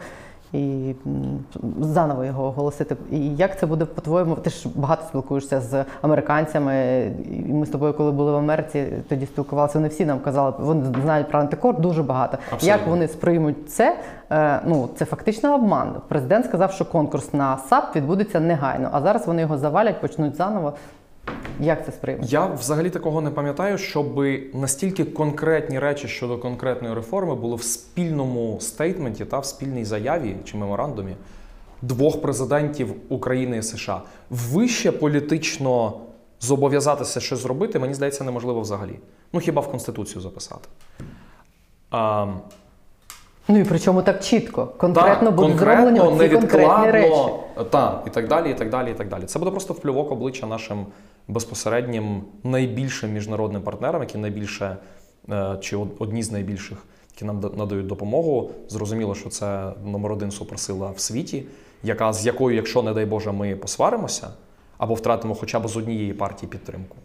і 0.52 0.94
заново 1.80 2.24
його 2.24 2.44
оголосити. 2.44 2.96
І 3.10 3.36
як 3.36 3.58
це 3.58 3.66
буде 3.66 3.84
по-твоєму? 3.84 4.34
Ти 4.34 4.50
ж 4.50 4.68
багато 4.74 5.02
спілкуєшся 5.08 5.60
з 5.60 5.84
американцями. 6.02 6.74
І 7.48 7.52
ми 7.52 7.66
з 7.66 7.70
тобою, 7.70 7.94
коли 7.94 8.12
були 8.12 8.32
в 8.32 8.36
Америці, 8.36 8.86
тоді 9.08 9.26
спілкувалися. 9.26 9.78
Вони 9.78 9.88
всі 9.88 10.04
нам 10.04 10.20
казали, 10.20 10.52
вони 10.58 10.84
знають 11.02 11.28
про 11.28 11.40
антикор 11.40 11.80
дуже 11.80 12.02
багато. 12.02 12.38
Абсолютно. 12.52 12.68
Як 12.68 12.86
вони 12.86 13.08
сприймуть 13.08 13.70
це? 13.70 13.96
Е, 14.30 14.60
Ну 14.66 14.88
це 14.96 15.04
фактично 15.04 15.54
обман. 15.54 15.94
Президент 16.08 16.46
сказав, 16.46 16.72
що 16.72 16.84
конкурс 16.84 17.32
на 17.32 17.58
САП 17.58 17.96
відбудеться 17.96 18.40
негайно, 18.40 18.88
а 18.92 19.00
зараз 19.00 19.26
вони 19.26 19.42
його 19.42 19.58
завалять, 19.58 20.00
почнуть 20.00 20.36
заново. 20.36 20.72
Як 21.60 21.86
це 21.86 21.92
сприймуть? 21.92 22.32
Я 22.32 22.46
взагалі 22.46 22.90
такого 22.90 23.20
не 23.20 23.30
пам'ятаю, 23.30 23.78
щоб 23.78 24.24
настільки 24.54 25.04
конкретні 25.04 25.78
речі 25.78 26.08
щодо 26.08 26.38
конкретної 26.38 26.94
реформи 26.94 27.34
були 27.34 27.56
в 27.56 27.62
спільному 27.62 28.56
стейтменті 28.60 29.24
та 29.24 29.38
в 29.38 29.46
спільній 29.46 29.84
заяві 29.84 30.36
чи 30.44 30.56
меморандумі 30.56 31.16
двох 31.82 32.22
президентів 32.22 32.94
України 33.08 33.56
і 33.56 33.62
США. 33.62 34.02
Вище 34.30 34.92
політично 34.92 35.92
зобов'язатися 36.40 37.20
щось 37.20 37.38
зробити, 37.38 37.78
мені 37.78 37.94
здається, 37.94 38.24
неможливо 38.24 38.60
взагалі. 38.60 38.98
Ну 39.32 39.40
хіба 39.40 39.62
в 39.62 39.70
Конституцію 39.70 40.20
записати. 40.20 40.68
А, 41.90 42.26
Ну 43.50 43.58
і 43.58 43.64
причому 43.64 44.02
так 44.02 44.24
чітко, 44.24 44.66
конкретно 44.76 45.26
так, 45.26 45.34
будуть 45.34 45.58
зроблені 45.58 46.28
конкретні 46.28 46.90
речі. 46.90 47.24
так, 47.70 48.02
і 48.06 48.10
так 48.10 48.28
далі, 48.28 48.50
і 48.50 48.54
так 48.54 48.70
далі, 48.70 48.90
і 48.90 48.94
так 48.94 49.08
далі. 49.08 49.24
Це 49.24 49.38
буде 49.38 49.50
просто 49.50 49.74
вплювок 49.74 50.12
обличчя 50.12 50.46
нашим 50.46 50.86
безпосереднім 51.28 52.22
найбільшим 52.44 53.12
міжнародним 53.12 53.62
партнерам, 53.62 54.02
які 54.02 54.18
найбільше 54.18 54.76
е, 55.30 55.58
чи 55.60 55.76
одні 55.76 56.22
з 56.22 56.32
найбільших, 56.32 56.84
які 57.14 57.24
нам 57.24 57.40
надають 57.56 57.86
допомогу. 57.86 58.50
Зрозуміло, 58.68 59.14
що 59.14 59.28
це 59.28 59.72
номер 59.84 60.12
один 60.12 60.30
суперсила 60.30 60.90
в 60.90 61.00
світі, 61.00 61.44
яка 61.82 62.12
з 62.12 62.26
якою, 62.26 62.56
якщо 62.56 62.82
не 62.82 62.94
дай 62.94 63.06
Боже, 63.06 63.32
ми 63.32 63.56
посваримося 63.56 64.28
або 64.78 64.94
втратимо 64.94 65.34
хоча 65.34 65.60
б 65.60 65.68
з 65.68 65.76
однієї 65.76 66.12
партії 66.12 66.50
підтримку. 66.50 66.96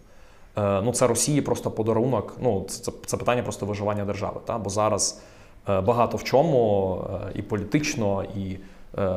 Е, 0.58 0.82
ну, 0.82 0.92
це 0.92 1.08
Росії 1.08 1.42
просто 1.42 1.72
подарунок. 1.72 2.38
Ну, 2.42 2.66
це, 2.70 2.92
це, 3.06 3.18
питання 3.18 3.44
просто 3.44 3.66
виживання 3.66 4.06
держави. 4.06 4.40
Та? 4.46 4.58
Бо 4.58 4.70
зараз 4.70 5.22
е, 5.70 5.82
багато 5.82 6.18
в 6.18 6.24
чому 6.24 7.02
і 7.36 7.42
політично, 7.42 8.26
і 8.36 8.58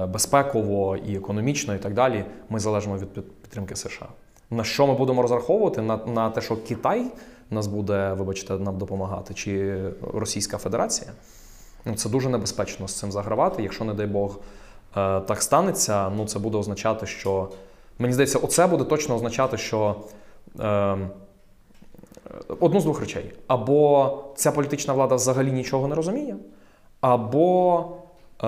безпеково, 0.09 0.97
і 0.97 1.17
економічно, 1.17 1.75
і 1.75 1.79
так 1.79 1.95
далі. 1.95 2.25
Ми 2.51 2.59
залежимо 2.59 2.99
від 2.99 3.13
підтримки 3.43 3.77
США. 3.77 4.07
На 4.51 4.65
що 4.65 4.87
ми 4.87 4.95
будемо 4.95 5.23
розраховувати? 5.23 5.83
На, 5.83 5.97
на 6.07 6.31
те, 6.31 6.41
що 6.41 6.57
Китай 6.57 7.07
нас 7.51 7.67
буде, 7.67 8.13
вибачте, 8.13 8.55
нам 8.55 8.79
допомагати, 8.79 9.35
чи 9.35 9.79
Російська 10.15 10.59
Федерація. 10.59 11.11
Ну, 11.85 11.95
це 11.95 12.09
дуже 12.09 12.29
небезпечно 12.29 12.89
з 12.89 12.95
цим 12.95 13.13
загравати. 13.13 13.63
Якщо, 13.63 13.85
не 13.85 13.95
дай 13.95 14.07
Бог, 14.07 14.39
е, 14.97 15.21
так 15.21 15.43
станеться, 15.43 16.11
ну 16.17 16.27
це 16.27 16.39
буде 16.39 16.59
означати, 16.59 17.07
що 17.07 17.49
мені 17.99 18.13
здається, 18.15 18.39
оце 18.39 18.67
буде 18.67 18.85
точно 18.85 19.15
означати, 19.15 19.57
що. 19.59 19.97
Е, 20.61 20.97
Одну 22.61 22.81
з 22.81 22.85
двох 22.85 23.01
речей: 23.01 23.33
або 23.47 24.19
ця 24.37 24.53
політична 24.53 24.95
влада 24.95 25.15
взагалі 25.15 25.53
нічого 25.53 25.89
не 25.89 25.95
розуміє, 25.95 26.37
або 27.01 27.85
е, 28.43 28.47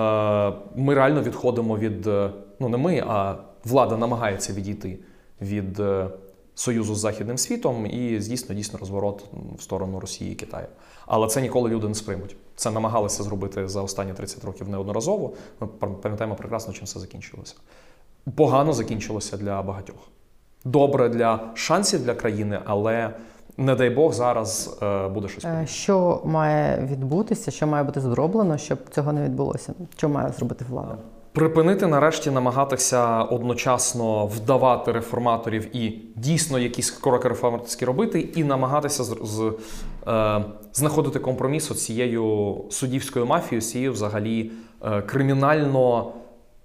ми 0.75 0.93
реально 0.93 1.21
відходимо 1.21 1.77
від. 1.77 2.07
е, 2.07 2.29
Ну, 2.61 2.69
не 2.69 2.77
ми, 2.77 3.03
а 3.07 3.35
влада 3.65 3.97
намагається 3.97 4.53
відійти 4.53 4.99
від 5.41 5.79
е, 5.79 6.07
союзу 6.55 6.95
з 6.95 6.99
Західним 6.99 7.37
світом 7.37 7.85
і 7.85 8.19
здійсно 8.21 8.55
дійсно 8.55 8.79
розворот 8.79 9.25
в 9.57 9.61
сторону 9.61 9.99
Росії 9.99 10.31
і 10.31 10.35
Китаю. 10.35 10.67
Але 11.07 11.27
це 11.27 11.41
ніколи 11.41 11.69
люди 11.69 11.87
не 11.87 11.95
сприймуть. 11.95 12.35
Це 12.55 12.71
намагалися 12.71 13.23
зробити 13.23 13.67
за 13.67 13.81
останні 13.81 14.13
30 14.13 14.43
років 14.45 14.69
неодноразово. 14.69 15.33
Ми 15.59 15.67
пам- 15.79 15.93
пам'ятаємо 15.95 16.35
прекрасно, 16.35 16.73
чим 16.73 16.85
все 16.85 16.99
закінчилося. 16.99 17.55
Погано 18.35 18.73
закінчилося 18.73 19.37
для 19.37 19.61
багатьох. 19.61 19.97
Добре 20.65 21.09
для 21.09 21.39
шансів 21.53 22.03
для 22.03 22.15
країни, 22.15 22.59
але 22.65 23.13
не 23.57 23.75
дай 23.75 23.89
Бог 23.89 24.13
зараз 24.13 24.77
е, 24.83 25.07
буде 25.07 25.27
щось. 25.27 25.45
Е, 25.45 25.65
Що 25.67 26.21
має 26.25 26.85
відбутися, 26.91 27.51
що 27.51 27.67
має 27.67 27.83
бути 27.83 28.01
зроблено, 28.01 28.57
щоб 28.57 28.79
цього 28.89 29.13
не 29.13 29.23
відбулося? 29.23 29.73
Що 29.97 30.09
має 30.09 30.31
зробити 30.31 30.65
влада? 30.69 30.97
Припинити 31.39 31.87
нарешті 31.87 32.31
намагатися 32.31 33.23
одночасно 33.23 34.25
вдавати 34.25 34.91
реформаторів 34.91 35.75
і 35.75 36.01
дійсно 36.15 36.59
якісь 36.59 36.91
кроки 36.91 37.29
реформаторські 37.29 37.85
робити, 37.85 38.19
і 38.19 38.43
намагатися 38.43 39.03
з, 39.03 39.17
з, 39.23 39.53
е, 40.07 40.45
знаходити 40.73 41.19
компроміс 41.19 41.71
з 41.71 41.85
цією 41.85 42.55
суддівською 42.69 43.25
мафією, 43.25 43.61
цією 43.61 43.91
взагалі 43.93 44.51
е, 44.85 45.01
кримінально. 45.01 46.13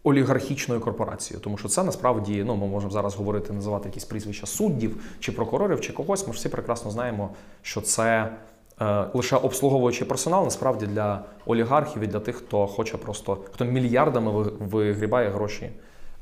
Олігархічною 0.07 0.81
корпорацією, 0.81 1.45
тому 1.45 1.59
що 1.59 1.69
це 1.69 1.85
насправді 1.85 2.45
ну 2.47 2.57
ми 2.57 2.67
можемо 2.67 2.93
зараз 2.93 3.15
говорити, 3.15 3.53
називати 3.53 3.89
якісь 3.89 4.05
прізвища 4.05 4.47
суддів 4.47 5.03
чи 5.21 5.33
прокурорів 5.33 5.81
чи 5.81 5.93
когось. 5.93 6.27
Ми 6.27 6.33
ж 6.33 6.39
всі 6.39 6.49
прекрасно 6.49 6.91
знаємо, 6.91 7.31
що 7.63 7.81
це 7.81 8.31
лише 9.15 9.37
обслуговуючий 9.37 10.07
персонал, 10.07 10.45
насправді 10.45 10.87
для 10.87 11.25
олігархів 11.47 12.03
і 12.03 12.07
для 12.07 12.21
тих, 12.21 12.37
хто 12.37 12.67
хоче 12.67 12.97
просто 12.97 13.39
хто 13.53 13.65
мільярдами 13.65 14.43
вигрібає 14.59 15.31
гроші 15.31 15.71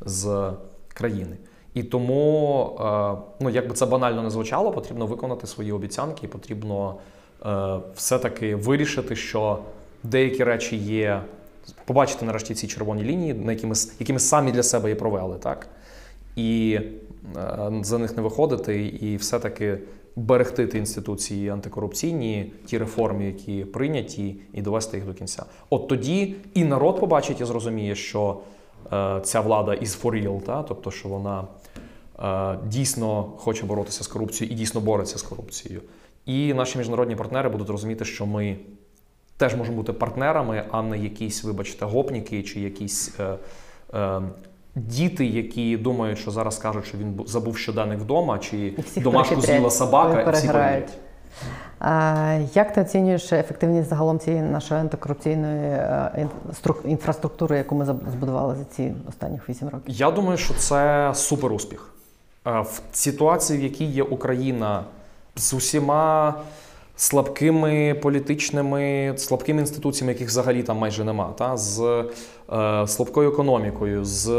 з 0.01 0.51
країни. 0.95 1.37
І 1.75 1.83
тому, 1.83 2.65
е, 2.81 3.17
ну 3.41 3.51
як 3.51 3.69
би 3.69 3.75
це 3.75 3.87
банально 3.87 4.23
не 4.23 4.31
звучало, 4.31 4.73
потрібно 4.73 5.07
виконати 5.07 5.47
свої 5.47 5.73
обіцянки, 5.73 6.27
і 6.27 6.29
потрібно 6.29 6.95
е, 7.47 7.79
все-таки 7.95 8.57
вирішити, 8.57 9.17
що 9.17 9.59
деякі 10.03 10.45
речі 10.45 10.77
є. 10.77 11.23
Побачити 11.85 12.25
нарешті 12.25 12.55
ці 12.55 12.69
червоні 12.69 13.03
лінії, 13.03 13.35
на 13.35 13.53
які 13.53 13.67
ми, 13.67 13.75
які 13.99 14.13
ми 14.13 14.19
самі 14.19 14.53
для 14.53 14.63
себе 14.63 14.91
і 14.91 14.95
провели, 14.95 15.37
так? 15.39 15.69
І 16.37 16.81
е, 17.37 17.73
за 17.83 17.99
них 17.99 18.17
не 18.17 18.23
виходити, 18.23 18.87
і 18.87 19.17
все-таки 19.17 19.79
берегти 20.17 20.67
ті 20.67 20.79
інституції 20.79 21.49
антикорупційні, 21.49 22.53
ті 22.67 22.79
реформи, 22.79 23.27
які 23.27 23.65
прийняті, 23.65 24.37
і 24.53 24.63
довести 24.63 24.97
їх 24.97 25.07
до 25.07 25.15
кінця. 25.15 25.45
От 25.71 25.89
тоді 25.89 26.35
і 26.55 26.65
народ 26.65 27.01
побачить 27.01 27.41
і 27.41 27.45
зрозуміє, 27.45 27.95
що 27.95 28.41
е, 28.93 29.21
ця 29.25 29.41
влада 29.41 29.73
is 29.73 30.03
for 30.03 30.23
real, 30.23 30.41
та? 30.41 30.63
тобто, 30.63 30.91
що 30.91 31.09
вона 31.09 31.45
е, 32.19 32.59
дійсно 32.67 33.23
хоче 33.37 33.67
боротися 33.67 34.05
з 34.05 34.07
корупцією 34.07 34.55
і 34.55 34.59
дійсно 34.59 34.81
бореться 34.81 35.19
з 35.19 35.23
корупцією. 35.23 35.83
І 36.27 36.55
наші 36.55 36.79
міжнародні 36.79 37.17
партнери 37.17 37.49
будуть 37.49 37.71
розуміти, 37.71 38.05
що 38.05 38.27
ми 38.27 38.57
теж 39.37 39.57
можемо 39.57 39.77
бути 39.77 39.93
партнерами, 39.93 40.65
а 40.71 40.83
не 40.83 40.99
якісь, 40.99 41.45
вибачте, 41.45 41.85
гопніки 41.85 42.43
чи 42.43 42.61
якісь 42.61 43.21
е, 43.21 43.37
е, 43.95 44.23
діти, 44.75 45.27
які 45.27 45.77
думають, 45.77 46.19
що 46.19 46.31
зараз 46.31 46.59
кажуть, 46.59 46.87
що 46.87 46.99
він 46.99 47.21
забув 47.27 47.57
щоденник 47.59 48.01
вдома, 48.01 48.39
чи 48.39 48.75
всіх 48.87 49.03
домашку 49.03 49.41
з'їла 49.41 49.71
собака, 49.71 50.21
і 50.31 50.33
всі 50.33 50.47
переграють. 50.47 50.89
А, 51.79 52.39
як 52.55 52.73
ти 52.73 52.81
оцінюєш 52.81 53.33
ефективність 53.33 53.89
загалом 53.89 54.19
цієї 54.19 54.43
нашої 54.43 54.81
антикорупційної 54.81 55.61
е, 55.71 56.11
ін- 56.19 56.29
стру- 56.65 56.87
інфраструктури, 56.87 57.57
яку 57.59 57.75
ми 57.75 57.85
збудували 57.85 58.55
за 58.55 58.65
ці 58.65 58.93
останніх 59.09 59.49
вісім 59.49 59.69
років? 59.69 59.95
Я 59.95 60.11
думаю, 60.11 60.39
що 60.39 60.55
це 60.55 61.11
супер 61.15 61.53
успіх. 61.53 61.91
Е, 62.47 62.61
В 62.61 62.81
ситуації, 62.93 63.59
в 63.59 63.63
якій 63.63 63.85
є 63.85 64.03
Україна 64.03 64.85
з 65.37 65.55
усіма 65.55 66.35
слабкими 66.97 67.95
політичними, 68.03 69.15
слабкими 69.17 69.61
інституціями, 69.61 70.13
яких 70.13 70.29
взагалі 70.29 70.63
там 70.63 70.77
майже 70.79 71.05
нема, 71.05 71.33
та? 71.39 71.57
з 71.57 72.05
слабкою 72.87 73.31
економікою, 73.31 74.05
з 74.05 74.31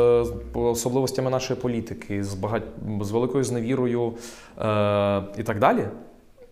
особливостями 0.54 1.30
нашої 1.30 1.60
політики, 1.60 2.24
з, 2.24 2.34
багать... 2.34 2.64
з 3.02 3.12
великою 3.12 3.44
зневірою 3.44 4.08
е, 4.08 4.14
і 5.38 5.44
так 5.44 5.60
далі. 5.60 5.88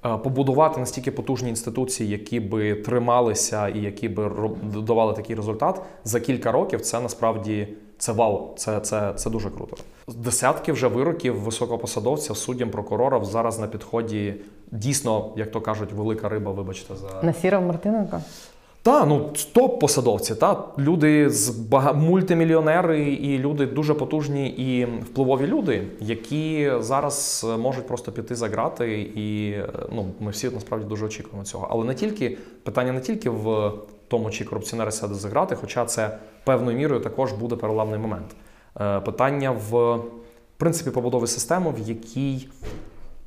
Е, 0.05 0.17
Побудувати 0.17 0.79
настільки 0.79 1.11
потужні 1.11 1.49
інституції, 1.49 2.09
які 2.09 2.39
би 2.39 2.75
трималися 2.75 3.67
і 3.67 3.79
які 3.79 4.09
би 4.09 4.31
давали 4.63 5.13
такий 5.13 5.35
результат 5.35 5.81
за 6.03 6.19
кілька 6.19 6.51
років, 6.51 6.81
це 6.81 6.99
насправді 6.99 7.67
це 7.97 8.11
вау, 8.11 8.53
це, 8.55 8.79
це, 8.79 9.13
це 9.15 9.29
дуже 9.29 9.49
круто. 9.49 9.77
Десятки 10.07 10.71
вже 10.71 10.87
вироків 10.87 11.39
високопосадовців, 11.39 12.37
суддям, 12.37 12.69
прокурорів 12.69 13.25
зараз 13.25 13.59
на 13.59 13.67
підході 13.67 14.33
дійсно, 14.71 15.33
як 15.35 15.51
то 15.51 15.61
кажуть, 15.61 15.91
велика 15.91 16.29
риба, 16.29 16.51
вибачте, 16.51 16.95
за 16.95 17.23
Насіров 17.23 17.63
Мартиненко? 17.63 18.21
Та 18.83 19.05
ну 19.05 19.29
топ 19.53 19.79
посадовці, 19.79 20.35
та 20.35 20.63
люди 20.77 21.29
з 21.29 21.49
бага... 21.49 21.93
мультимільйонери 21.93 23.01
і 23.03 23.37
люди 23.37 23.65
дуже 23.65 23.93
потужні 23.93 24.49
і 24.49 24.85
впливові 24.85 25.47
люди, 25.47 25.87
які 25.99 26.71
зараз 26.79 27.45
е, 27.49 27.57
можуть 27.57 27.87
просто 27.87 28.11
піти 28.11 28.35
за 28.35 28.47
грати, 28.47 29.01
і 29.01 29.51
е, 29.51 29.69
ну 29.91 30.05
ми 30.19 30.31
всі 30.31 30.49
насправді 30.49 30.85
дуже 30.85 31.05
очікуємо 31.05 31.43
цього. 31.43 31.67
Але 31.71 31.85
не 31.85 31.95
тільки 31.95 32.37
питання 32.63 32.91
не 32.91 32.99
тільки 32.99 33.29
в 33.29 33.71
тому, 34.07 34.31
чи 34.31 34.45
корупціонери 34.45 34.91
сяде 34.91 35.13
за 35.13 35.29
грати, 35.29 35.55
хоча 35.55 35.85
це 35.85 36.17
певною 36.43 36.77
мірою 36.77 37.01
також 37.01 37.31
буде 37.33 37.55
переламний 37.55 37.99
момент. 37.99 38.35
Е, 38.81 38.99
Питання 38.99 39.51
в 39.51 39.99
принципі 40.57 40.91
побудови 40.91 41.27
системи, 41.27 41.71
в 41.71 41.79
якій 41.89 42.47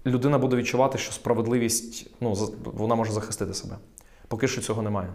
людина 0.06 0.38
буде 0.38 0.56
відчувати, 0.56 0.98
що 0.98 1.12
справедливість 1.12 2.10
ну 2.20 2.36
вона 2.64 2.94
може 2.94 3.12
захистити 3.12 3.54
себе. 3.54 3.76
Поки 4.28 4.48
що 4.48 4.60
цього 4.60 4.82
немає. 4.82 5.08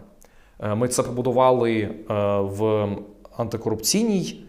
Е, 0.62 0.74
Ми 0.74 0.88
це 0.88 1.02
побудували 1.02 1.72
е, 1.80 1.94
в 2.40 2.88
антикорупційній, 3.36 4.44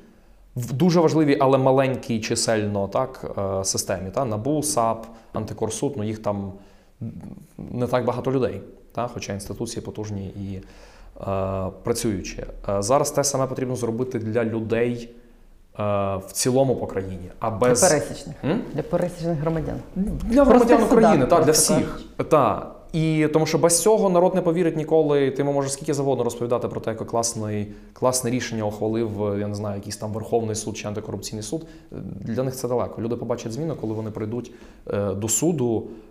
в 0.55 0.73
дуже 0.73 0.99
важливій, 0.99 1.37
але 1.39 1.57
маленькій 1.57 2.19
чисельно 2.19 2.87
так, 2.87 3.37
е, 3.37 3.63
системі. 3.63 4.09
Та? 4.09 4.25
НАБУ, 4.25 4.63
САП, 4.63 5.05
антикорсуд, 5.33 5.93
ну 5.97 6.03
їх 6.03 6.19
там 6.19 6.51
не 7.57 7.87
так 7.87 8.05
багато 8.05 8.31
людей, 8.31 8.61
та? 8.91 9.07
хоча 9.07 9.33
інституції 9.33 9.85
потужні 9.85 10.27
і 10.27 10.55
е, 10.55 10.61
працюючі. 11.83 12.43
Зараз 12.79 13.11
те 13.11 13.23
саме 13.23 13.47
потрібно 13.47 13.75
зробити 13.75 14.19
для 14.19 14.43
людей 14.43 15.09
в 15.77 16.31
цілому 16.31 16.75
по 16.75 16.87
країні. 16.87 17.31
А 17.39 17.49
без... 17.49 17.81
Для 17.81 17.89
пересічних. 17.89 18.35
М? 18.43 18.61
Для 18.73 18.83
пересічних 18.83 19.37
громадян. 19.37 19.75
Для 19.95 20.45
Простих 20.45 20.45
громадян 20.45 20.83
України, 20.83 21.23
судах, 21.23 21.39
та, 21.39 21.45
для 21.45 21.51
всіх. 21.51 22.01
Та. 22.29 22.71
І 22.93 23.27
тому 23.33 23.45
що 23.45 23.57
без 23.57 23.81
цього 23.81 24.09
народ 24.09 24.35
не 24.35 24.41
повірить 24.41 24.77
ніколи. 24.77 25.31
Ти 25.31 25.43
можеш 25.43 25.71
скільки 25.71 25.93
завгодно 25.93 26.23
розповідати 26.23 26.67
про 26.67 26.81
те, 26.81 26.91
яке 26.91 27.05
класне, 27.05 27.65
класне 27.93 28.29
рішення 28.29 28.63
ухвалив, 28.63 29.37
я 29.39 29.47
не 29.47 29.55
знаю, 29.55 29.75
якийсь 29.75 29.97
там 29.97 30.13
Верховний 30.13 30.55
суд 30.55 30.77
чи 30.77 30.87
антикорупційний 30.87 31.43
суд. 31.43 31.65
Для 32.19 32.43
них 32.43 32.55
це 32.55 32.67
далеко. 32.67 33.01
Люди 33.01 33.15
побачать 33.15 33.51
зміну, 33.51 33.75
коли 33.75 33.93
вони 33.93 34.11
прийдуть 34.11 34.51
е, 34.87 35.13
до 35.13 35.27
суду, 35.27 35.87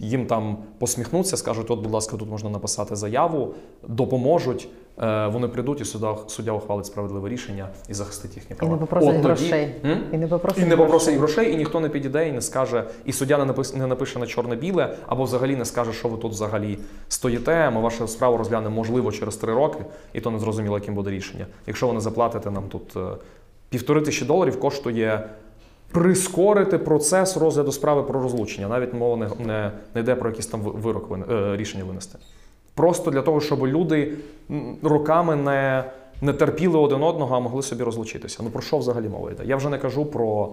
їм 0.00 0.26
там 0.26 0.56
посміхнуться, 0.78 1.36
скажуть: 1.36 1.70
от, 1.70 1.80
будь 1.80 1.92
ласка, 1.92 2.16
тут 2.16 2.30
можна 2.30 2.50
написати 2.50 2.96
заяву, 2.96 3.54
допоможуть. 3.88 4.68
е, 5.02 5.26
вони 5.26 5.48
прийдуть 5.48 5.80
і 5.80 5.84
суддя, 5.84 6.16
суддя 6.26 6.52
ухвалить 6.52 6.86
справедливе 6.86 7.28
рішення 7.28 7.68
і 7.88 7.94
захистить 7.94 8.36
їхні 8.36 8.56
І 8.56 8.58
права. 8.58 8.72
не 8.74 8.80
попросить 8.80 9.10
От 9.10 9.22
грошей. 9.24 9.74
М? 9.84 9.98
І 10.12 10.18
не 10.18 10.26
попросить 10.28 10.62
І 10.62 10.66
не 10.66 10.76
попросить 10.76 11.14
грошей. 11.16 11.36
грошей, 11.36 11.54
і 11.54 11.56
ніхто 11.56 11.80
не 11.80 11.88
підійде 11.88 12.28
і 12.28 12.32
не 12.32 12.40
скаже, 12.40 12.84
і 13.04 13.12
суддя 13.12 13.38
не 13.38 13.44
напише, 13.44 13.76
не 13.76 13.86
напише 13.86 14.18
на 14.18 14.26
чорне-біле, 14.26 14.94
або 15.06 15.24
взагалі 15.24 15.56
не 15.56 15.64
скаже, 15.64 15.92
що 15.92 16.08
ви 16.08 16.16
тут 16.18 16.32
взагалі 16.32 16.78
стоїте. 17.08 17.70
Ми 17.70 17.80
вашу 17.80 18.08
справу 18.08 18.36
розглянемо, 18.36 18.76
можливо, 18.76 19.12
через 19.12 19.36
три 19.36 19.54
роки, 19.54 19.84
і 20.12 20.20
то 20.20 20.30
не 20.30 20.38
зрозуміло, 20.38 20.78
яким 20.78 20.94
буде 20.94 21.10
рішення. 21.10 21.46
Якщо 21.66 21.86
ви 21.88 21.92
не 21.94 22.00
заплатите 22.00 22.50
нам 22.50 22.62
тут 22.68 22.96
е, 22.96 23.00
півтори 23.68 24.00
тисячі 24.00 24.26
доларів, 24.26 24.60
коштує 24.60 25.28
прискорити 25.92 26.78
процес 26.78 27.36
розгляду 27.36 27.72
справи 27.72 28.02
про 28.02 28.22
розлучення. 28.22 28.68
Навіть 28.68 28.94
мова 28.94 29.16
не, 29.16 29.46
не, 29.46 29.72
не 29.94 30.00
йде 30.00 30.14
про 30.14 30.28
якийсь 30.28 30.46
там 30.46 30.60
вирок 30.60 31.18
е, 31.30 31.56
рішення 31.56 31.84
винести. 31.84 32.18
Просто 32.74 33.10
для 33.10 33.22
того, 33.22 33.40
щоб 33.40 33.66
люди 33.66 34.12
роками 34.82 35.36
не, 35.36 35.84
не 36.22 36.32
терпіли 36.32 36.78
один 36.78 37.02
одного, 37.02 37.36
а 37.36 37.40
могли 37.40 37.62
собі 37.62 37.82
розлучитися. 37.82 38.42
Ну 38.42 38.50
про 38.50 38.62
що 38.62 38.78
взагалі 38.78 39.08
мова 39.08 39.30
йде? 39.30 39.42
Я 39.44 39.56
вже 39.56 39.68
не 39.68 39.78
кажу 39.78 40.06
про, 40.06 40.48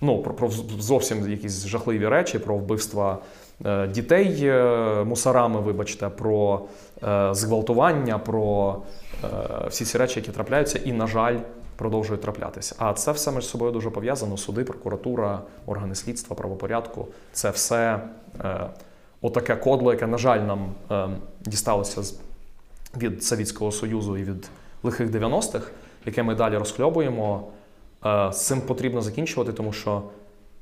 ну, 0.00 0.22
про, 0.22 0.34
про 0.34 0.48
зовсім 0.78 1.30
якісь 1.30 1.66
жахливі 1.66 2.08
речі, 2.08 2.38
про 2.38 2.56
вбивства 2.56 3.18
е, 3.66 3.86
дітей 3.86 4.38
е, 4.42 5.04
мусорами, 5.04 5.60
вибачте, 5.60 6.08
про 6.08 6.60
е, 7.02 7.34
зґвалтування, 7.34 8.18
про 8.18 8.76
е, 9.24 9.28
всі 9.68 9.84
ці 9.84 9.98
речі, 9.98 10.20
які 10.20 10.32
трапляються, 10.32 10.80
і, 10.84 10.92
на 10.92 11.06
жаль, 11.06 11.36
продовжують 11.76 12.22
траплятися. 12.22 12.74
А 12.78 12.92
це 12.92 13.12
все 13.12 13.32
між 13.32 13.46
собою 13.46 13.72
дуже 13.72 13.90
пов'язано. 13.90 14.36
Суди, 14.36 14.64
прокуратура, 14.64 15.40
органи 15.66 15.94
слідства, 15.94 16.36
правопорядку 16.36 17.08
це 17.32 17.50
все. 17.50 18.00
Е, 18.44 18.66
Отаке 19.20 19.56
кодло, 19.56 19.92
яке, 19.92 20.06
на 20.06 20.18
жаль, 20.18 20.38
нам 20.38 20.74
е, 20.90 21.08
дісталося 21.40 22.02
з, 22.02 22.18
від 22.96 23.24
Совєтського 23.24 23.72
Союзу 23.72 24.16
і 24.16 24.24
від 24.24 24.48
лихих 24.82 25.10
90-х, 25.10 25.70
яке 26.04 26.22
ми 26.22 26.34
далі 26.34 26.56
розхльобуємо, 26.56 27.48
е, 28.06 28.32
з 28.32 28.46
цим 28.46 28.60
потрібно 28.60 29.02
закінчувати, 29.02 29.52
тому 29.52 29.72
що 29.72 30.02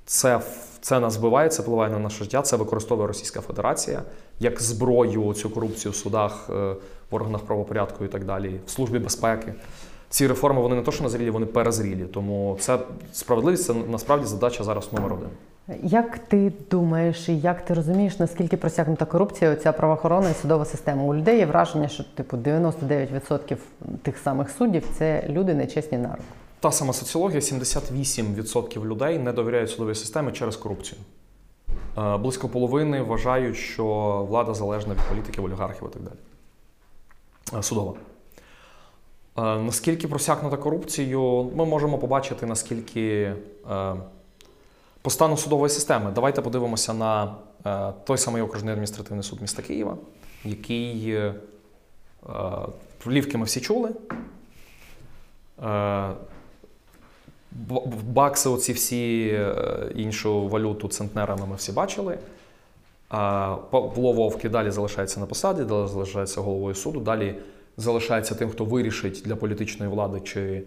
це, 0.04 0.40
це 0.80 1.00
нас 1.00 1.16
вбиває, 1.16 1.48
це 1.48 1.62
впливає 1.62 1.92
на 1.92 1.98
наше 1.98 2.24
життя, 2.24 2.42
це 2.42 2.56
використовує 2.56 3.08
Російська 3.08 3.40
Федерація 3.40 4.02
як 4.40 4.62
зброю 4.62 5.34
цю 5.34 5.50
корупцію 5.50 5.92
в 5.92 5.96
судах, 5.96 6.46
е, 6.50 6.74
в 7.10 7.14
органах 7.14 7.40
правопорядку 7.40 8.04
і 8.04 8.08
так 8.08 8.24
далі, 8.24 8.60
в 8.66 8.70
службі 8.70 8.98
безпеки. 8.98 9.54
Ці 10.08 10.26
реформи 10.26 10.60
вони 10.60 10.76
не 10.76 10.82
то, 10.82 10.92
що 10.92 11.02
назрілі, 11.02 11.30
вони 11.30 11.46
перезрілі. 11.46 12.04
Тому 12.04 12.56
це 12.60 12.78
справедливість 13.12 13.64
це 13.64 13.74
насправді 13.74 14.26
задача 14.26 14.64
зараз 14.64 14.92
номер 14.92 15.12
один. 15.12 15.28
Як 15.82 16.18
ти 16.18 16.52
думаєш, 16.70 17.28
і 17.28 17.38
як 17.38 17.64
ти 17.64 17.74
розумієш, 17.74 18.18
наскільки 18.18 18.56
просякнута 18.56 19.04
корупція 19.04 19.56
ця 19.56 19.72
правоохоронна 19.72 20.30
і 20.30 20.34
судова 20.34 20.64
система? 20.64 21.02
У 21.02 21.14
людей 21.14 21.38
є 21.38 21.46
враження, 21.46 21.88
що 21.88 22.04
типу 22.04 22.36
99% 22.36 23.56
тих 24.02 24.18
самих 24.18 24.50
суддів 24.50 24.84
це 24.98 25.24
люди 25.28 25.54
нечесні 25.54 25.98
на 25.98 26.08
руку. 26.08 26.22
Та 26.60 26.72
сама 26.72 26.92
соціологія: 26.92 27.40
78% 27.40 28.84
людей 28.84 29.18
не 29.18 29.32
довіряють 29.32 29.70
судовій 29.70 29.94
системі 29.94 30.32
через 30.32 30.56
корупцію. 30.56 31.00
Е, 31.98 32.16
Близько 32.16 32.48
половини 32.48 33.02
вважають, 33.02 33.56
що 33.56 33.86
влада 34.30 34.54
залежна 34.54 34.94
від 34.94 35.00
політиків, 35.10 35.44
олігархів 35.44 35.88
і 35.90 35.92
так 35.92 36.02
далі. 36.02 36.18
Е, 37.58 37.62
Судова. 37.62 37.92
Е, 39.38 39.42
Наскільки 39.42 40.08
просякнута 40.08 40.56
корупцією, 40.56 41.50
ми 41.54 41.64
можемо 41.64 41.98
побачити, 41.98 42.46
наскільки 42.46 43.32
е, 43.70 43.94
по 45.02 45.10
стану 45.10 45.36
судової 45.36 45.70
системи. 45.70 46.10
Давайте 46.14 46.42
подивимося 46.42 46.94
на 46.94 47.34
е, 47.66 47.92
той 48.04 48.18
самий 48.18 48.42
окружний 48.42 48.72
адміністративний 48.72 49.22
суд 49.22 49.40
міста 49.40 49.62
Києва, 49.62 49.96
який 50.44 51.10
е, 51.10 51.34
ми 53.38 53.44
всі 53.44 53.60
чули. 53.60 53.90
Бакси, 58.04 58.48
оці 58.48 58.72
всі 58.72 59.38
іншу 59.94 60.48
валюту 60.48 60.88
центнерами 60.88 61.46
ми 61.46 61.56
всі 61.56 61.72
бачили. 61.72 62.18
Павло 63.70 64.12
Вовк 64.12 64.44
і 64.44 64.48
далі 64.48 64.70
залишається 64.70 65.20
на 65.20 65.26
посаді, 65.26 65.64
далі 65.64 65.88
залишається 65.88 66.40
головою 66.40 66.74
суду, 66.74 67.00
далі 67.00 67.34
залишається 67.76 68.34
тим, 68.34 68.50
хто 68.50 68.64
вирішить 68.64 69.22
для 69.24 69.36
політичної 69.36 69.90
влади, 69.90 70.20
чи. 70.20 70.62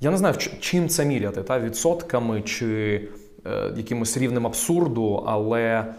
Я 0.00 0.10
не 0.10 0.16
знаю, 0.16 0.36
чим 0.60 0.88
це 0.88 1.04
міряти, 1.04 1.42
та? 1.42 1.60
відсотками 1.60 2.42
чи 2.42 3.00
е, 3.46 3.72
якимось 3.76 4.16
рівнем 4.16 4.46
абсурду, 4.46 5.24
але 5.26 5.94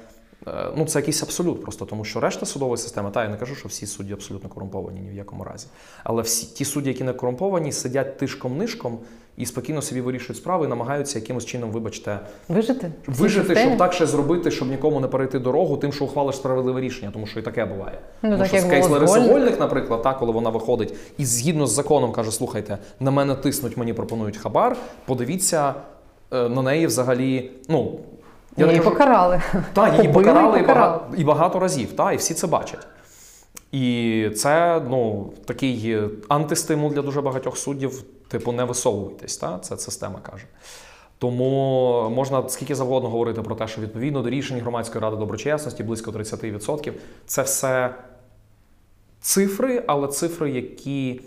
е, 0.47 0.71
ну, 0.77 0.85
це 0.85 0.99
якийсь 0.99 1.23
абсолют 1.23 1.61
просто, 1.61 1.85
тому 1.85 2.05
що 2.05 2.19
решта 2.19 2.45
судової 2.45 2.77
системи, 2.77 3.11
та 3.11 3.23
я 3.23 3.29
не 3.29 3.37
кажу, 3.37 3.55
що 3.55 3.69
всі 3.69 3.85
судді 3.85 4.13
абсолютно 4.13 4.49
корумповані 4.49 4.99
ні 4.99 5.09
в 5.09 5.13
якому 5.13 5.43
разі. 5.43 5.67
Але 6.03 6.21
всі 6.21 6.55
ті 6.55 6.65
судді, 6.65 6.89
які 6.89 7.03
не 7.03 7.13
корумповані, 7.13 7.71
сидять 7.71 8.21
тишком-нишком 8.21 8.97
і 9.37 9.45
спокійно 9.45 9.81
собі 9.81 10.01
вирішують 10.01 10.37
справи 10.37 10.65
і 10.65 10.69
намагаються 10.69 11.19
якимось 11.19 11.45
чином, 11.45 11.71
вибачте, 11.71 12.19
Вижити? 12.49 12.91
вижити, 13.07 13.55
щоб 13.55 13.77
так 13.77 13.93
ще 13.93 14.05
зробити, 14.05 14.51
щоб 14.51 14.69
нікому 14.69 14.99
не 14.99 15.07
перейти 15.07 15.39
дорогу, 15.39 15.77
тим, 15.77 15.93
що 15.93 16.05
ухвалиш 16.05 16.35
справедливе 16.35 16.81
рішення, 16.81 17.11
тому 17.13 17.27
що 17.27 17.39
і 17.39 17.43
таке 17.43 17.65
буває. 17.65 17.99
Ну, 18.21 18.29
тому 18.29 18.37
так, 18.37 18.47
що 18.47 18.55
як 18.57 18.69
кейс 18.69 18.89
Лариси. 18.89 19.19
Гольник, 19.19 19.59
наприклад, 19.59 20.01
та, 20.01 20.13
коли 20.13 20.31
вона 20.31 20.49
виходить 20.49 20.93
і 21.17 21.25
згідно 21.25 21.67
з 21.67 21.71
законом 21.71 22.11
каже: 22.11 22.31
слухайте, 22.31 22.77
на 22.99 23.11
мене 23.11 23.35
тиснуть, 23.35 23.77
мені 23.77 23.93
пропонують 23.93 24.37
хабар. 24.37 24.77
Подивіться 25.05 25.73
е, 26.31 26.49
на 26.49 26.61
неї 26.61 26.87
взагалі. 26.87 27.51
Ну 27.69 27.99
я 28.57 28.65
Її 28.65 28.77
кажу- 28.77 28.89
покарали. 28.89 29.41
та, 29.73 29.87
її 29.95 30.07
Побили 30.07 30.09
і 30.09 30.13
покарали 30.13 30.59
і 30.59 30.63
багато, 30.63 31.05
і 31.17 31.23
багато 31.23 31.59
разів, 31.59 31.91
та, 31.93 32.11
і 32.11 32.15
всі 32.17 32.33
це 32.33 32.47
бачать. 32.47 32.87
І 33.71 34.29
це 34.35 34.81
ну, 34.89 35.29
такий 35.45 35.97
антистимул 36.27 36.93
для 36.93 37.01
дуже 37.01 37.21
багатьох 37.21 37.57
суддів, 37.57 38.03
типу, 38.27 38.51
не 38.51 38.63
висовуйтесь, 38.63 39.37
та? 39.37 39.59
це 39.59 39.77
система 39.77 40.19
каже. 40.19 40.45
Тому 41.17 42.09
можна 42.09 42.49
скільки 42.49 42.75
завгодно 42.75 43.09
говорити 43.09 43.41
про 43.41 43.55
те, 43.55 43.67
що 43.67 43.81
відповідно 43.81 44.21
до 44.21 44.29
рішень 44.29 44.59
громадської 44.59 45.01
ради 45.01 45.17
доброчесності 45.17 45.83
близько 45.83 46.11
30%. 46.11 46.93
Це 47.25 47.41
все 47.41 47.95
цифри, 49.21 49.83
але 49.87 50.07
цифри, 50.07 50.51
які 50.51 51.21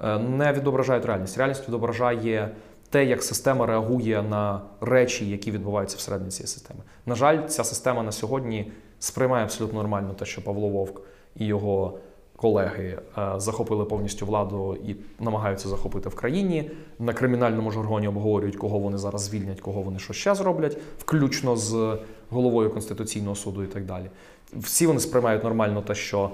е, 0.00 0.18
не 0.18 0.52
відображають 0.52 1.06
реальність. 1.06 1.38
Реальність 1.38 1.68
відображає 1.68 2.50
те, 2.90 3.04
як 3.04 3.22
система 3.22 3.66
реагує 3.66 4.22
на 4.22 4.60
речі, 4.80 5.30
які 5.30 5.50
відбуваються 5.50 5.96
всередині 5.96 6.30
цієї 6.30 6.46
системи. 6.46 6.80
На 7.06 7.14
жаль, 7.14 7.46
ця 7.46 7.64
система 7.64 8.02
на 8.02 8.12
сьогодні 8.12 8.72
сприймає 8.98 9.44
абсолютно 9.44 9.78
нормально 9.78 10.14
те, 10.18 10.24
що 10.24 10.44
Павло 10.44 10.68
Вовк 10.68 11.00
і 11.36 11.46
його 11.46 11.98
колеги 12.42 12.98
е, 13.18 13.32
захопили 13.36 13.84
повністю 13.84 14.26
владу 14.26 14.76
і 14.86 14.96
намагаються 15.20 15.68
захопити 15.68 16.08
в 16.08 16.14
країні. 16.14 16.70
На 16.98 17.12
кримінальному 17.12 17.70
жаргоні 17.70 18.08
обговорюють, 18.08 18.56
кого 18.56 18.78
вони 18.78 18.98
зараз 18.98 19.22
звільнять, 19.22 19.60
кого 19.60 19.82
вони 19.82 19.98
що 19.98 20.12
ще 20.12 20.34
зроблять, 20.34 20.76
включно 20.98 21.56
з 21.56 21.98
головою 22.30 22.70
Конституційного 22.70 23.36
суду 23.36 23.62
і 23.62 23.66
так 23.66 23.84
далі. 23.84 24.04
Всі 24.52 24.86
вони 24.86 25.00
сприймають 25.00 25.44
нормально 25.44 25.82
те, 25.82 25.94
що 25.94 26.30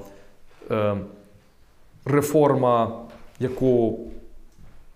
е, 0.71 0.97
реформа, 2.05 3.01
яку 3.41 3.99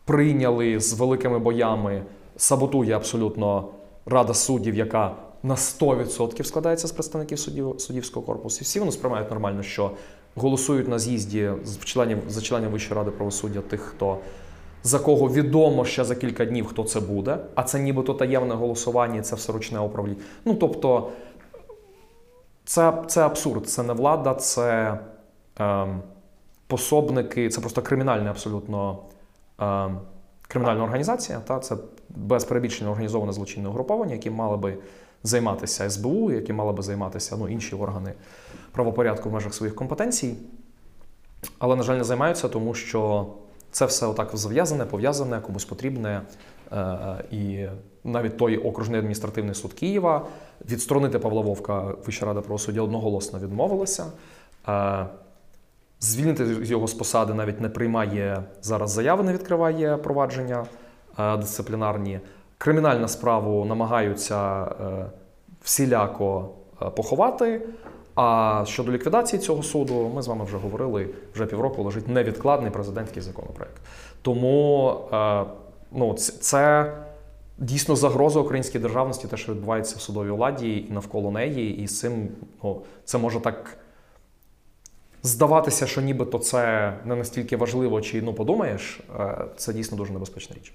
прийняли 0.05 0.81
з 0.81 0.93
великими 0.93 1.39
боями, 1.39 2.03
саботує 2.37 2.97
абсолютно 2.97 3.69
Рада 4.07 4.35
суддів, 4.35 4.75
яка 4.75 5.17
на 5.43 5.55
100% 5.55 6.45
складається 6.45 6.89
з 6.89 6.93
представників 6.93 7.39
суддів, 7.39 7.75
суддівського 7.79 8.27
корпусу. 8.27 8.59
І 8.61 8.65
всі 8.65 8.79
вони 8.79 8.93
сприймають 8.93 9.31
нормально, 9.31 9.63
що 9.63 9.91
голосують 10.37 10.89
на 10.89 10.99
з'їзді 10.99 11.51
з 11.65 11.79
членів, 11.79 12.19
за 12.29 12.41
членів 12.41 12.71
Вищої 12.71 12.99
ради 12.99 13.11
правосуддя 13.11 13.61
тих, 13.61 13.81
хто 13.81 14.19
за 14.83 14.99
кого 14.99 15.29
відомо 15.29 15.85
ще 15.85 16.05
за 16.05 16.15
кілька 16.15 16.45
днів, 16.45 16.67
хто 16.67 16.85
це 16.85 17.01
буде, 17.01 17.39
а 17.55 17.63
це 17.63 17.81
нібито 17.81 18.15
таємне 18.15 18.55
голосування, 18.55 19.23
це 19.23 19.37
все 19.37 19.53
ручне 19.53 19.81
управління. 19.81 20.21
Ну 20.45 20.55
тобто, 20.55 21.11
це, 22.65 22.93
це 23.07 23.23
абсурд, 23.27 23.69
це 23.69 23.83
не 23.83 23.93
влада, 23.93 24.35
це 24.35 24.99
ем, 25.59 26.03
пособники, 26.67 27.49
це 27.49 27.61
просто 27.61 27.83
кримінальне 27.83 28.31
абсолютно 28.31 28.99
ем, 29.59 29.99
кримінальна 30.49 30.85
організація. 30.85 31.41
Та, 31.41 31.59
це 31.59 31.77
без 32.09 32.45
перебільшення 32.45 32.91
організоване 32.91 33.33
злочинне 33.33 33.69
угруповання, 33.69 34.13
які 34.13 34.31
мали 34.31 34.57
би 34.57 34.79
займатися 35.23 35.91
СБУ, 35.91 36.33
які 36.33 36.53
мали 36.53 36.73
би 36.73 36.83
займатися 36.83 37.37
ну, 37.39 37.49
інші 37.49 37.77
органи 37.77 38.13
правопорядку 38.73 39.31
в 39.31 39.33
межах 39.33 39.55
своїх 39.55 39.75
компетенцій. 39.75 40.35
Але, 41.59 41.77
на 41.77 41.83
жаль, 41.83 41.97
не 41.97 42.05
займаються, 42.05 42.49
тому 42.49 42.75
що 42.75 43.27
це 43.71 43.87
все 43.87 44.07
отак 44.07 44.31
зав'язане, 44.33 44.85
пов'язане, 44.85 45.41
комусь 45.41 45.65
потрібне. 45.65 46.23
Е, 46.73 47.25
І 47.31 47.67
навіть 48.05 48.37
той 48.37 48.57
окружний 48.57 48.99
адміністративний 48.99 49.55
суд 49.55 49.73
Києва 49.73 50.27
відсторонити 50.71 51.19
Павла 51.19 51.43
Вовка 51.43 51.95
Вища 52.07 52.27
рада 52.27 52.41
правосуддя 52.41 52.83
одноголосно 52.83 53.39
відмовилася. 53.39 54.07
Е, 54.69 55.07
Звільнити 56.01 56.45
його 56.63 56.87
з 56.87 56.95
посади 56.95 57.35
навіть 57.35 57.61
не 57.61 57.69
приймає 57.69 58.45
зараз 58.63 58.91
заяви, 58.91 59.25
не 59.25 59.33
відкриває 59.33 59.97
провадження 59.97 60.67
е, 61.19 61.37
дисциплінарні. 61.37 62.21
Кримінальну 62.63 63.09
справу 63.09 63.65
намагаються 63.65 64.65
е, 64.65 65.07
всіляко 65.63 66.49
е, 66.83 66.91
поховати. 66.91 67.61
А 68.15 68.63
щодо 68.67 68.93
ліквідації 68.93 69.43
цього 69.43 69.63
суду, 69.63 70.11
ми 70.15 70.23
з 70.23 70.29
вами 70.29 70.45
вже 70.45 70.57
говорили, 70.57 71.09
вже 71.35 71.47
півроку 71.47 71.83
лежить 71.83 72.09
невідкладний 72.09 72.71
президентський 72.71 73.23
законопроект. 73.23 73.83
Тому 74.23 74.95
е, 75.13 75.45
ну, 75.93 76.15
це, 76.15 76.93
дійсно 77.59 77.97
загроза 77.97 78.41
українській 78.41 78.79
державності, 78.79 79.29
те, 79.29 79.37
що 79.37 79.53
відбувається 79.53 79.97
в 79.99 80.01
судовій 80.01 80.31
владі 80.31 80.77
і 80.77 80.93
навколо 80.93 81.31
неї, 81.31 81.77
і 81.77 81.87
з 81.87 81.99
цим 81.99 82.29
ну, 82.63 82.83
це 83.05 83.19
може 83.19 83.41
так 83.41 83.77
здаватися, 85.23 85.87
що 85.87 86.01
нібито 86.01 86.39
це 86.39 86.93
не 87.05 87.17
настільки 87.17 87.57
важливо, 87.57 88.01
чи 88.01 88.23
ну 88.23 88.35
подумаєш, 88.35 89.01
це 89.57 89.73
дійсно 89.73 89.97
дуже 89.97 90.13
небезпечна 90.13 90.57
річ. 90.57 90.73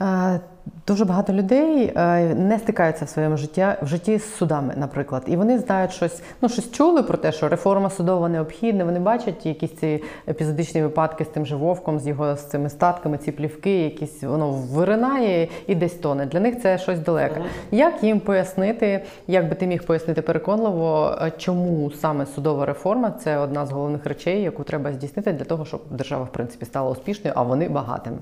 Е, 0.00 0.40
Дуже 0.86 1.04
багато 1.04 1.32
людей 1.32 1.92
е, 1.96 2.34
не 2.34 2.58
стикаються 2.58 3.04
в 3.04 3.08
своєму 3.08 3.36
житті, 3.36 3.66
в 3.82 3.86
житті 3.86 4.18
з 4.18 4.34
судами, 4.34 4.74
наприклад, 4.76 5.22
і 5.26 5.36
вони 5.36 5.58
знають 5.58 5.92
щось, 5.92 6.22
ну 6.42 6.48
щось 6.48 6.70
чули 6.72 7.02
про 7.02 7.18
те, 7.18 7.32
що 7.32 7.48
реформа 7.48 7.90
судова 7.90 8.28
необхідна. 8.28 8.84
Вони 8.84 9.00
бачать 9.00 9.46
якісь 9.46 9.74
ці 9.74 10.02
епізодичні 10.28 10.82
випадки 10.82 11.24
з 11.24 11.28
тим 11.28 11.46
же 11.46 11.56
вовком, 11.56 11.98
з 11.98 12.06
його 12.06 12.36
з 12.36 12.40
цими 12.40 12.70
статками, 12.70 13.18
ці 13.18 13.32
плівки, 13.32 13.84
якісь 13.84 14.22
воно 14.22 14.50
виринає 14.50 15.48
і 15.66 15.74
десь 15.74 15.94
тоне. 15.94 16.26
Для 16.26 16.40
них 16.40 16.62
це 16.62 16.78
щось 16.78 16.98
далеке. 16.98 17.42
Як 17.70 18.02
їм 18.02 18.20
пояснити, 18.20 19.04
як 19.26 19.48
би 19.48 19.54
ти 19.54 19.66
міг 19.66 19.86
пояснити 19.86 20.22
переконливо, 20.22 21.18
е, 21.22 21.32
чому 21.38 21.90
саме 21.90 22.26
судова 22.26 22.66
реформа 22.66 23.10
це 23.10 23.38
одна 23.38 23.66
з 23.66 23.70
головних 23.70 24.06
речей, 24.06 24.42
яку 24.42 24.62
треба 24.62 24.92
здійснити 24.92 25.32
для 25.32 25.44
того, 25.44 25.64
щоб 25.64 25.80
держава 25.90 26.24
в 26.24 26.32
принципі 26.32 26.64
стала 26.64 26.90
успішною, 26.90 27.34
а 27.36 27.42
вони 27.42 27.68
багатими. 27.68 28.18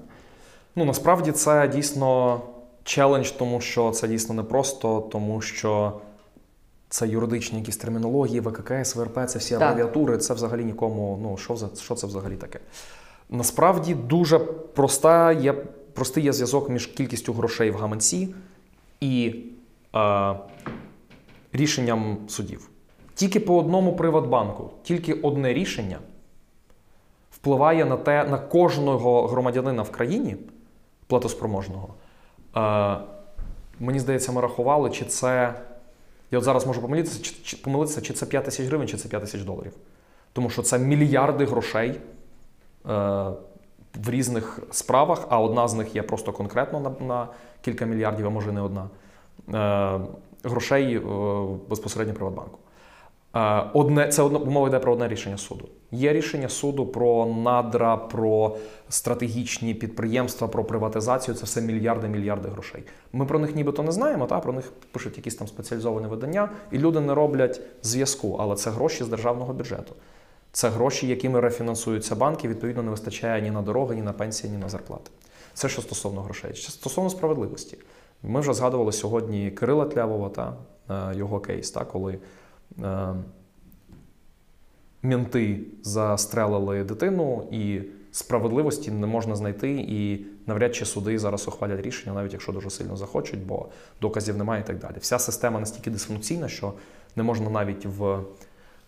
Ну 0.76 0.84
насправді 0.84 1.32
це 1.32 1.68
дійсно 1.68 2.40
челендж, 2.84 3.30
тому 3.30 3.60
що 3.60 3.90
це 3.90 4.08
дійсно 4.08 4.34
непросто, 4.34 5.00
тому 5.12 5.40
що 5.40 5.92
це 6.88 7.08
юридичні 7.08 7.58
якісь 7.58 7.76
термінології, 7.76 8.40
ВККС, 8.40 8.96
ВРП, 8.96 9.18
це 9.28 9.38
всі 9.38 9.54
Так. 9.54 9.62
абревіатури. 9.62 10.18
Це 10.18 10.34
взагалі 10.34 10.64
нікому. 10.64 11.18
Ну 11.22 11.36
що 11.36 11.56
за 11.56 11.68
що 11.80 11.94
це 11.94 12.06
взагалі 12.06 12.36
таке? 12.36 12.60
Насправді 13.30 13.94
дуже 13.94 14.38
проста 14.38 15.32
є, 15.32 15.52
простий 15.92 16.24
є 16.24 16.32
зв'язок 16.32 16.68
між 16.70 16.86
кількістю 16.86 17.32
грошей 17.32 17.70
в 17.70 17.76
гаманці 17.76 18.34
і 19.00 19.44
е, 19.96 20.34
рішенням 21.52 22.18
судів. 22.28 22.70
Тільки 23.14 23.40
по 23.40 23.58
одному 23.58 23.96
Приватбанку, 23.96 24.70
тільки 24.82 25.12
одне 25.12 25.54
рішення 25.54 25.98
впливає 27.30 27.84
на 27.84 27.96
те, 27.96 28.24
на 28.24 28.38
кожного 28.38 29.26
громадянина 29.26 29.82
в 29.82 29.90
країні 29.90 30.36
платоспроможного. 31.06 31.88
Е, 32.56 32.96
мені 33.80 34.00
здається, 34.00 34.32
ми 34.32 34.40
рахували, 34.40 34.90
чи 34.90 35.04
це. 35.04 35.54
Я 36.30 36.38
от 36.38 36.44
зараз 36.44 36.66
можу 36.66 36.82
помилитися, 36.82 37.22
чи, 37.22 37.34
чи, 37.42 37.56
помилитися, 37.56 38.00
чи 38.00 38.12
це 38.12 38.26
5 38.26 38.44
тисяч 38.44 38.66
гривень, 38.66 38.88
чи 38.88 38.96
це 38.96 39.08
5 39.08 39.22
тисяч 39.22 39.42
доларів. 39.42 39.72
Тому 40.32 40.50
що 40.50 40.62
це 40.62 40.78
мільярди 40.78 41.44
грошей 41.44 41.90
е, 41.90 41.98
в 43.94 44.10
різних 44.10 44.60
справах, 44.70 45.26
а 45.28 45.40
одна 45.40 45.68
з 45.68 45.74
них 45.74 45.96
є 45.96 46.02
просто 46.02 46.32
конкретно 46.32 46.80
на, 46.80 47.06
на 47.06 47.28
кілька 47.60 47.84
мільярдів, 47.84 48.26
а 48.26 48.30
може 48.30 48.52
не 48.52 48.60
одна. 48.60 48.88
Е, 49.54 50.00
грошей 50.44 50.96
е, 50.96 51.00
безпосередньо 51.68 52.14
Приватбанку. 52.14 52.58
Е, 53.36 53.64
Одне, 53.74 54.08
це 54.08 54.22
одно, 54.22 54.44
мова 54.44 54.68
йде 54.68 54.78
про 54.78 54.92
одне 54.92 55.08
рішення 55.08 55.38
суду. 55.38 55.68
Є 55.90 56.12
рішення 56.12 56.48
суду 56.48 56.86
про 56.86 57.26
надра, 57.26 57.96
про 57.96 58.56
стратегічні 58.88 59.74
підприємства, 59.74 60.48
про 60.48 60.64
приватизацію. 60.64 61.34
Це 61.34 61.44
все 61.44 61.60
мільярди, 61.60 62.08
мільярди 62.08 62.48
грошей. 62.48 62.82
Ми 63.12 63.26
про 63.26 63.38
них 63.38 63.56
нібито 63.56 63.82
не 63.82 63.92
знаємо, 63.92 64.26
та 64.26 64.40
про 64.40 64.52
них 64.52 64.72
пишуть 64.92 65.16
якісь 65.16 65.34
там 65.34 65.48
спеціалізовані 65.48 66.06
видання, 66.06 66.48
і 66.70 66.78
люди 66.78 67.00
не 67.00 67.14
роблять 67.14 67.60
зв'язку. 67.82 68.36
Але 68.40 68.56
це 68.56 68.70
гроші 68.70 69.04
з 69.04 69.08
державного 69.08 69.52
бюджету. 69.52 69.94
Це 70.52 70.68
гроші, 70.68 71.06
якими 71.06 71.40
рефінансуються 71.40 72.14
банки, 72.14 72.48
відповідно, 72.48 72.82
не 72.82 72.90
вистачає 72.90 73.42
ні 73.42 73.50
на 73.50 73.62
дороги, 73.62 73.94
ні 73.94 74.02
на 74.02 74.12
пенсії, 74.12 74.52
ні 74.52 74.58
на 74.58 74.68
зарплати. 74.68 75.10
Це 75.54 75.68
що 75.68 75.82
стосовно 75.82 76.20
грошей. 76.20 76.54
Що 76.54 76.72
Стосовно 76.72 77.10
справедливості. 77.10 77.78
Ми 78.22 78.40
вже 78.40 78.54
згадували 78.54 78.92
сьогодні 78.92 79.50
Кирила 79.50 79.84
Тлявова 79.84 80.28
та 80.28 80.52
е, 80.90 81.16
його 81.16 81.40
кейс, 81.40 81.70
та, 81.70 81.84
коли 81.84 82.18
мінти 85.02 85.60
застрелили 85.82 86.84
дитину, 86.84 87.48
і 87.50 87.80
справедливості 88.12 88.90
не 88.90 89.06
можна 89.06 89.36
знайти, 89.36 89.70
і 89.88 90.26
навряд 90.46 90.74
чи 90.74 90.84
суди 90.84 91.18
зараз 91.18 91.48
ухвалять 91.48 91.80
рішення, 91.80 92.14
навіть 92.14 92.32
якщо 92.32 92.52
дуже 92.52 92.70
сильно 92.70 92.96
захочуть, 92.96 93.46
бо 93.46 93.68
доказів 94.00 94.36
немає 94.36 94.62
і 94.62 94.66
так 94.66 94.78
далі. 94.78 94.94
Вся 95.00 95.18
система 95.18 95.60
настільки 95.60 95.90
дисфункційна, 95.90 96.48
що 96.48 96.72
не 97.16 97.22
можна 97.22 97.50
навіть 97.50 97.86
в 97.86 98.20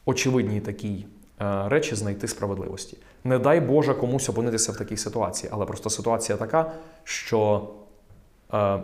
очевидній 0.05 0.61
такій 0.61 1.07
е, 1.41 1.69
речі 1.69 1.95
знайти 1.95 2.29
справедливості. 2.29 2.97
Не 3.25 3.39
дай 3.39 3.61
Боже 3.61 3.95
комусь 3.95 4.29
опинитися 4.29 4.73
в 4.73 4.77
такій 4.77 4.97
ситуації, 4.97 5.51
але 5.53 5.67
просто 5.67 5.91
ситуація 5.91 6.39
така, 6.39 6.73
що 7.05 7.69
е, 8.55 8.79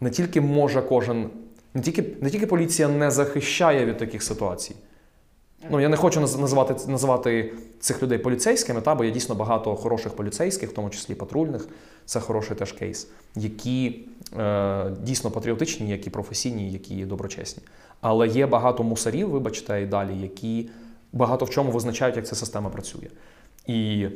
не 0.00 0.10
тільки 0.10 0.40
може 0.40 0.82
кожен, 0.82 1.30
не 1.74 1.82
тільки, 1.82 2.04
не 2.20 2.30
тільки 2.30 2.46
поліція 2.46 2.88
не 2.88 3.10
захищає 3.10 3.86
від 3.86 3.98
таких 3.98 4.22
ситуацій. 4.22 4.74
Ну, 5.70 5.80
я 5.80 5.88
не 5.88 5.96
хочу 5.96 6.20
називати, 6.20 6.74
називати 6.90 7.52
цих 7.80 8.02
людей 8.02 8.18
поліцейськими, 8.18 8.80
та, 8.80 8.94
бо 8.94 9.04
є 9.04 9.10
дійсно 9.10 9.34
багато 9.34 9.76
хороших 9.76 10.12
поліцейських, 10.12 10.70
в 10.70 10.72
тому 10.72 10.90
числі 10.90 11.14
патрульних. 11.14 11.68
Це 12.04 12.20
хороший 12.20 12.56
теж 12.56 12.72
кейс, 12.72 13.08
які 13.34 14.00
е, 14.38 14.90
дійсно 15.02 15.30
патріотичні, 15.30 15.90
які 15.90 16.10
професійні, 16.10 16.72
які 16.72 17.04
доброчесні. 17.04 17.62
Але 18.00 18.28
є 18.28 18.46
багато 18.46 18.82
мусорів, 18.82 19.28
вибачте, 19.28 19.82
і 19.82 19.86
далі, 19.86 20.18
які 20.22 20.68
багато 21.12 21.44
в 21.44 21.50
чому 21.50 21.70
визначають, 21.70 22.16
як 22.16 22.26
ця 22.26 22.34
система 22.34 22.70
працює. 22.70 23.08
І 23.66 24.06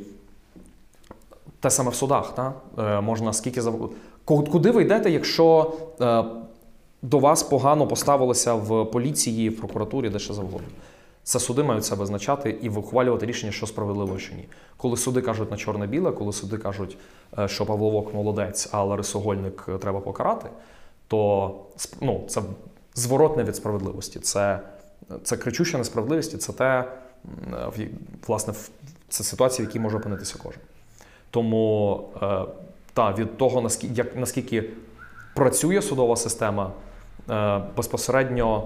те 1.59 1.69
саме 1.69 1.91
в 1.91 1.95
судах, 1.95 2.35
та? 2.35 2.53
Е, 2.77 3.01
можна 3.01 3.33
скільки 3.33 3.61
зав... 3.61 3.91
Куди 4.25 4.71
ви 4.71 4.81
йдете, 4.81 5.11
якщо 5.11 5.73
е, 6.01 6.23
до 7.01 7.19
вас 7.19 7.43
погано 7.43 7.87
поставилися 7.87 8.53
в 8.53 8.85
поліції, 8.85 9.49
в 9.49 9.57
прокуратурі, 9.57 10.09
де 10.09 10.19
ще 10.19 10.33
завгодно? 10.33 10.67
Це 11.23 11.39
суди 11.39 11.63
мають 11.63 11.85
це 11.85 11.95
визначати 11.95 12.49
і 12.61 12.69
ухвалювати 12.69 13.25
рішення, 13.25 13.51
що 13.51 13.67
справедливо, 13.67 14.17
що 14.17 14.35
ні. 14.35 14.47
Коли 14.77 14.97
суди 14.97 15.21
кажуть 15.21 15.51
на 15.51 15.57
чорне-біле, 15.57 16.11
коли 16.11 16.33
суди 16.33 16.57
кажуть, 16.57 16.97
е, 17.39 17.47
що 17.47 17.65
Павловок 17.65 18.13
молодець, 18.13 18.69
а 18.71 18.83
Ларисогольник 18.83 19.65
е, 19.69 19.77
треба 19.77 19.99
покарати, 19.99 20.49
то 21.07 21.55
ну, 22.01 22.23
це 22.27 22.41
зворотне 22.95 23.43
від 23.43 23.55
справедливості. 23.55 24.19
Це, 24.19 24.59
це 25.23 25.37
кричуща 25.37 25.77
несправедливість, 25.77 26.41
це 26.41 26.53
те, 26.53 26.83
я- 27.77 27.87
власне, 28.27 28.53
це 29.09 29.23
ситуація, 29.23 29.65
в 29.65 29.69
якій 29.69 29.79
може 29.79 29.97
опинитися 29.97 30.35
кожен. 30.43 30.61
Тому 31.31 32.01
е, 32.21 32.41
та, 32.93 33.13
від 33.13 33.37
того, 33.37 33.61
наскільки, 33.61 33.93
як, 33.93 34.15
наскільки 34.15 34.69
працює 35.35 35.81
судова 35.81 36.15
система, 36.15 36.65
е, 36.65 36.86
безпосередньо 37.75 38.63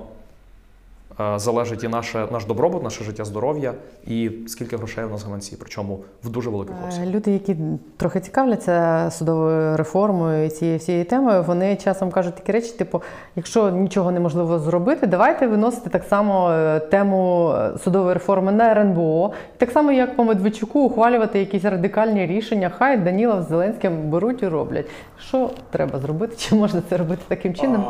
е, 1.20 1.40
залежить 1.40 1.84
і 1.84 1.88
наше, 1.88 2.28
наш 2.32 2.46
добробут, 2.46 2.84
наше 2.84 3.04
життя, 3.04 3.26
здоров'я, 3.26 3.74
і 4.08 4.32
скільки 4.48 4.78
грошей 4.78 5.06
у 5.06 5.10
нас 5.10 5.22
в 5.22 5.26
гаманці, 5.26 5.58
причому 5.60 6.00
в 6.24 6.30
дуже 6.30 6.50
великих 6.50 6.76
Е, 6.82 6.86
обсягах. 6.86 7.10
Люди, 7.10 7.32
які 7.32 7.56
трохи 7.98 8.20
цікавляться 8.20 9.10
судовою 9.12 9.78
реформою 9.78 10.46
і 10.46 10.50
цією 10.50 10.78
всією 10.78 11.06
темою, 11.06 11.44
вони 11.44 11.76
часом 11.76 12.12
кажуть 12.12 12.36
такі 12.36 12.52
речі: 12.52 12.72
типу, 12.72 13.02
якщо 13.36 13.70
нічого 13.70 14.12
неможливо 14.12 14.60
зробити, 14.60 15.08
давайте 15.08 15.48
виносити 15.48 15.90
так 15.90 16.04
само 16.04 16.52
е, 16.52 16.80
тему 16.80 17.54
е, 17.58 17.78
судової 17.84 18.14
реформи 18.14 18.52
на 18.52 18.72
РНБО, 18.72 19.32
і 19.56 19.60
так 19.60 19.72
само 19.72 19.92
як 19.92 20.16
по 20.16 20.24
Медведчуку 20.24 20.80
ухвалювати 20.80 21.40
якісь 21.40 21.64
радикальні 21.64 22.26
рішення. 22.26 22.72
Хай 22.78 22.98
Данілов 22.98 23.44
з 23.44 23.48
Зеленським 23.48 24.10
беруть 24.10 24.44
і 24.44 24.48
роблять. 24.48 24.86
Що 25.20 25.50
треба 25.70 26.00
зробити? 26.00 26.36
Чи 26.38 26.56
можна 26.56 26.82
це 26.90 26.98
робити 26.98 27.22
таким 27.28 27.54
чином? 27.54 27.86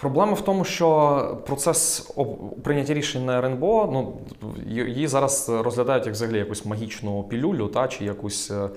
Проблема 0.00 0.32
в 0.32 0.44
тому, 0.44 0.64
що 0.64 1.38
процес 1.46 2.10
прийняття 2.62 2.94
рішень 2.94 3.24
на 3.24 3.38
РНБО, 3.38 3.88
ну 3.92 4.18
її 4.66 5.06
зараз 5.06 5.48
розглядають 5.48 6.06
як 6.06 6.14
взагалі 6.14 6.38
якусь 6.38 6.66
магічну 6.66 7.24
пілюлю, 7.24 7.68
та 7.68 7.88
чи 7.88 8.04
якусь 8.04 8.50
е, 8.50 8.68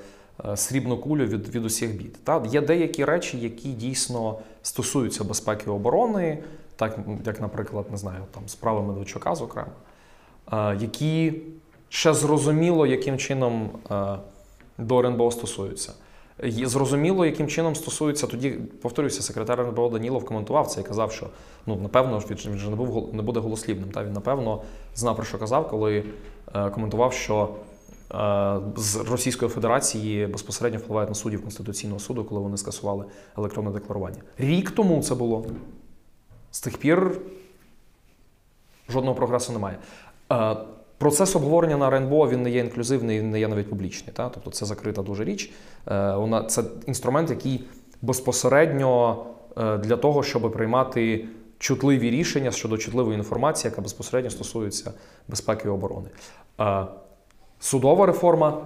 е, 0.46 0.58
срібну 0.58 0.98
кулю 0.98 1.26
від, 1.26 1.56
від 1.56 1.66
усіх 1.66 1.96
бід. 1.96 2.24
Та 2.24 2.44
є 2.46 2.62
деякі 2.62 3.06
речі, 3.06 3.40
які 3.40 3.70
дійсно 3.70 4.40
стосуються 4.62 5.24
безпеки 5.24 5.64
і 5.68 5.70
оборони, 5.70 6.44
так 6.76 7.00
як, 7.26 7.42
наприклад, 7.42 7.86
не 7.92 7.98
знаю, 7.98 8.20
там 8.32 8.44
справи 8.48 8.82
Медведчука, 8.82 9.36
зокрема, 9.36 9.72
е, 10.54 10.78
які 10.82 11.34
ще 11.90 12.14
зрозуміло, 12.14 12.88
яким 12.88 13.18
чином 13.18 13.70
до 14.78 15.00
РНБО 15.00 15.32
стосуються. 15.32 15.94
Зрозуміло, 16.44 17.26
яким 17.26 17.48
чином 17.48 17.76
стосується 17.76 18.28
тоді, 18.28 18.50
повторюся, 18.82 19.22
секретар 19.22 19.60
РНБО 19.62 19.90
Данілов 19.90 20.26
коментував 20.26 20.68
це 20.68 20.82
і 20.82 20.84
казав, 20.84 21.12
що 21.12 21.28
ну 21.66 21.76
напевно 21.76 22.20
ж 22.20 22.28
він 22.30 22.38
ж- 22.38 22.50
він 22.50 22.58
же 22.58 22.70
не 22.70 22.76
був 22.76 23.14
не 23.16 23.22
буде 23.22 23.40
голослівним. 23.40 23.90
Та 23.92 24.04
він 24.04 24.14
напевно 24.14 24.62
знав 24.96 25.16
про 25.16 25.26
що 25.26 25.38
казав, 25.38 25.70
коли 25.70 26.04
е, 26.56 26.70
коментував, 26.70 27.14
що 27.14 27.50
е, 28.14 28.60
з 28.78 28.96
Російської 28.96 29.52
Федерації 29.52 30.28
безпосередньо 30.28 30.80
впливають 30.80 31.10
на 31.10 31.16
суддів 31.16 31.42
Конституційного 31.42 32.00
суду, 32.00 32.24
коли 32.26 32.42
вони 32.42 32.58
скасували 32.58 33.06
електронне 33.38 33.72
декларування. 33.72 34.22
Рік 34.38 34.72
тому 34.72 35.02
це 35.04 35.16
було. 35.16 35.46
З 36.52 36.62
тих 36.62 36.78
пір 36.78 37.18
Жодного 38.90 39.16
прогресу 39.16 39.54
немає. 39.54 39.78
Е, 40.32 40.56
Процес 41.04 41.36
обговорення 41.36 41.78
на 41.78 41.88
РНБО 41.88 42.30
він 42.30 42.44
не 42.44 42.50
є 42.50 42.60
інклюзивний, 42.60 43.20
він 43.20 43.32
не 43.32 43.40
є 43.40 43.48
навіть 43.48 43.70
публічний. 43.70 44.14
Та? 44.14 44.30
Тобто 44.30 44.52
це 44.52 44.66
закрита 44.66 45.02
дуже 45.02 45.24
річ. 45.24 45.52
Е, 45.88 46.16
Вона 46.16 46.44
це 46.44 46.64
інструмент, 46.86 47.30
який 47.30 47.64
безпосередньо 48.02 49.26
е, 49.58 49.78
для 49.78 49.98
того, 49.98 50.24
щоб 50.24 50.52
приймати 50.52 51.26
чутливі 51.60 52.10
рішення 52.10 52.52
щодо 52.52 52.78
чутливої 52.78 53.18
інформації, 53.18 53.70
яка 53.72 53.82
безпосередньо 53.82 54.30
стосується 54.30 54.94
безпеки 55.28 55.68
і 55.68 55.72
оборони. 55.72 56.10
Е, 56.60 56.86
Судова 57.60 58.06
реформа 58.06 58.66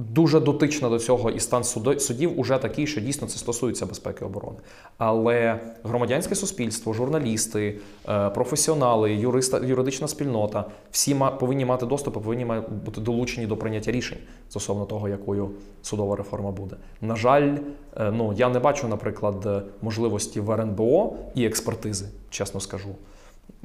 дуже 0.00 0.40
дотична 0.40 0.88
до 0.88 0.98
цього, 0.98 1.30
і 1.30 1.40
стан 1.40 1.64
судів 1.98 2.40
уже 2.40 2.58
такий, 2.58 2.86
що 2.86 3.00
дійсно 3.00 3.28
це 3.28 3.38
стосується 3.38 3.86
безпеки 3.86 4.24
оборони. 4.24 4.58
Але 4.98 5.60
громадянське 5.84 6.34
суспільство, 6.34 6.92
журналісти, 6.92 7.78
е, 8.08 8.30
професіонали, 8.30 9.14
юриста, 9.14 9.60
юридична 9.66 10.08
спільнота 10.08 10.64
всі 10.90 11.16
повинні 11.40 11.64
мати 11.64 11.86
доступ, 11.86 12.16
і 12.16 12.20
повинні 12.20 12.46
бути 12.84 13.00
долучені 13.00 13.46
до 13.46 13.56
прийняття 13.56 13.92
рішень 13.92 14.18
стосовно 14.48 14.84
того, 14.84 15.08
якою 15.08 15.50
судова 15.82 16.16
реформа 16.16 16.50
буде. 16.50 16.76
На 17.00 17.16
жаль, 17.16 17.56
е, 17.96 18.10
ну 18.10 18.32
я 18.32 18.48
не 18.48 18.58
бачу, 18.58 18.88
наприклад, 18.88 19.64
можливості 19.82 20.40
в 20.40 20.50
РНБО 20.50 21.12
і 21.34 21.44
експертизи, 21.44 22.06
чесно 22.30 22.60
скажу, 22.60 22.88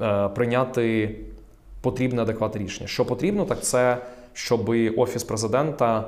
е, 0.00 0.28
прийняти 0.28 1.16
потрібне 1.80 2.22
адекватне 2.22 2.60
рішення. 2.60 2.88
Що 2.88 3.04
потрібно, 3.04 3.44
так 3.44 3.62
це 3.62 3.98
щоб 4.32 4.68
офіс 4.96 5.24
президента 5.24 6.04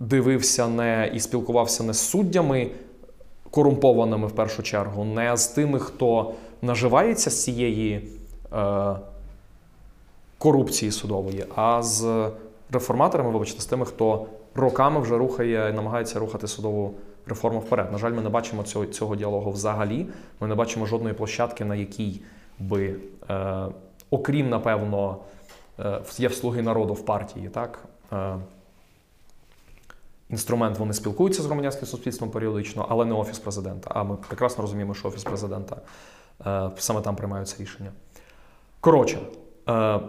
дивився 0.00 0.68
не 0.68 1.10
і 1.14 1.20
спілкувався 1.20 1.82
не 1.82 1.92
з 1.92 2.00
суддями 2.00 2.70
корумпованими 3.50 4.26
в 4.26 4.32
першу 4.32 4.62
чергу, 4.62 5.04
не 5.04 5.36
з 5.36 5.46
тими, 5.46 5.78
хто 5.78 6.32
наживається 6.62 7.30
з 7.30 7.42
цієї 7.44 8.08
е, 8.52 8.96
корупції 10.38 10.92
судової, 10.92 11.44
а 11.56 11.82
з 11.82 12.30
реформаторами, 12.70 13.30
вибачте, 13.30 13.60
з 13.60 13.66
тими, 13.66 13.86
хто 13.86 14.26
роками 14.54 15.00
вже 15.00 15.18
рухає 15.18 15.70
і 15.70 15.72
намагається 15.72 16.18
рухати 16.18 16.46
судову 16.46 16.94
реформу 17.26 17.58
вперед. 17.58 17.92
На 17.92 17.98
жаль, 17.98 18.12
ми 18.12 18.22
не 18.22 18.28
бачимо 18.28 18.62
цього, 18.62 18.86
цього 18.86 19.16
діалогу 19.16 19.50
взагалі. 19.50 20.06
Ми 20.40 20.48
не 20.48 20.54
бачимо 20.54 20.86
жодної 20.86 21.14
площадки, 21.14 21.64
на 21.64 21.74
якій 21.74 22.20
би, 22.58 22.96
е, 23.30 23.66
окрім, 24.10 24.48
напевно, 24.48 25.16
е, 25.80 26.00
є 26.18 26.28
в 26.28 26.34
слуги 26.34 26.62
народу 26.62 26.92
в 26.92 27.04
партії, 27.04 27.48
так? 27.48 27.78
Інструмент 30.30 30.78
вони 30.78 30.92
спілкуються 30.92 31.42
з 31.42 31.46
громадянським 31.46 31.86
суспільством 31.88 32.30
періодично, 32.30 32.86
але 32.88 33.04
не 33.04 33.14
офіс 33.14 33.38
президента. 33.38 33.90
А 33.94 34.04
ми 34.04 34.16
прекрасно 34.28 34.62
розуміємо, 34.62 34.94
що 34.94 35.08
офіс 35.08 35.24
президента 35.24 35.76
е, 36.46 36.70
саме 36.78 37.00
там 37.00 37.16
приймаються 37.16 37.56
рішення. 37.62 37.92
Коротше, 38.80 39.18
е, 39.68 40.00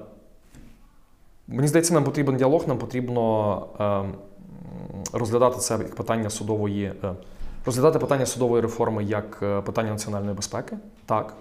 мені 1.47 1.67
здається, 1.67 1.93
нам 1.93 2.03
потрібен 2.03 2.37
діалог, 2.37 2.67
нам 2.67 2.77
потрібно 2.77 3.67
е, 3.79 5.17
розглядати 5.17 5.57
це 5.57 5.73
як 5.73 5.95
питання 5.95 6.29
судової, 6.29 6.93
розглядати 7.65 7.99
питання 7.99 8.25
судової 8.25 8.61
реформи 8.61 9.03
як 9.03 9.39
питання 9.65 9.91
національної 9.91 10.35
безпеки, 10.35 10.77
так, 11.05 11.33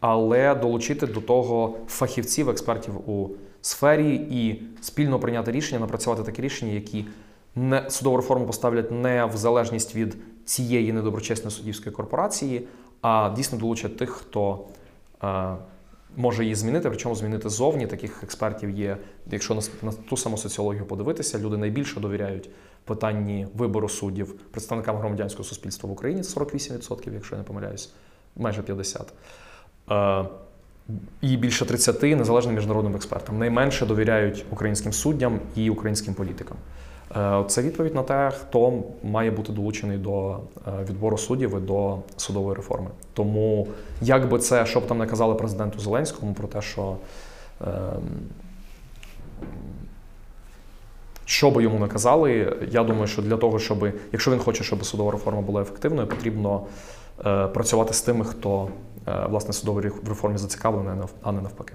але 0.00 0.54
долучити 0.54 1.06
до 1.06 1.20
того 1.20 1.74
фахівців, 1.88 2.50
експертів 2.50 3.10
у 3.10 3.30
сфері 3.60 4.14
і 4.30 4.62
спільно 4.80 5.18
прийняти 5.18 5.52
рішення, 5.52 5.80
напрацювати 5.80 6.22
такі 6.22 6.42
рішення, 6.42 6.72
які 6.72 7.04
не 7.56 7.90
судову 7.90 8.16
реформу 8.16 8.46
поставлять 8.46 8.90
не 8.90 9.24
в 9.24 9.36
залежність 9.36 9.94
від 9.94 10.16
цієї 10.44 10.92
недоброчесної 10.92 11.50
суддівської 11.50 11.94
корпорації, 11.94 12.68
а 13.02 13.32
дійсно 13.36 13.58
долучать 13.58 13.96
тих, 13.96 14.10
хто 14.10 14.64
е, 15.24 15.54
може 16.16 16.42
її 16.42 16.54
змінити, 16.54 16.88
причому 16.88 17.14
змінити 17.14 17.48
зовні. 17.48 17.86
Таких 17.86 18.22
експертів 18.22 18.70
є. 18.70 18.96
Якщо 19.30 19.54
на, 19.54 19.62
на 19.82 19.92
ту 19.92 20.16
саму 20.16 20.38
соціологію 20.38 20.84
подивитися, 20.84 21.38
люди 21.38 21.56
найбільше 21.56 22.00
довіряють 22.00 22.50
питанні 22.84 23.46
вибору 23.54 23.88
суддів 23.88 24.32
представникам 24.32 24.96
громадянського 24.96 25.44
суспільства 25.44 25.88
в 25.88 25.92
Україні 25.92 26.22
48%, 26.22 27.14
якщо 27.14 27.34
я 27.34 27.38
не 27.38 27.44
помиляюсь, 27.44 27.92
майже 28.36 28.62
50%. 28.62 29.04
Е, 29.90 30.28
і 31.20 31.36
більше 31.36 31.66
30 31.66 32.02
незалежним 32.02 32.54
міжнародним 32.54 32.96
експертам. 32.96 33.38
Найменше 33.38 33.86
довіряють 33.86 34.44
українським 34.50 34.92
суддям 34.92 35.40
і 35.54 35.70
українським 35.70 36.14
політикам. 36.14 36.56
Е, 37.16 37.44
Це 37.48 37.62
відповідь 37.62 37.94
на 37.94 38.02
те, 38.02 38.30
хто 38.40 38.82
має 39.02 39.30
бути 39.30 39.52
долучений 39.52 39.98
до 39.98 40.30
е, 40.30 40.38
відбору 40.88 41.18
суддів 41.18 41.56
і 41.56 41.60
до 41.60 41.98
судової 42.16 42.56
реформи. 42.56 42.90
Тому, 43.12 43.68
як 44.00 44.28
би 44.28 44.38
це, 44.38 44.66
що 44.66 44.80
б 44.80 44.86
там 44.86 44.98
не 44.98 45.06
казали 45.06 45.34
президенту 45.34 45.78
Зеленському 45.78 46.34
про 46.34 46.48
те, 46.48 46.62
що 46.62 46.96
ем, 47.60 47.68
що 51.24 51.50
би 51.50 51.62
йому 51.62 51.78
не 51.78 51.88
казали, 51.88 52.56
я 52.70 52.84
думаю, 52.84 53.06
що 53.06 53.22
для 53.22 53.36
того, 53.36 53.58
щоб, 53.58 53.88
якщо 54.12 54.30
він 54.30 54.38
хоче, 54.38 54.64
щоб 54.64 54.84
судова 54.84 55.12
реформа 55.12 55.40
була 55.40 55.62
ефективною, 55.62 56.08
потрібно 56.08 56.66
е, 57.26 57.46
працювати 57.46 57.94
з 57.94 58.02
тими, 58.02 58.24
хто 58.24 58.68
власне 59.28 59.52
судовій 59.52 59.90
реформі 60.08 60.38
зацікавлений, 60.38 61.04
а 61.22 61.32
не 61.32 61.40
навпаки. 61.40 61.72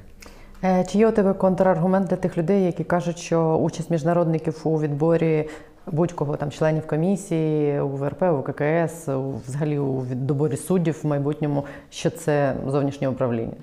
Е, 0.64 0.86
Чи 0.89 0.97
є 0.97 1.07
у 1.07 1.12
тебе 1.12 1.34
контраргумент 1.34 2.07
для 2.07 2.16
тих 2.16 2.38
людей, 2.38 2.66
які 2.66 2.84
кажуть, 2.84 3.18
що 3.18 3.55
участь 3.55 3.89
міжнародників 3.89 4.62
у 4.64 4.82
відборі 4.82 5.49
будь-кого 5.88 6.38
там 6.38 6.51
членів 6.51 6.88
комісії, 6.88 7.80
у 7.80 7.88
ВРП, 7.88 8.22
у 8.22 8.41
ККС, 8.41 9.07
взагалі 9.47 9.80
у 9.80 10.01
доборі 10.01 10.57
суддів 10.57 10.99
в 11.03 11.07
майбутньому, 11.07 11.66
що 11.89 12.09
це 12.09 12.55
зовнішнє 12.68 13.09
управління? 13.09 13.53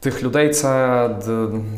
Тих 0.00 0.22
людей 0.22 0.50
це 0.50 1.10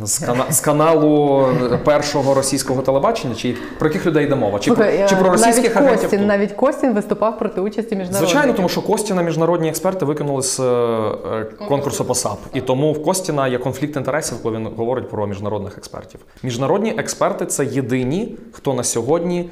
з, 0.02 0.20
кана- 0.22 0.52
з 0.52 0.60
каналу 0.60 1.46
першого 1.84 2.34
російського 2.34 2.82
телебачення, 2.82 3.34
чи 3.34 3.56
про 3.78 3.88
яких 3.88 4.06
людей 4.06 4.24
йде 4.26 4.34
мова? 4.34 4.58
Чи, 4.58 4.64
Слухай, 4.64 4.98
про, 4.98 5.08
чи 5.08 5.14
е, 5.14 5.18
про 5.18 5.30
російських 5.30 5.74
навіть 5.74 5.76
агентів? 5.76 6.10
Костін, 6.10 6.26
навіть 6.26 6.52
Костін 6.52 6.94
виступав 6.94 7.38
проти 7.38 7.60
участі 7.60 7.96
міжнародників. 7.96 8.28
Звичайно, 8.28 8.52
тому 8.52 8.68
що 8.68 8.82
Костіна 8.82 9.22
міжнародні 9.22 9.68
експерти 9.68 10.04
викинули 10.04 10.42
з 10.42 10.60
е, 10.60 11.44
конкурсу 11.68 12.04
по 12.04 12.14
САП. 12.14 12.38
І 12.54 12.60
тому 12.60 12.92
в 12.92 13.02
Костіна 13.02 13.48
є 13.48 13.58
конфлікт 13.58 13.96
інтересів, 13.96 14.42
коли 14.42 14.56
він 14.56 14.66
говорить 14.76 15.10
про 15.10 15.26
міжнародних 15.26 15.78
експертів. 15.78 16.20
Міжнародні 16.42 16.94
експерти 16.98 17.46
це 17.46 17.64
єдині, 17.64 18.36
хто 18.52 18.74
на 18.74 18.84
сьогодні 18.84 19.50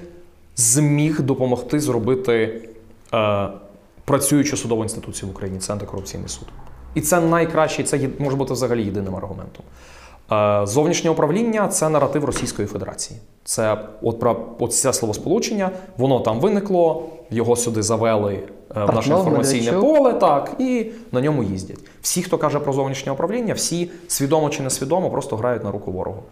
зміг 0.57 1.21
допомогти 1.21 1.81
зробити 1.81 2.61
е, 3.15 3.49
працюючу 4.05 4.57
судову 4.57 4.83
інституцію 4.83 5.29
в 5.29 5.33
Україні. 5.33 5.59
Це 5.59 5.73
антикорупційний 5.73 6.29
суд. 6.29 6.49
І 6.95 7.01
це 7.01 7.21
найкращий, 7.21 7.85
це 7.85 8.01
може 8.19 8.37
бути 8.37 8.53
взагалі 8.53 8.85
єдиним 8.85 9.17
аргументом. 9.17 9.65
Е, 10.33 10.67
Зовнішнє 10.67 11.11
управління 11.11 11.69
це 11.69 11.89
наратив 11.89 12.25
Російської 12.25 12.69
Федерації. 12.69 13.21
Це 13.45 13.79
от 14.03 14.21
про 14.21 14.37
от 14.59 14.75
це 14.75 14.93
словосполучення, 14.93 15.71
воно 15.97 16.21
там 16.21 16.41
виникло, 16.41 17.09
його 17.31 17.57
сюди 17.57 17.83
завели 17.83 18.35
е, 18.77 18.85
в 18.85 18.95
наше 18.95 19.11
інформаційне 19.11 19.73
поле, 19.73 20.13
так, 20.13 20.53
і 20.59 20.87
на 21.13 21.21
ньому 21.21 21.43
їздять. 21.43 21.79
Всі, 22.03 22.23
хто 22.23 22.39
каже 22.39 22.61
про 22.61 22.73
зовнішнє 22.73 23.13
управління, 23.13 23.55
всі 23.55 23.91
свідомо 24.09 24.51
чи 24.51 24.63
несвідомо 24.63 25.11
просто 25.11 25.37
грають 25.37 25.65
на 25.65 25.71
руку 25.71 25.93
ворогу. 25.93 26.23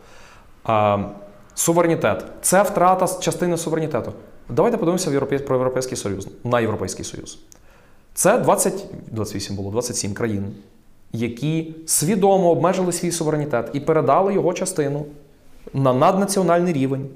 Суверенітет 1.54 2.24
це 2.40 2.62
втрата 2.62 3.08
частини 3.20 3.56
суверенітету. 3.56 4.12
Давайте 4.48 4.76
подивимося 4.76 5.10
в 5.10 5.12
Європей... 5.12 5.38
про 5.38 5.56
Європейський 5.56 5.96
Союз, 5.96 6.28
на 6.44 6.60
Європейський 6.60 7.04
Союз. 7.04 7.38
Це 8.16 8.38
20, 8.38 8.84
28 9.10 9.56
було, 9.56 9.70
27 9.70 10.14
країн, 10.14 10.44
які 11.12 11.74
свідомо 11.86 12.50
обмежили 12.50 12.92
свій 12.92 13.10
суверенітет 13.10 13.70
і 13.72 13.80
передали 13.80 14.34
його 14.34 14.52
частину 14.52 15.06
на 15.74 15.92
наднаціональний 15.92 16.72
рівень 16.72 17.06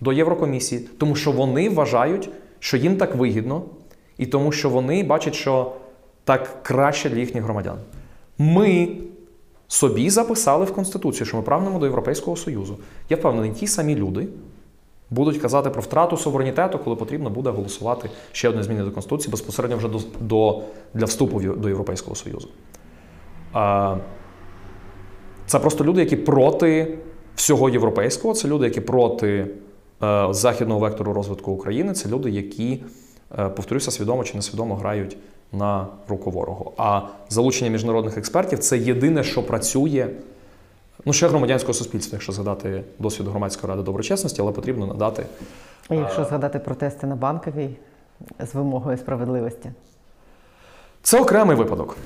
до 0.00 0.12
Єврокомісії, 0.12 0.88
тому 0.98 1.16
що 1.16 1.32
вони 1.32 1.70
вважають, 1.70 2.28
що 2.58 2.76
їм 2.76 2.96
так 2.96 3.14
вигідно, 3.14 3.62
і 4.18 4.26
тому 4.26 4.52
що 4.52 4.70
вони 4.70 5.04
бачать, 5.04 5.34
що 5.34 5.72
так 6.24 6.62
краще 6.62 7.10
для 7.10 7.18
їхніх 7.18 7.44
громадян. 7.44 7.78
Ми 8.38 8.88
собі 9.68 10.10
записали 10.10 10.64
в 10.64 10.72
Конституцію, 10.72 11.26
що 11.26 11.36
ми 11.36 11.42
прагнемо 11.42 11.78
до 11.78 11.86
Європейського 11.86 12.36
Союзу. 12.36 12.78
Я 13.10 13.16
впевнений, 13.16 13.50
ті 13.50 13.66
самі 13.66 13.94
люди 13.94 14.26
будуть 15.10 15.38
казати 15.38 15.70
про 15.70 15.82
втрату 15.82 16.16
суверенітету, 16.16 16.78
коли 16.78 16.96
потрібно 16.96 17.30
буде 17.30 17.50
голосувати 17.50 18.10
ще 18.32 18.48
одне 18.48 18.62
зміни 18.62 18.82
до 18.82 18.90
Конституції 18.90 19.30
безпосередньо 19.30 19.76
вже 19.76 19.88
до, 19.88 20.00
до, 20.20 20.62
для 20.94 21.04
вступу 21.04 21.40
до 21.40 21.68
Європейського 21.68 22.16
Союзу. 22.16 22.48
Це 25.46 25.58
просто 25.58 25.84
люди, 25.84 26.00
які 26.00 26.16
проти 26.16 26.98
всього 27.36 27.70
європейського, 27.70 28.34
це 28.34 28.48
люди, 28.48 28.64
які 28.64 28.80
проти 28.80 29.46
е, 30.02 30.28
західного 30.30 30.80
вектору 30.80 31.12
розвитку 31.12 31.52
України, 31.52 31.92
це 31.92 32.08
люди, 32.08 32.30
які, 32.30 32.82
е, 33.38 33.48
повторюся, 33.48 33.90
свідомо 33.90 34.24
чи 34.24 34.36
несвідомо 34.36 34.76
грають 34.76 35.16
на 35.52 35.86
руку 36.08 36.30
ворогу. 36.30 36.72
А 36.76 37.00
залучення 37.28 37.70
міжнародних 37.70 38.18
експертів 38.18 38.58
це 38.58 38.78
єдине, 38.78 39.24
що 39.24 39.42
працює. 39.46 40.08
Ну, 41.04 41.12
ще 41.12 41.28
громадянського 41.28 41.74
суспільства, 41.74 42.16
якщо 42.16 42.32
згадати 42.32 42.84
досвід 42.98 43.28
громадської 43.28 43.70
ради 43.70 43.82
доброчесності, 43.82 44.42
але 44.42 44.52
потрібно 44.52 44.86
надати 44.86 45.26
І 45.90 45.96
Якщо 45.96 46.24
згадати 46.24 46.58
протести 46.58 47.06
на 47.06 47.16
банковій 47.16 47.70
з 48.38 48.54
вимогою 48.54 48.98
справедливості. 48.98 49.70
Це 51.02 51.20
окремий 51.20 51.56
випадок. 51.56 51.96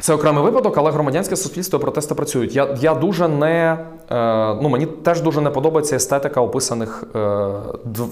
Це 0.00 0.14
окремий 0.14 0.44
випадок, 0.44 0.78
але 0.78 0.90
громадянське 0.90 1.36
суспільство 1.36 1.78
і 1.78 1.82
протести 1.82 2.14
працюють. 2.14 2.56
Я, 2.56 2.76
я 2.80 2.94
дуже 2.94 3.28
не 3.28 3.78
е, 4.10 4.54
ну 4.62 4.68
мені 4.68 4.86
теж 4.86 5.20
дуже 5.20 5.40
не 5.40 5.50
подобається 5.50 5.96
естетика 5.96 6.40
описаних 6.40 7.04
е, 7.16 7.48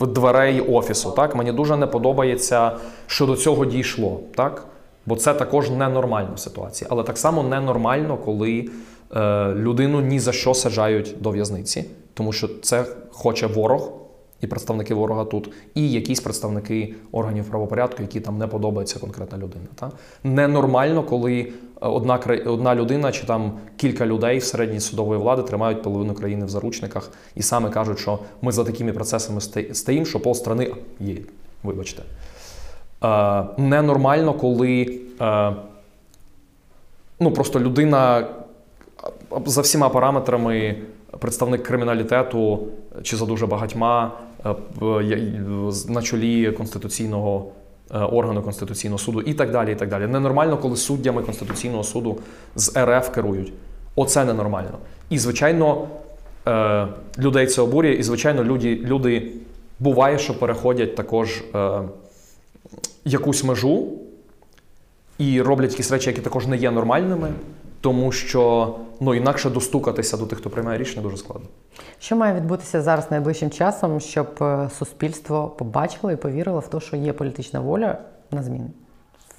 дверей 0.06 0.60
офісу. 0.60 1.10
Так 1.10 1.34
мені 1.34 1.52
дуже 1.52 1.76
не 1.76 1.86
подобається, 1.86 2.72
що 3.06 3.26
до 3.26 3.36
цього 3.36 3.66
дійшло. 3.66 4.20
Так, 4.34 4.64
бо 5.06 5.16
це 5.16 5.34
також 5.34 5.70
ненормально 5.70 6.30
в 6.34 6.38
ситуації. 6.38 6.88
Але 6.90 7.02
так 7.02 7.18
само 7.18 7.42
ненормально, 7.42 8.18
коли 8.24 8.58
е, 8.58 8.70
людину 9.54 10.00
ні 10.00 10.20
за 10.20 10.32
що 10.32 10.54
саджають 10.54 11.14
до 11.20 11.30
в'язниці, 11.30 11.84
тому 12.14 12.32
що 12.32 12.48
це 12.62 12.84
хоче 13.10 13.46
ворог. 13.46 13.92
І 14.40 14.46
представники 14.46 14.94
ворога 14.94 15.24
тут, 15.24 15.50
і 15.74 15.90
якісь 15.90 16.20
представники 16.20 16.94
органів 17.12 17.44
правопорядку, 17.44 18.02
які 18.02 18.20
там 18.20 18.38
не 18.38 18.46
подобається 18.46 18.98
конкретна 18.98 19.38
людина. 19.38 19.66
Та? 19.74 19.90
Ненормально, 20.24 21.02
коли 21.02 21.40
е, 21.40 21.50
одна, 21.80 22.20
одна 22.46 22.74
людина 22.74 23.12
чи 23.12 23.26
там 23.26 23.52
кілька 23.76 24.06
людей 24.06 24.38
в 24.38 24.44
середній 24.44 24.80
судової 24.80 25.20
влади 25.20 25.42
тримають 25.42 25.82
половину 25.82 26.14
країни 26.14 26.46
в 26.46 26.48
заручниках 26.48 27.10
і 27.34 27.42
саме 27.42 27.70
кажуть, 27.70 27.98
що 27.98 28.18
ми 28.42 28.52
за 28.52 28.64
такими 28.64 28.92
процесами 28.92 29.40
стоїмо, 29.72 30.04
що 30.04 30.20
полстрани 30.20 30.74
є. 31.00 31.16
Вибачте. 31.62 32.02
Е, 33.04 33.44
ненормально, 33.56 34.34
коли 34.34 35.00
е, 35.20 35.52
ну, 37.20 37.30
просто 37.32 37.60
людина 37.60 38.28
за 39.46 39.60
всіма 39.60 39.88
параметрами 39.88 40.76
представник 41.18 41.62
криміналітету 41.62 42.66
чи 43.02 43.16
за 43.16 43.26
дуже 43.26 43.46
багатьма 43.46 44.12
е, 44.46 44.54
на 45.88 46.02
чолі 46.02 46.52
конституційного 46.52 47.46
е, 47.94 47.98
органу 47.98 48.42
Конституційного 48.42 48.98
суду 48.98 49.20
і 49.20 49.34
так 49.34 49.50
далі. 49.50 49.72
і 49.72 49.74
так 49.74 49.88
далі. 49.88 50.06
Ненормально, 50.06 50.58
коли 50.58 50.76
суддями 50.76 51.22
Конституційного 51.22 51.84
суду 51.84 52.18
з 52.56 52.72
РФ 52.84 53.08
керують. 53.08 53.52
Оце 53.96 54.24
ненормально. 54.24 54.78
І, 55.10 55.18
звичайно, 55.18 55.88
е, 56.48 56.86
людей 57.18 57.46
це 57.46 57.62
обурює, 57.62 57.92
і, 57.92 58.02
звичайно, 58.02 58.44
люди, 58.44 58.76
люди 58.76 59.32
буває, 59.78 60.18
що 60.18 60.38
переходять 60.38 60.94
також 60.94 61.44
якусь 63.04 63.44
межу 63.44 63.88
і 65.18 65.42
роблять 65.42 65.70
якісь 65.70 65.90
речі, 65.92 66.10
які 66.10 66.20
також 66.20 66.46
не 66.46 66.56
є 66.56 66.70
нормальними, 66.70 67.28
тому 67.80 68.12
що 68.12 68.74
ну, 69.00 69.14
інакше 69.14 69.50
достукатися 69.50 70.16
до 70.16 70.26
тих, 70.26 70.38
хто 70.38 70.50
приймає 70.50 70.78
рішення, 70.78 71.02
дуже 71.02 71.16
складно. 71.16 71.48
Що 71.98 72.16
має 72.16 72.34
відбутися 72.34 72.82
зараз 72.82 73.10
найближчим 73.10 73.50
часом, 73.50 74.00
щоб 74.00 74.26
е, 74.40 74.70
суспільство 74.78 75.48
побачило 75.48 76.12
і 76.12 76.16
повірило 76.16 76.60
в 76.60 76.68
те, 76.68 76.80
що 76.80 76.96
є 76.96 77.12
політична 77.12 77.60
воля 77.60 77.98
на 78.30 78.42
зміни, 78.42 78.70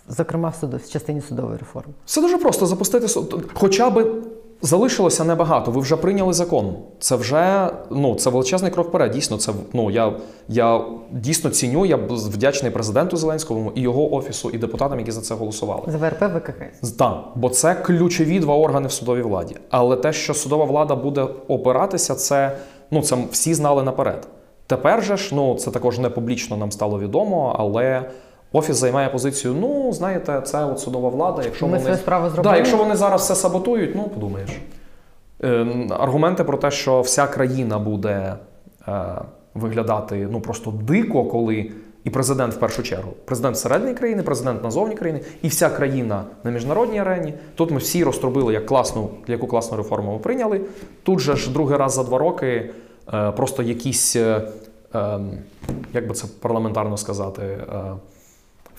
зокрема 0.08 0.50
в 0.50 0.56
суду, 0.56 0.78
в 0.78 0.89
частині 0.89 1.22
судової 1.22 1.58
реформи? 1.58 1.94
Все 2.06 2.22
дуже 2.22 2.38
просто 2.38 2.66
запустити 2.66 3.08
суд. 3.08 3.52
Хоча 3.54 3.89
би 3.89 4.14
залишилося 4.62 5.24
небагато. 5.24 5.72
Ви 5.72 5.82
вже 5.82 5.95
прийняли 5.95 6.34
закон. 6.34 6.76
Це 6.99 7.16
вже 7.16 7.70
ну, 7.91 8.16
це 8.16 8.30
величезний 8.30 8.72
крок 8.72 8.88
вперед. 8.88 9.12
Дійсно, 9.12 9.38
це 9.38 9.51
ну 9.74 9.91
я, 9.91 10.14
я 10.47 10.82
дійсно 11.12 11.49
ціню. 11.49 11.86
Я 11.86 11.95
вдячний 12.09 12.72
президенту 12.72 13.18
Зеленському 13.18 13.72
і 13.76 13.82
його 13.82 14.14
офісу, 14.14 14.49
і 14.49 14.57
депутатам, 14.57 14.99
які 14.99 15.12
за 15.12 15.22
це 15.22 15.36
голосували. 15.36 15.84
З 15.88 15.95
ВРП 15.95 16.22
ВККС. 16.22 16.91
Так, 16.91 17.24
бо 17.36 17.49
це 17.49 17.76
ключові 17.76 18.39
два 18.39 18.55
органи 18.55 18.88
в 18.88 18.91
судовій 18.91 19.22
владі. 19.22 19.55
Але 19.70 19.95
те, 19.95 20.14
що 20.14 20.34
судова 20.34 20.66
влада 20.66 20.95
буде 20.95 21.28
опиратися, 21.47 22.16
це 22.16 22.57
ну 22.91 23.01
це 23.01 23.18
всі 23.32 23.53
знали 23.53 23.84
наперед. 23.84 24.28
Тепер 24.68 25.03
же 25.03 25.18
ж, 25.18 25.36
ну 25.36 25.55
це 25.55 25.72
також 25.72 25.99
не 25.99 26.09
публічно 26.09 26.57
нам 26.57 26.72
стало 26.72 26.99
відомо, 26.99 27.55
але 27.59 28.03
офіс 28.52 28.76
займає 28.76 29.10
позицію: 29.10 29.56
ну, 29.62 29.93
знаєте, 29.93 30.41
це 30.45 30.66
от 30.66 30.80
судова 30.80 31.10
влада. 31.10 31.43
Якщо 31.43 31.68
Ми 31.68 31.78
вони 31.78 31.97
да, 32.43 32.58
якщо 32.58 32.78
вони 32.78 32.95
зараз 32.95 33.22
все 33.22 33.36
саботують, 33.36 33.95
ну 33.95 34.04
подумаєш. 34.04 34.49
Е, 35.43 35.68
аргументи 35.89 36.43
про 36.43 36.58
те, 36.58 36.72
що 36.72 37.02
вся 37.02 37.28
країна 37.28 37.80
буде 37.80 38.36
е, 38.88 38.93
виглядати 39.54 40.28
ну 40.32 40.41
просто 40.41 40.72
дико, 40.72 41.26
коли 41.26 41.72
і 42.04 42.10
президент 42.10 42.54
в 42.54 42.58
першу 42.58 42.84
чергу, 42.84 43.14
президент 43.26 43.56
всередині 43.56 43.93
країни, 43.93 44.24
президент 44.24 44.64
назовні 44.64 44.95
країни, 44.95 45.22
і 45.41 45.47
вся 45.47 45.70
країна 45.70 46.24
на 46.43 46.52
міжнародній 46.52 46.99
арені. 46.99 47.34
Тут 47.56 47.72
ми 47.72 47.78
всі 47.78 48.04
розтрубили, 48.04 48.54
як 48.54 48.66
класну, 48.66 49.10
яку 49.28 49.47
класну 49.47 49.78
реформу 49.78 50.14
ми 50.14 50.20
прийняли. 50.20 50.62
Тут 51.04 51.20
же 51.20 51.36
ж 51.36 51.52
другий 51.52 51.78
раз 51.78 51.93
за 51.93 52.04
два 52.04 52.18
роки 52.18 52.70
е, 53.14 53.32
просто 53.32 53.64
якісь, 53.64 54.16
е, 54.16 54.41
е, 54.95 55.20
як 55.93 56.08
би 56.08 56.14
це 56.14 56.28
парламентарно 56.41 56.97
сказати, 56.97 57.41
е, 57.41 57.58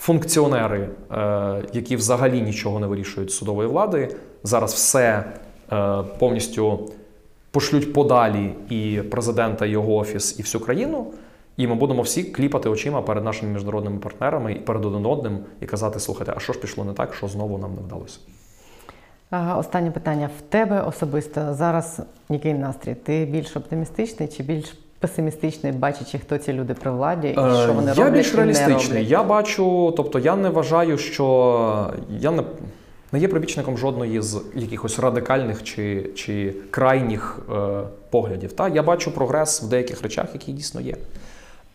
функціонери, 0.03 0.89
е, 1.13 1.63
які 1.73 1.97
взагалі 1.97 2.41
нічого 2.41 2.81
не 2.81 2.87
вирішують 2.87 3.33
судової 3.33 3.69
влади, 3.69 4.17
зараз 4.43 4.73
все 4.75 5.25
е, 5.73 6.03
повністю 6.19 6.91
пошлють 7.51 7.93
подалі 7.93 8.55
і 8.71 9.03
президента, 9.11 9.67
і 9.67 9.71
його 9.71 9.95
офіс, 9.95 10.39
і 10.39 10.43
всю 10.43 10.65
країну. 10.65 11.07
І 11.57 11.67
ми 11.67 11.75
будемо 11.75 12.03
всі 12.03 12.25
кліпати 12.25 12.69
очима 12.69 13.03
перед 13.03 13.25
нашими 13.25 13.53
міжнародними 13.53 13.99
партнерами 13.99 14.53
і 14.53 14.59
перед 14.59 14.85
один 14.85 15.07
одним 15.07 15.39
і 15.61 15.67
казати: 15.67 16.01
слухайте, 16.01 16.33
а 16.37 16.41
що 16.41 16.53
ж 16.53 16.61
пішло 16.61 16.85
не 16.85 16.93
так, 16.93 17.15
що 17.15 17.29
знову 17.29 17.59
нам 17.59 17.75
не 17.75 17.81
вдалося? 17.81 18.19
Останнє 19.59 19.91
питання. 19.91 20.31
В 20.39 20.41
тебе 20.41 20.81
особисто 20.81 21.55
зараз 21.55 22.01
який 22.29 22.55
настрій? 22.55 22.95
Ти 22.95 23.25
більш 23.25 23.57
оптимістичний 23.57 24.29
чи 24.29 24.43
більш 24.43 24.75
песимістичний, 25.03 25.73
бачачи, 25.73 26.19
хто 26.19 26.39
ці 26.39 26.53
люди 26.53 26.75
при 26.75 26.91
владі 26.91 27.29
і 27.29 27.31
Е, 27.31 27.63
що 27.63 27.73
вони 27.73 27.89
я 27.89 27.95
роблять 27.95 28.15
більш 28.15 28.35
реалістичний. 28.35 29.07
Я 29.07 29.23
бачу, 29.23 29.95
тобто 29.97 30.19
я 30.19 30.37
не 30.37 30.49
вважаю, 30.49 30.99
що 30.99 31.91
я 32.19 32.31
не, 32.31 32.43
не 33.13 33.19
є 33.19 33.29
прибічником 33.29 33.79
жодної 33.79 34.23
з 34.23 34.43
якихось 34.55 34.99
радикальних 34.99 35.63
чи, 35.63 36.11
чи 36.15 36.55
крайніх 36.71 37.39
е, 37.53 37.81
поглядів. 38.11 38.53
Та? 38.53 38.69
Я 38.69 38.83
бачу 38.83 39.15
прогрес 39.15 39.63
в 39.63 39.69
деяких 39.69 40.03
речах, 40.03 40.27
які 40.33 40.53
дійсно 40.53 40.81
є. 40.81 40.97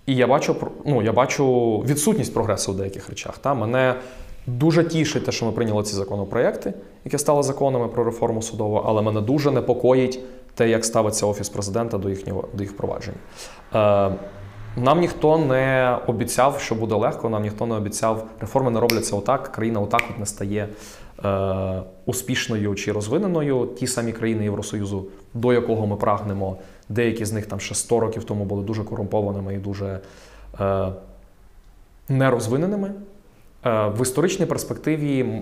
І 0.05 0.15
я 0.15 0.27
бачу, 0.27 0.55
ну, 0.85 1.01
я 1.01 1.13
бачу 1.13 1.77
відсутність 1.79 2.33
прогресу 2.33 2.71
в 2.71 2.77
деяких 2.77 3.09
речах. 3.09 3.37
Та? 3.37 3.53
Мене 3.53 3.95
дуже 4.47 4.83
тішить 4.83 5.25
те, 5.25 5.31
що 5.31 5.45
ми 5.45 5.51
прийняли 5.51 5.83
ці 5.83 5.95
законопроекти, 5.95 6.73
які 7.05 7.17
стали 7.17 7.43
законами 7.43 7.87
про 7.87 8.03
реформу 8.03 8.41
судову, 8.41 8.81
але 8.85 9.01
мене 9.01 9.21
дуже 9.21 9.51
непокоїть 9.51 10.19
те, 10.57 10.69
як 10.69 10.85
ставиться 10.85 11.25
офіс 11.25 11.49
президента 11.49 11.97
до 11.97 12.09
їхнього 12.09 12.47
до 12.53 12.63
їх 12.63 12.77
проваджень. 12.77 13.15
Е, 13.75 14.11
нам 14.77 14.99
ніхто 14.99 15.37
не 15.37 15.97
обіцяв, 16.07 16.59
що 16.59 16.75
буде 16.75 16.95
легко. 16.95 17.29
Нам 17.29 17.41
ніхто 17.41 17.65
не 17.65 17.75
обіцяв, 17.75 18.27
реформи 18.39 18.71
не 18.71 18.79
робляться 18.79 19.15
отак. 19.15 19.43
Країна 19.43 19.79
отак 19.79 20.03
от 20.09 20.19
не 20.19 20.25
стає 20.25 20.69
е, 21.25 21.81
успішною 22.05 22.75
чи 22.75 22.91
розвиненою. 22.91 23.69
Ті 23.77 23.87
самі 23.87 24.11
країни 24.11 24.43
Євросоюзу, 24.43 25.05
до 25.33 25.53
якого 25.53 25.87
ми 25.87 25.95
прагнемо, 25.95 26.57
деякі 26.89 27.25
з 27.25 27.31
них 27.31 27.45
там 27.45 27.59
ще 27.59 27.75
100 27.75 27.99
років 27.99 28.23
тому 28.23 28.45
були 28.45 28.63
дуже 28.63 28.83
корумпованими 28.83 29.53
і 29.53 29.57
дуже 29.57 29.99
е, 30.59 30.87
нерозвиненими. 32.09 32.91
Е, 33.65 33.87
в 33.87 34.01
історичній 34.01 34.45
перспективі 34.45 35.41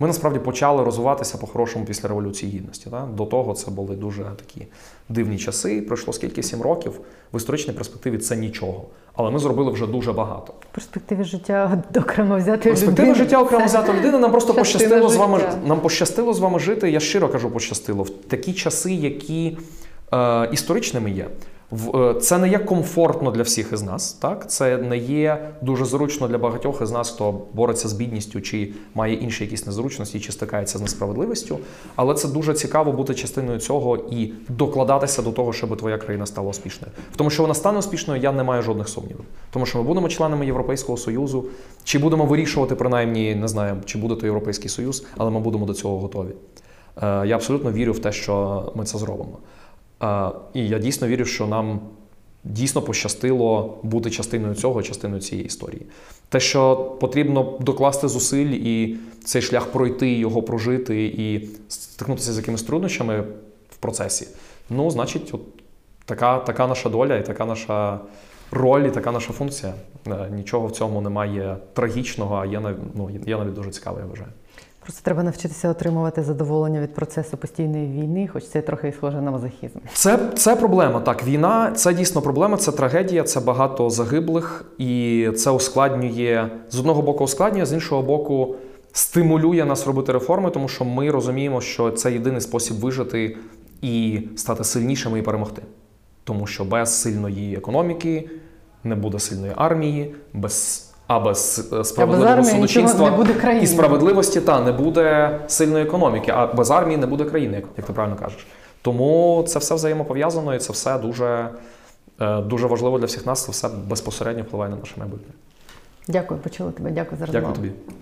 ми 0.00 0.06
насправді 0.06 0.38
почали 0.38 0.84
розвиватися 0.84 1.38
по-хорошому 1.38 1.84
після 1.84 2.08
Революції 2.08 2.52
Гідності. 2.52 2.90
Так? 2.90 3.14
До 3.14 3.26
того 3.26 3.54
це 3.54 3.70
були 3.70 3.96
дуже 3.96 4.22
такі 4.22 4.66
дивні 5.08 5.38
часи. 5.38 5.82
Пройшло 5.82 6.12
скільки 6.12 6.42
сім 6.42 6.62
років. 6.62 7.00
В 7.32 7.36
історичній 7.36 7.72
перспективі 7.72 8.18
це 8.18 8.36
нічого. 8.36 8.84
Але 9.16 9.30
ми 9.30 9.38
зробили 9.38 9.72
вже 9.72 9.86
дуже 9.86 10.12
багато. 10.12 10.54
В 10.70 10.74
перспективі 10.74 11.24
життя 11.24 11.82
окремо 11.96 12.36
взяти 12.36 12.68
перспективи 12.68 13.08
людини. 13.08 13.24
життя 13.24 13.42
окремо 13.42 13.64
взяти 13.64 13.92
людини. 13.92 14.18
Нам 14.18 14.30
просто 14.30 14.54
пощастило 14.54 15.08
з 15.08 15.16
вами 15.16 15.40
нам 15.66 15.80
пощастило 15.80 16.34
з 16.34 16.38
вами 16.38 16.58
жити. 16.58 16.90
Я 16.90 17.00
щиро 17.00 17.28
кажу, 17.28 17.50
пощастило 17.50 18.02
в 18.02 18.10
такі 18.10 18.52
часи, 18.52 18.92
які 18.92 19.58
історичними 20.52 21.10
є. 21.10 21.28
Е, 21.94 22.14
це 22.14 22.38
не 22.38 22.48
є 22.48 22.58
комфортно 22.58 23.30
для 23.30 23.42
всіх 23.42 23.72
із 23.72 23.82
нас. 23.82 24.12
Так, 24.12 24.50
це 24.50 24.78
не 24.78 24.98
є 24.98 25.50
дуже 25.62 25.84
зручно 25.84 26.28
для 26.28 26.38
багатьох 26.38 26.82
із 26.82 26.90
нас, 26.90 27.10
хто 27.10 27.40
бореться 27.52 27.88
з 27.88 27.92
бідністю, 27.92 28.40
чи 28.40 28.72
має 28.94 29.14
інші 29.14 29.44
якісь 29.44 29.66
незручності, 29.66 30.20
чи 30.20 30.32
стикається 30.32 30.78
з 30.78 30.80
несправедливістю. 30.80 31.58
Але 31.96 32.14
це 32.14 32.28
дуже 32.28 32.54
цікаво 32.54 32.92
бути 32.92 33.14
частиною 33.14 33.58
цього 33.58 33.96
і 33.96 34.32
докладатися 34.48 35.22
до 35.22 35.32
того, 35.32 35.52
щоб 35.52 35.76
твоя 35.76 35.98
країна 35.98 36.26
стала 36.26 36.50
успішною. 36.50 36.92
В 37.12 37.16
тому, 37.16 37.30
що 37.30 37.42
вона 37.42 37.54
стане 37.54 37.78
успішною, 37.78 38.22
я 38.22 38.32
не 38.32 38.42
маю 38.42 38.62
жодних 38.62 38.88
сумнівів. 38.88 39.24
Тому 39.50 39.66
що 39.66 39.78
ми 39.78 39.84
будемо 39.84 40.08
членами 40.08 40.46
Європейського 40.46 40.98
союзу, 40.98 41.44
чи 41.84 41.98
будемо 41.98 42.26
вирішувати, 42.26 42.74
принаймні, 42.74 43.34
не 43.34 43.48
знаю, 43.48 43.76
чи 43.84 43.98
буде 43.98 44.14
то 44.14 44.26
Європейський 44.26 44.68
Союз, 44.68 45.06
але 45.16 45.30
ми 45.30 45.40
будемо 45.40 45.66
до 45.66 45.74
цього 45.74 45.98
готові. 45.98 46.30
Е, 47.02 47.26
Я 47.26 47.34
абсолютно 47.34 47.72
вірю 47.72 47.92
в 47.92 47.98
те, 47.98 48.12
що 48.12 48.62
ми 48.74 48.84
це 48.84 48.98
зробимо. 48.98 49.38
І 50.54 50.68
я 50.68 50.78
дійсно 50.78 51.08
вірю, 51.08 51.24
що 51.24 51.46
нам 51.46 51.80
дійсно 52.44 52.82
пощастило 52.82 53.78
бути 53.82 54.10
частиною 54.10 54.54
цього, 54.54 54.82
частиною 54.82 55.22
цієї 55.22 55.46
історії. 55.46 55.86
Те, 56.28 56.40
що 56.40 56.76
потрібно 57.00 57.58
докласти 57.60 58.08
зусиль 58.08 58.46
і 58.46 58.96
цей 59.24 59.42
шлях 59.42 59.66
пройти, 59.66 60.12
його 60.12 60.42
прожити 60.42 61.04
і 61.04 61.48
стикнутися 61.68 62.32
з 62.32 62.36
якимись 62.36 62.62
труднощами 62.62 63.24
в 63.70 63.76
процесі. 63.76 64.28
Ну, 64.70 64.90
значить, 64.90 65.30
от 65.32 65.40
така, 66.04 66.38
така 66.38 66.66
наша 66.66 66.88
доля 66.88 67.16
і 67.16 67.26
така 67.26 67.44
наша 67.44 68.00
роль, 68.50 68.82
і 68.82 68.90
така 68.90 69.12
наша 69.12 69.32
функція. 69.32 69.74
Е, 70.06 70.28
Нічого 70.30 70.66
в 70.66 70.72
цьому 70.72 71.00
немає 71.00 71.56
трагічного, 71.72 72.36
а 72.36 72.46
є, 72.46 72.62
ну, 72.94 73.10
є 73.26 73.36
навіть 73.36 73.54
дуже 73.54 73.70
цікаво, 73.70 73.98
я 74.00 74.06
вважаю. 74.06 74.30
Просто 74.84 75.02
треба 75.04 75.22
навчитися 75.22 75.68
отримувати 75.68 76.22
задоволення 76.22 76.80
від 76.80 76.94
процесу 76.94 77.36
постійної 77.36 77.86
війни, 77.86 78.28
хоч 78.32 78.44
це 78.44 78.62
трохи 78.62 78.92
схоже 78.92 79.20
на 79.20 79.30
мазохізм. 79.30 79.78
Це, 79.92 80.18
це 80.36 80.56
проблема. 80.56 81.00
Так, 81.00 81.24
війна 81.24 81.72
це 81.72 81.94
дійсно 81.94 82.22
проблема, 82.22 82.56
це 82.56 82.72
трагедія, 82.72 83.22
це 83.22 83.40
багато 83.40 83.90
загиблих, 83.90 84.64
і 84.78 85.28
це 85.36 85.50
ускладнює 85.50 86.48
з 86.70 86.78
одного 86.78 87.02
боку 87.02 87.24
ускладнює, 87.24 87.66
з 87.66 87.72
іншого 87.72 88.02
боку, 88.02 88.54
стимулює 88.92 89.64
нас 89.64 89.86
робити 89.86 90.12
реформи, 90.12 90.50
тому 90.50 90.68
що 90.68 90.84
ми 90.84 91.10
розуміємо, 91.10 91.60
що 91.60 91.90
це 91.90 92.12
єдиний 92.12 92.40
спосіб 92.40 92.76
вижити 92.76 93.36
і 93.82 94.20
стати 94.36 94.64
сильнішими 94.64 95.18
і 95.18 95.22
перемогти. 95.22 95.62
Тому 96.24 96.46
що 96.46 96.64
без 96.64 97.00
сильної 97.00 97.56
економіки 97.56 98.30
не 98.84 98.94
буде 98.94 99.18
сильної 99.18 99.52
армії, 99.56 100.14
без. 100.32 100.93
А 101.06 101.20
без 101.20 101.70
е, 101.72 101.84
справедливого 101.84 102.36
без 102.36 102.50
судочинства 102.50 103.26
і 103.62 103.66
справедливості 103.66 104.40
та 104.40 104.60
не 104.60 104.72
буде 104.72 105.38
сильної 105.46 105.84
економіки, 105.84 106.32
а 106.36 106.46
без 106.46 106.70
армії 106.70 106.96
не 106.98 107.06
буде 107.06 107.24
країни, 107.24 107.56
як, 107.56 107.64
як 107.76 107.86
ти 107.86 107.92
правильно 107.92 108.16
кажеш. 108.16 108.46
Тому 108.82 109.44
це 109.48 109.58
все 109.58 109.74
взаємопов'язано 109.74 110.54
і 110.54 110.58
це 110.58 110.72
все 110.72 110.98
дуже, 110.98 111.48
е, 112.20 112.40
дуже 112.40 112.66
важливо 112.66 112.98
для 112.98 113.06
всіх 113.06 113.26
нас. 113.26 113.44
Це 113.44 113.52
все 113.52 113.68
безпосередньо 113.88 114.42
впливає 114.42 114.70
на 114.70 114.76
наше 114.76 114.94
майбутнє. 114.96 115.32
Дякую, 116.08 116.40
почула 116.40 116.70
тебе. 116.70 116.90
Дякую 116.90 117.18
за 117.18 117.26
розмову. 117.26 117.46
Дякую 117.46 117.70
тобі. 117.70 117.94